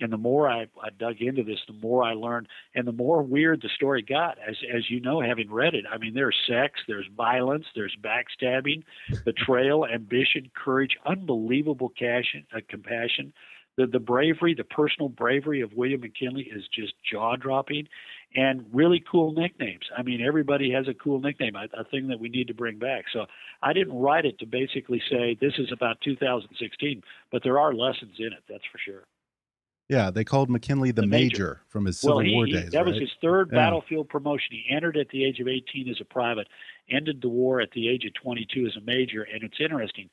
And 0.00 0.12
the 0.12 0.16
more 0.16 0.48
I, 0.48 0.62
I 0.82 0.90
dug 0.98 1.20
into 1.20 1.42
this, 1.42 1.60
the 1.66 1.74
more 1.74 2.02
I 2.02 2.14
learned, 2.14 2.48
and 2.74 2.86
the 2.86 2.92
more 2.92 3.22
weird 3.22 3.62
the 3.62 3.68
story 3.74 4.02
got. 4.02 4.38
As 4.38 4.56
as 4.74 4.90
you 4.90 5.00
know, 5.00 5.20
having 5.20 5.50
read 5.50 5.74
it, 5.74 5.84
I 5.90 5.98
mean, 5.98 6.14
there's 6.14 6.36
sex, 6.48 6.80
there's 6.88 7.06
violence, 7.16 7.66
there's 7.74 7.96
backstabbing, 8.02 8.82
betrayal, 9.24 9.86
ambition, 9.86 10.50
courage, 10.54 10.96
unbelievable 11.06 11.92
cash, 11.98 12.34
uh, 12.54 12.60
compassion. 12.68 13.32
The 13.76 13.86
the 13.86 14.00
bravery, 14.00 14.54
the 14.54 14.64
personal 14.64 15.08
bravery 15.08 15.62
of 15.62 15.72
William 15.72 16.00
McKinley 16.00 16.42
is 16.42 16.64
just 16.68 16.92
jaw 17.10 17.36
dropping, 17.36 17.88
and 18.34 18.66
really 18.72 19.02
cool 19.10 19.32
nicknames. 19.32 19.84
I 19.96 20.02
mean, 20.02 20.20
everybody 20.20 20.72
has 20.72 20.88
a 20.88 20.94
cool 20.94 21.20
nickname, 21.20 21.56
a, 21.56 21.68
a 21.78 21.84
thing 21.84 22.08
that 22.08 22.20
we 22.20 22.28
need 22.28 22.48
to 22.48 22.54
bring 22.54 22.78
back. 22.78 23.04
So 23.12 23.26
I 23.62 23.72
didn't 23.72 23.98
write 23.98 24.26
it 24.26 24.38
to 24.40 24.46
basically 24.46 25.02
say 25.10 25.36
this 25.40 25.54
is 25.58 25.70
about 25.72 26.00
2016, 26.02 27.02
but 27.30 27.42
there 27.42 27.58
are 27.58 27.72
lessons 27.72 28.16
in 28.18 28.26
it. 28.26 28.42
That's 28.48 28.64
for 28.70 28.78
sure. 28.78 29.04
Yeah, 29.92 30.10
they 30.10 30.24
called 30.24 30.48
McKinley 30.48 30.90
the, 30.90 31.02
the 31.02 31.06
major. 31.06 31.26
major. 31.26 31.60
from 31.68 31.84
his 31.84 32.00
Civil 32.00 32.16
well, 32.16 32.24
he, 32.24 32.34
War 32.34 32.46
he, 32.46 32.52
days. 32.52 32.70
That 32.70 32.78
right? 32.78 32.86
was 32.86 32.98
his 32.98 33.10
third 33.20 33.50
yeah. 33.52 33.58
battlefield 33.58 34.08
promotion. 34.08 34.48
He 34.50 34.64
entered 34.74 34.96
at 34.96 35.10
the 35.10 35.22
age 35.22 35.38
of 35.38 35.48
18 35.48 35.90
as 35.90 36.00
a 36.00 36.04
private, 36.06 36.48
ended 36.90 37.20
the 37.20 37.28
war 37.28 37.60
at 37.60 37.70
the 37.72 37.90
age 37.90 38.06
of 38.06 38.14
22 38.14 38.66
as 38.66 38.76
a 38.76 38.80
major. 38.80 39.22
And 39.22 39.42
it's 39.42 39.60
interesting. 39.60 40.08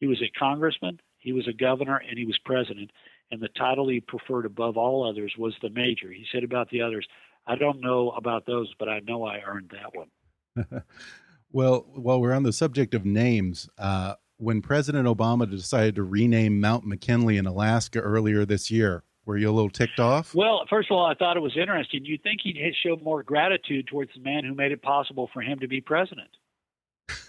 He 0.00 0.06
was 0.06 0.20
a 0.20 0.30
congressman, 0.38 1.00
he 1.16 1.32
was 1.32 1.48
a 1.48 1.52
governor, 1.54 1.96
and 1.96 2.18
he 2.18 2.26
was 2.26 2.38
president. 2.44 2.90
And 3.30 3.40
the 3.40 3.48
title 3.56 3.88
he 3.88 4.00
preferred 4.00 4.44
above 4.44 4.76
all 4.76 5.08
others 5.08 5.32
was 5.38 5.54
the 5.62 5.70
major. 5.70 6.12
He 6.12 6.26
said 6.30 6.44
about 6.44 6.68
the 6.68 6.82
others, 6.82 7.06
I 7.46 7.56
don't 7.56 7.80
know 7.80 8.10
about 8.10 8.44
those, 8.44 8.70
but 8.78 8.90
I 8.90 9.00
know 9.00 9.24
I 9.24 9.40
earned 9.46 9.72
that 9.72 9.94
one. 9.94 10.82
well, 11.52 11.86
while 11.94 12.20
we're 12.20 12.34
on 12.34 12.42
the 12.42 12.52
subject 12.52 12.92
of 12.92 13.06
names, 13.06 13.66
uh, 13.78 14.16
when 14.36 14.60
President 14.60 15.08
Obama 15.08 15.50
decided 15.50 15.94
to 15.94 16.02
rename 16.02 16.60
Mount 16.60 16.84
McKinley 16.84 17.38
in 17.38 17.46
Alaska 17.46 17.98
earlier 17.98 18.44
this 18.44 18.70
year, 18.70 19.04
Were 19.24 19.36
you 19.36 19.48
a 19.48 19.52
little 19.52 19.70
ticked 19.70 20.00
off? 20.00 20.34
Well, 20.34 20.64
first 20.68 20.90
of 20.90 20.96
all, 20.96 21.06
I 21.06 21.14
thought 21.14 21.36
it 21.36 21.40
was 21.40 21.56
interesting. 21.56 22.04
You'd 22.04 22.22
think 22.22 22.40
he'd 22.42 22.74
show 22.82 22.96
more 22.96 23.22
gratitude 23.22 23.86
towards 23.86 24.10
the 24.14 24.20
man 24.20 24.44
who 24.44 24.54
made 24.54 24.72
it 24.72 24.82
possible 24.82 25.30
for 25.32 25.40
him 25.40 25.60
to 25.60 25.68
be 25.68 25.80
president. 25.80 26.30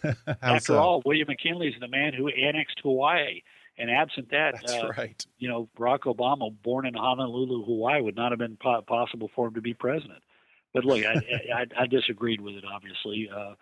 After 0.41 0.73
so? 0.73 0.79
all, 0.79 1.01
William 1.05 1.27
McKinley 1.27 1.67
is 1.67 1.75
the 1.79 1.87
man 1.87 2.13
who 2.13 2.27
annexed 2.29 2.79
Hawaii. 2.81 3.41
And 3.75 3.89
absent 3.89 4.29
that, 4.29 4.53
That's 4.53 4.71
uh, 4.71 4.91
right. 4.95 5.25
you 5.39 5.49
know, 5.49 5.67
Barack 5.75 6.01
Obama, 6.01 6.53
born 6.61 6.85
in 6.85 6.93
Honolulu, 6.93 7.65
Hawaii, 7.65 8.01
would 8.01 8.15
not 8.15 8.31
have 8.31 8.37
been 8.37 8.55
po- 8.55 8.83
possible 8.83 9.31
for 9.35 9.47
him 9.47 9.55
to 9.55 9.61
be 9.61 9.73
president. 9.73 10.21
But 10.75 10.85
look, 10.85 11.03
I, 11.03 11.13
I, 11.55 11.65
I 11.83 11.87
disagreed 11.87 12.39
with 12.39 12.53
it. 12.53 12.65
Obviously, 12.71 13.31
uh, 13.35 13.53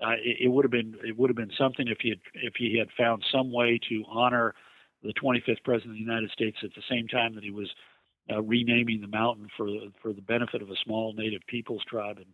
it, 0.00 0.38
it 0.44 0.48
would 0.48 0.64
have 0.64 0.72
been 0.72 0.96
it 1.04 1.16
would 1.18 1.28
have 1.28 1.36
been 1.36 1.52
something 1.58 1.88
if 1.88 1.98
he 2.00 2.10
had 2.10 2.20
if 2.34 2.54
he 2.56 2.78
had 2.78 2.88
found 2.96 3.22
some 3.30 3.52
way 3.52 3.78
to 3.90 4.02
honor 4.08 4.54
the 5.02 5.14
25th 5.14 5.64
president 5.64 5.92
of 5.92 5.94
the 5.94 6.12
United 6.12 6.30
States 6.30 6.58
at 6.62 6.74
the 6.74 6.82
same 6.88 7.08
time 7.08 7.34
that 7.34 7.44
he 7.44 7.50
was 7.50 7.70
uh, 8.30 8.42
renaming 8.42 9.00
the 9.00 9.08
mountain 9.08 9.48
for 9.56 9.68
for 10.02 10.12
the 10.12 10.22
benefit 10.22 10.62
of 10.62 10.70
a 10.70 10.76
small 10.84 11.12
Native 11.12 11.42
peoples 11.46 11.82
tribe 11.88 12.18
in, 12.18 12.26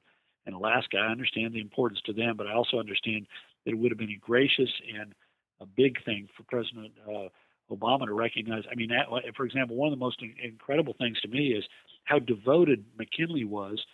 in 0.46 0.52
Alaska. 0.52 0.98
I 0.98 1.10
understand 1.10 1.54
the 1.54 1.60
importance 1.60 2.00
to 2.06 2.12
them, 2.12 2.36
but 2.36 2.46
I 2.46 2.54
also 2.54 2.78
understand 2.78 3.26
that 3.64 3.72
it 3.72 3.78
would 3.78 3.90
have 3.90 3.98
been 3.98 4.10
a 4.10 4.18
gracious 4.18 4.70
and 4.98 5.14
a 5.60 5.66
big 5.66 6.04
thing 6.04 6.28
for 6.36 6.42
President 6.44 6.92
uh, 7.08 7.28
Obama 7.70 8.06
to 8.06 8.14
recognize. 8.14 8.64
I 8.70 8.74
mean, 8.74 8.90
that, 8.90 9.06
for 9.36 9.46
example, 9.46 9.76
one 9.76 9.92
of 9.92 9.98
the 9.98 10.04
most 10.04 10.22
incredible 10.42 10.94
things 10.98 11.20
to 11.20 11.28
me 11.28 11.48
is 11.48 11.64
how 12.04 12.18
devoted 12.18 12.84
McKinley 12.98 13.44
was 13.44 13.84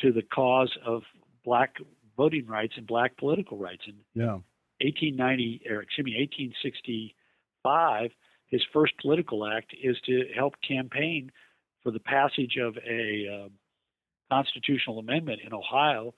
to 0.00 0.12
the 0.12 0.22
cause 0.22 0.76
of 0.84 1.02
black 1.44 1.76
voting 2.16 2.46
rights 2.46 2.74
and 2.76 2.86
black 2.86 3.16
political 3.16 3.56
rights. 3.56 3.82
In 3.86 3.94
yeah. 4.14 4.38
1890, 4.80 5.62
or 5.70 5.82
excuse 5.82 6.04
me, 6.04 6.28
1865, 7.64 8.10
his 8.48 8.62
first 8.72 8.92
political 9.00 9.46
act 9.46 9.74
is 9.82 9.96
to 10.06 10.24
help 10.34 10.54
campaign 10.66 11.30
for 11.82 11.90
the 11.90 12.00
passage 12.00 12.58
of 12.60 12.76
a 12.88 13.44
uh, 13.44 13.48
constitutional 14.30 14.98
amendment 14.98 15.40
in 15.44 15.52
Ohio 15.52 16.14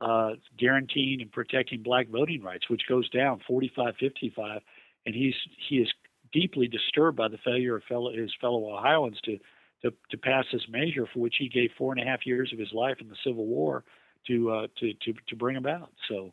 uh, 0.00 0.32
guaranteeing 0.56 1.20
and 1.20 1.32
protecting 1.32 1.82
black 1.82 2.08
voting 2.08 2.42
rights, 2.42 2.68
which 2.68 2.82
goes 2.88 3.08
down 3.10 3.40
45-55, 3.50 4.60
and 5.06 5.14
he's 5.14 5.34
he 5.68 5.76
is 5.76 5.88
deeply 6.32 6.68
disturbed 6.68 7.16
by 7.16 7.28
the 7.28 7.38
failure 7.38 7.76
of 7.76 7.82
fellow, 7.84 8.12
his 8.12 8.32
fellow 8.40 8.72
Ohioans 8.72 9.18
to, 9.24 9.38
to 9.82 9.92
to 10.10 10.18
pass 10.18 10.44
this 10.52 10.66
measure, 10.68 11.06
for 11.12 11.20
which 11.20 11.36
he 11.38 11.48
gave 11.48 11.70
four 11.76 11.92
and 11.92 12.00
a 12.00 12.04
half 12.04 12.26
years 12.26 12.52
of 12.52 12.58
his 12.58 12.72
life 12.72 12.98
in 13.00 13.08
the 13.08 13.16
Civil 13.24 13.46
War 13.46 13.84
to 14.26 14.50
uh, 14.50 14.66
to, 14.78 14.92
to 14.92 15.14
to 15.28 15.36
bring 15.36 15.56
about. 15.56 15.90
So 16.08 16.32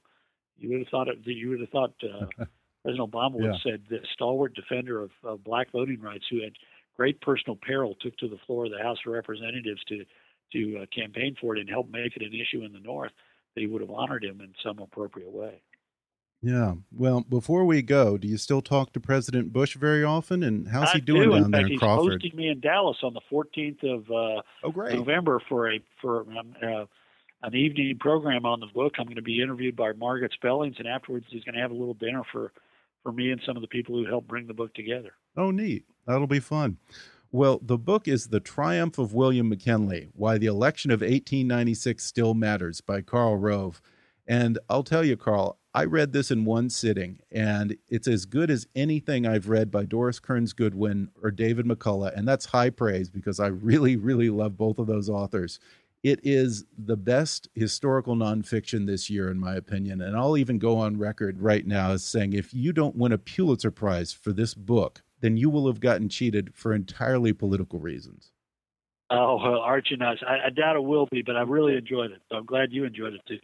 you 0.57 0.70
would 0.70 0.80
have 0.80 0.89
thought 0.89 1.07
it, 1.07 1.20
you 1.24 1.49
would 1.49 1.61
have 1.61 1.70
thought 1.70 1.93
uh, 2.03 2.45
President 2.86 3.12
Obama 3.12 3.34
would 3.34 3.46
have 3.46 3.62
said 3.64 3.82
the 3.90 4.00
stalwart 4.14 4.54
defender 4.54 5.02
of, 5.02 5.10
of 5.24 5.44
black 5.44 5.72
voting 5.72 6.00
rights, 6.02 6.26
who 6.30 6.44
had 6.44 6.54
great 6.96 7.20
personal 7.20 7.56
peril, 7.56 7.96
took 8.00 8.16
to 8.18 8.28
the 8.28 8.38
floor 8.46 8.66
of 8.66 8.72
the 8.72 8.78
House 8.78 9.00
of 9.06 9.12
Representatives 9.12 9.84
to 9.86 10.06
to 10.54 10.78
uh, 10.78 10.86
campaign 10.96 11.36
for 11.42 11.56
it 11.56 11.60
and 11.60 11.68
help 11.68 11.90
make 11.90 12.16
it 12.16 12.22
an 12.22 12.34
issue 12.34 12.64
in 12.64 12.72
the 12.72 12.80
North 12.80 13.12
that 13.56 13.62
he 13.62 13.66
would 13.66 13.82
have 13.82 13.90
honored 13.90 14.24
him 14.24 14.40
in 14.40 14.54
some 14.64 14.78
appropriate 14.78 15.32
way. 15.32 15.60
Yeah. 16.44 16.76
Well, 16.96 17.26
before 17.28 17.66
we 17.66 17.82
go, 17.82 18.20
do 18.20 18.28
you 18.28 18.38
still 18.38 18.62
talk 18.62 18.94
to 18.94 19.00
President 19.00 19.52
Bush 19.52 19.76
very 19.76 20.04
often? 20.04 20.44
And 20.44 20.68
how's 20.68 20.92
he 20.92 21.02
doing 21.02 21.24
do. 21.24 21.32
down 21.32 21.46
in 21.46 21.52
there 21.52 21.62
fact, 21.62 21.72
in 21.72 21.80
Crawford? 21.80 22.22
He's 22.22 22.32
hosting 22.32 22.38
me 22.38 22.50
in 22.50 22.60
Dallas 22.60 22.98
on 23.02 23.16
the 23.16 23.22
14th 23.32 23.84
of 23.84 24.12
uh, 24.12 24.42
oh, 24.64 24.72
great. 24.72 24.94
November 24.94 25.42
for 25.50 25.72
a 25.72 25.80
for 26.00 26.22
um, 26.22 26.56
uh, 26.62 26.86
an 27.42 27.56
evening 27.56 27.98
program 28.00 28.46
on 28.46 28.60
the 28.60 28.68
book. 28.68 28.94
I'm 29.00 29.06
going 29.06 29.16
to 29.16 29.24
be 29.24 29.42
interviewed 29.42 29.76
by 29.76 29.94
Margaret 29.94 30.34
Spellings, 30.34 30.76
and 30.78 30.88
afterwards 30.88 31.26
he's 31.30 31.44
going 31.44 31.56
to 31.56 31.62
have 31.62 31.72
a 31.72 31.76
little 31.76 31.96
dinner 31.96 32.22
for 32.32 32.52
for 33.06 33.12
me 33.12 33.30
and 33.30 33.39
some 33.45 33.56
of 33.56 33.62
the 33.62 33.68
people 33.68 33.95
who 33.95 34.06
helped 34.08 34.28
bring 34.28 34.47
the 34.47 34.53
book 34.53 34.74
together. 34.74 35.12
Oh, 35.38 35.51
neat. 35.51 35.86
That'll 36.08 36.26
be 36.26 36.39
fun. 36.39 36.78
Well, 37.32 37.60
the 37.62 37.78
book 37.78 38.08
is 38.08 38.30
The 38.30 38.39
Triumph 38.39 38.97
of 38.97 39.14
William 39.14 39.47
McKinley 39.47 40.10
Why 40.14 40.39
the 40.39 40.47
Election 40.47 40.89
of 40.89 41.01
1896 41.01 42.03
Still 42.03 42.34
Matters 42.34 42.82
by 42.82 43.01
Karl 43.01 43.38
Rove. 43.38 43.80
And 44.28 44.58
I'll 44.70 44.84
tell 44.84 45.06
you, 45.06 45.16
Karl, 45.18 45.60
I 45.76 45.84
read 45.84 46.14
this 46.14 46.32
in 46.32 46.45
one 46.45 46.72
sitting, 46.72 47.20
and 47.32 47.78
it's 47.89 48.08
as 48.08 48.26
good 48.26 48.49
as 48.49 48.66
anything 48.76 49.28
I've 49.28 49.49
read 49.49 49.70
by 49.70 49.86
Doris 49.86 50.20
Kearns 50.20 50.53
Goodwin 50.53 51.10
or 51.22 51.30
David 51.30 51.68
McCullough. 51.68 52.18
And 52.18 52.28
that's 52.28 52.45
high 52.47 52.72
praise 52.72 53.12
because 53.12 53.39
I 53.39 53.47
really, 53.47 53.97
really 53.97 54.32
love 54.32 54.58
both 54.58 54.80
of 54.80 54.88
those 54.88 55.10
authors. 55.10 55.60
It 56.06 56.20
is 56.22 56.66
the 56.78 56.97
best 56.97 57.49
historical 57.56 58.16
nonfiction 58.16 58.86
this 58.86 59.10
year, 59.10 59.32
in 59.32 59.39
my 59.39 59.56
opinion. 59.56 60.01
And 60.01 60.16
I'll 60.16 60.38
even 60.38 60.60
go 60.60 60.78
on 60.78 60.99
record 60.99 61.41
right 61.41 61.66
now 61.66 61.93
as 61.93 62.06
saying 62.06 62.34
if 62.34 62.53
you 62.53 62.74
don't 62.74 62.95
win 62.95 63.12
a 63.12 63.18
Pulitzer 63.18 63.72
Prize 63.72 64.14
for 64.14 64.32
this 64.32 64.53
book, 64.53 65.01
then 65.22 65.36
you 65.36 65.49
will 65.49 65.66
have 65.66 65.80
gotten 65.80 66.08
cheated 66.08 66.53
for 66.53 66.76
entirely 66.76 67.34
political 67.34 67.80
reasons. 67.80 68.32
Oh, 69.10 69.39
well, 69.43 69.62
Archie 69.62 69.95
nice. 69.95 70.20
I, 70.28 70.45
I 70.45 70.49
doubt 70.51 70.76
it 70.76 70.84
will 70.84 71.08
be, 71.08 71.24
but 71.24 71.36
I 71.36 71.41
really 71.41 71.76
enjoyed 71.76 72.12
it. 72.12 72.22
So 72.32 72.38
I'm 72.38 72.45
glad 72.45 72.72
you 72.72 72.84
enjoyed 72.84 73.14
it 73.16 73.22
too. 73.28 73.39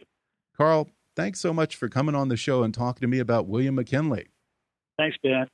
Karl, 0.56 0.88
thanks 1.16 1.40
so 1.40 1.52
much 1.52 1.74
for 1.74 1.88
coming 1.88 2.14
on 2.14 2.28
the 2.28 2.36
show 2.36 2.62
and 2.62 2.72
talking 2.72 3.00
to 3.00 3.08
me 3.08 3.18
about 3.18 3.48
William 3.48 3.74
McKinley. 3.74 4.28
Thanks, 4.98 5.16
Ben. 5.20 5.48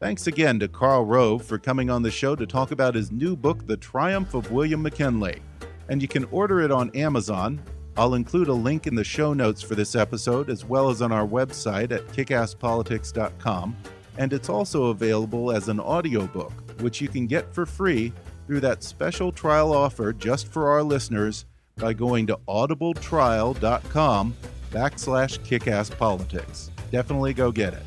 Thanks 0.00 0.26
again 0.26 0.58
to 0.60 0.66
Karl 0.66 1.04
Rove 1.04 1.44
for 1.44 1.58
coming 1.58 1.90
on 1.90 2.02
the 2.02 2.10
show 2.10 2.34
to 2.34 2.46
talk 2.46 2.70
about 2.70 2.94
his 2.94 3.12
new 3.12 3.36
book, 3.36 3.66
The 3.66 3.76
Triumph 3.76 4.32
of 4.32 4.50
William 4.50 4.80
McKinley. 4.80 5.42
And 5.90 6.00
you 6.00 6.08
can 6.08 6.24
order 6.30 6.62
it 6.62 6.72
on 6.72 6.88
Amazon. 6.96 7.60
I'll 7.98 8.14
include 8.14 8.48
a 8.48 8.54
link 8.54 8.86
in 8.86 8.94
the 8.94 9.04
show 9.04 9.34
notes 9.34 9.60
for 9.60 9.74
this 9.74 9.94
episode, 9.94 10.48
as 10.48 10.64
well 10.64 10.88
as 10.88 11.02
on 11.02 11.12
our 11.12 11.26
website 11.26 11.92
at 11.92 12.06
kickasspolitics.com. 12.08 13.76
And 14.16 14.32
it's 14.32 14.48
also 14.48 14.84
available 14.84 15.52
as 15.52 15.68
an 15.68 15.78
audiobook, 15.78 16.54
which 16.80 17.02
you 17.02 17.08
can 17.08 17.26
get 17.26 17.52
for 17.52 17.66
free 17.66 18.14
through 18.46 18.60
that 18.60 18.82
special 18.82 19.30
trial 19.30 19.70
offer 19.70 20.14
just 20.14 20.48
for 20.48 20.70
our 20.70 20.82
listeners 20.82 21.44
by 21.76 21.92
going 21.92 22.26
to 22.28 22.38
audibletrial.com 22.48 24.34
backslash 24.70 25.38
kickasspolitics. 25.40 26.70
Definitely 26.90 27.34
go 27.34 27.52
get 27.52 27.74
it. 27.74 27.82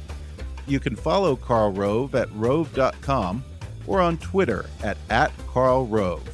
You 0.68 0.80
can 0.80 0.96
follow 0.96 1.36
Karl 1.36 1.72
Rove 1.72 2.16
at 2.16 2.34
rove.com 2.34 3.44
or 3.88 4.02
on 4.02 4.18
Twitter 4.18 4.66
at, 4.84 4.98
at 5.10 5.32
Karl 5.48 5.86
Rove. 5.88 6.28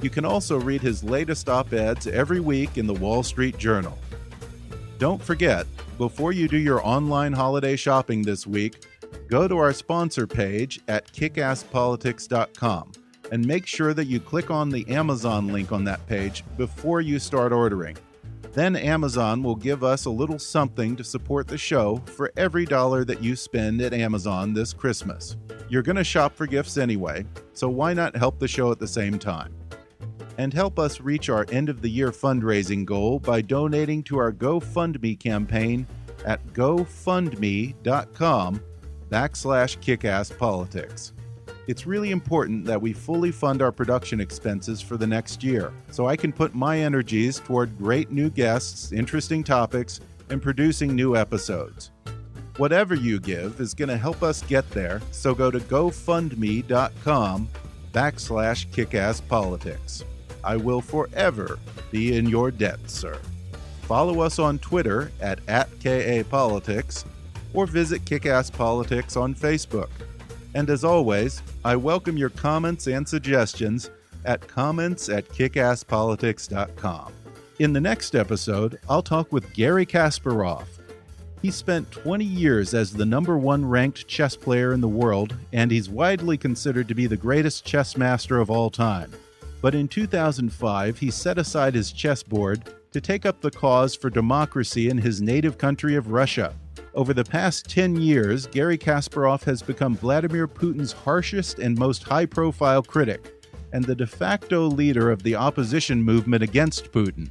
You 0.00 0.10
can 0.10 0.24
also 0.24 0.60
read 0.60 0.80
his 0.80 1.02
latest 1.02 1.48
op 1.48 1.72
eds 1.72 2.06
every 2.06 2.40
week 2.40 2.78
in 2.78 2.86
the 2.86 2.94
Wall 2.94 3.22
Street 3.22 3.58
Journal. 3.58 3.98
Don't 4.98 5.22
forget, 5.22 5.66
before 5.96 6.32
you 6.32 6.48
do 6.48 6.56
your 6.56 6.84
online 6.86 7.32
holiday 7.32 7.76
shopping 7.76 8.22
this 8.22 8.46
week, 8.46 8.84
go 9.28 9.48
to 9.48 9.58
our 9.58 9.72
sponsor 9.72 10.26
page 10.26 10.80
at 10.88 11.12
kickasspolitics.com 11.12 12.92
and 13.30 13.46
make 13.46 13.66
sure 13.66 13.94
that 13.94 14.06
you 14.06 14.20
click 14.20 14.50
on 14.50 14.70
the 14.70 14.88
Amazon 14.88 15.48
link 15.48 15.72
on 15.72 15.84
that 15.84 16.04
page 16.06 16.44
before 16.56 17.00
you 17.00 17.18
start 17.18 17.52
ordering. 17.52 17.96
Then 18.52 18.76
Amazon 18.76 19.42
will 19.42 19.56
give 19.56 19.84
us 19.84 20.06
a 20.06 20.10
little 20.10 20.38
something 20.38 20.96
to 20.96 21.04
support 21.04 21.46
the 21.46 21.58
show 21.58 22.02
for 22.06 22.32
every 22.36 22.64
dollar 22.64 23.04
that 23.04 23.22
you 23.22 23.36
spend 23.36 23.80
at 23.80 23.92
Amazon 23.92 24.54
this 24.54 24.72
Christmas. 24.72 25.36
You're 25.68 25.82
going 25.82 25.96
to 25.96 26.04
shop 26.04 26.34
for 26.34 26.46
gifts 26.46 26.78
anyway, 26.78 27.26
so 27.52 27.68
why 27.68 27.92
not 27.92 28.16
help 28.16 28.38
the 28.38 28.48
show 28.48 28.72
at 28.72 28.78
the 28.78 28.88
same 28.88 29.18
time? 29.18 29.54
And 30.38 30.54
help 30.54 30.78
us 30.78 31.00
reach 31.00 31.28
our 31.28 31.46
end 31.50 31.68
of 31.68 31.82
the 31.82 31.90
year 31.90 32.10
fundraising 32.10 32.84
goal 32.84 33.18
by 33.18 33.42
donating 33.42 34.02
to 34.04 34.18
our 34.18 34.32
GoFundMe 34.32 35.18
campaign 35.18 35.86
at 36.24 36.46
gofundme.com 36.52 37.74
backslash 39.10 39.78
kickasspolitics. 39.78 41.12
It's 41.68 41.86
really 41.86 42.12
important 42.12 42.64
that 42.64 42.80
we 42.80 42.94
fully 42.94 43.30
fund 43.30 43.60
our 43.60 43.70
production 43.70 44.22
expenses 44.22 44.80
for 44.80 44.96
the 44.96 45.06
next 45.06 45.44
year, 45.44 45.70
so 45.90 46.06
I 46.08 46.16
can 46.16 46.32
put 46.32 46.54
my 46.54 46.78
energies 46.78 47.40
toward 47.40 47.76
great 47.76 48.10
new 48.10 48.30
guests, 48.30 48.90
interesting 48.90 49.44
topics, 49.44 50.00
and 50.30 50.40
producing 50.40 50.96
new 50.96 51.14
episodes. 51.14 51.90
Whatever 52.56 52.94
you 52.94 53.20
give 53.20 53.60
is 53.60 53.74
going 53.74 53.90
to 53.90 53.98
help 53.98 54.22
us 54.22 54.40
get 54.44 54.68
there, 54.70 55.02
so 55.10 55.34
go 55.34 55.50
to 55.50 55.60
gofundme.com 55.60 57.48
backslash 57.92 58.66
kickasspolitics. 58.70 60.04
I 60.42 60.56
will 60.56 60.80
forever 60.80 61.58
be 61.90 62.16
in 62.16 62.30
your 62.30 62.50
debt, 62.50 62.88
sir. 62.88 63.18
Follow 63.82 64.20
us 64.20 64.38
on 64.38 64.58
Twitter 64.60 65.12
at, 65.20 65.40
at 65.48 65.68
KAPolitics 65.80 67.04
or 67.52 67.66
visit 67.66 68.06
Kickass 68.06 68.50
Politics 68.50 69.16
on 69.18 69.34
Facebook. 69.34 69.90
And 70.54 70.70
as 70.70 70.84
always, 70.84 71.42
I 71.64 71.76
welcome 71.76 72.16
your 72.16 72.30
comments 72.30 72.86
and 72.86 73.06
suggestions 73.06 73.90
at 74.24 74.46
comments 74.46 75.08
at 75.08 75.28
kickasspolitics.com. 75.28 77.12
In 77.58 77.72
the 77.72 77.80
next 77.80 78.14
episode, 78.14 78.78
I'll 78.88 79.02
talk 79.02 79.32
with 79.32 79.52
Garry 79.52 79.84
Kasparov. 79.84 80.64
He 81.42 81.50
spent 81.50 81.90
20 81.90 82.24
years 82.24 82.74
as 82.74 82.92
the 82.92 83.06
number 83.06 83.38
one 83.38 83.64
ranked 83.64 84.08
chess 84.08 84.36
player 84.36 84.72
in 84.72 84.80
the 84.80 84.88
world, 84.88 85.36
and 85.52 85.70
he's 85.70 85.88
widely 85.88 86.36
considered 86.36 86.88
to 86.88 86.94
be 86.94 87.06
the 87.06 87.16
greatest 87.16 87.64
chess 87.64 87.96
master 87.96 88.40
of 88.40 88.50
all 88.50 88.70
time. 88.70 89.12
But 89.60 89.74
in 89.74 89.88
2005, 89.88 90.98
he 90.98 91.10
set 91.10 91.38
aside 91.38 91.74
his 91.74 91.92
chessboard 91.92 92.62
to 92.98 93.12
take 93.12 93.26
up 93.26 93.40
the 93.40 93.50
cause 93.50 93.94
for 93.94 94.10
democracy 94.10 94.88
in 94.88 94.98
his 94.98 95.22
native 95.22 95.56
country 95.56 95.94
of 95.94 96.10
Russia 96.10 96.52
Over 96.94 97.14
the 97.14 97.22
past 97.22 97.68
10 97.68 97.94
years, 97.94 98.48
Garry 98.48 98.76
Kasparov 98.76 99.44
has 99.44 99.62
become 99.62 99.96
Vladimir 99.96 100.48
Putin's 100.48 100.90
harshest 100.90 101.60
and 101.60 101.78
most 101.78 102.02
high 102.02 102.26
profile 102.26 102.82
critic, 102.82 103.46
and 103.72 103.84
the 103.84 103.94
de 103.94 104.06
facto 104.06 104.66
leader 104.66 105.12
of 105.12 105.22
the 105.22 105.36
opposition 105.36 106.02
movement 106.02 106.42
against 106.42 106.90
Putin. 106.90 107.28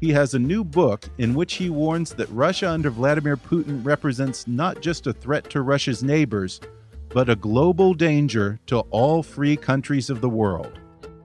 He 0.00 0.10
has 0.10 0.34
a 0.34 0.38
new 0.38 0.62
book 0.62 1.08
in 1.18 1.34
which 1.34 1.54
he 1.54 1.68
warns 1.68 2.12
that 2.12 2.28
Russia 2.30 2.70
under 2.70 2.90
Vladimir 2.90 3.36
Putin 3.36 3.84
represents 3.84 4.46
not 4.46 4.80
just 4.80 5.08
a 5.08 5.12
threat 5.12 5.50
to 5.50 5.62
Russia's 5.62 6.04
neighbors, 6.04 6.60
but 7.08 7.28
a 7.28 7.34
global 7.34 7.92
danger 7.92 8.60
to 8.66 8.80
all 8.90 9.24
free 9.24 9.56
countries 9.56 10.10
of 10.10 10.20
the 10.20 10.28
world. 10.28 10.78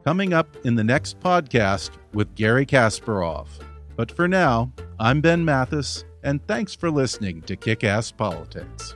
Coming 0.03 0.33
up 0.33 0.47
in 0.65 0.73
the 0.73 0.83
next 0.83 1.19
podcast 1.19 1.91
with 2.11 2.33
Garry 2.33 2.65
Kasparov. 2.65 3.49
But 3.95 4.11
for 4.11 4.27
now, 4.27 4.71
I'm 4.99 5.21
Ben 5.21 5.45
Mathis, 5.45 6.05
and 6.23 6.45
thanks 6.47 6.73
for 6.73 6.89
listening 6.89 7.41
to 7.43 7.55
Kick 7.55 7.83
Ass 7.83 8.11
Politics. 8.11 8.95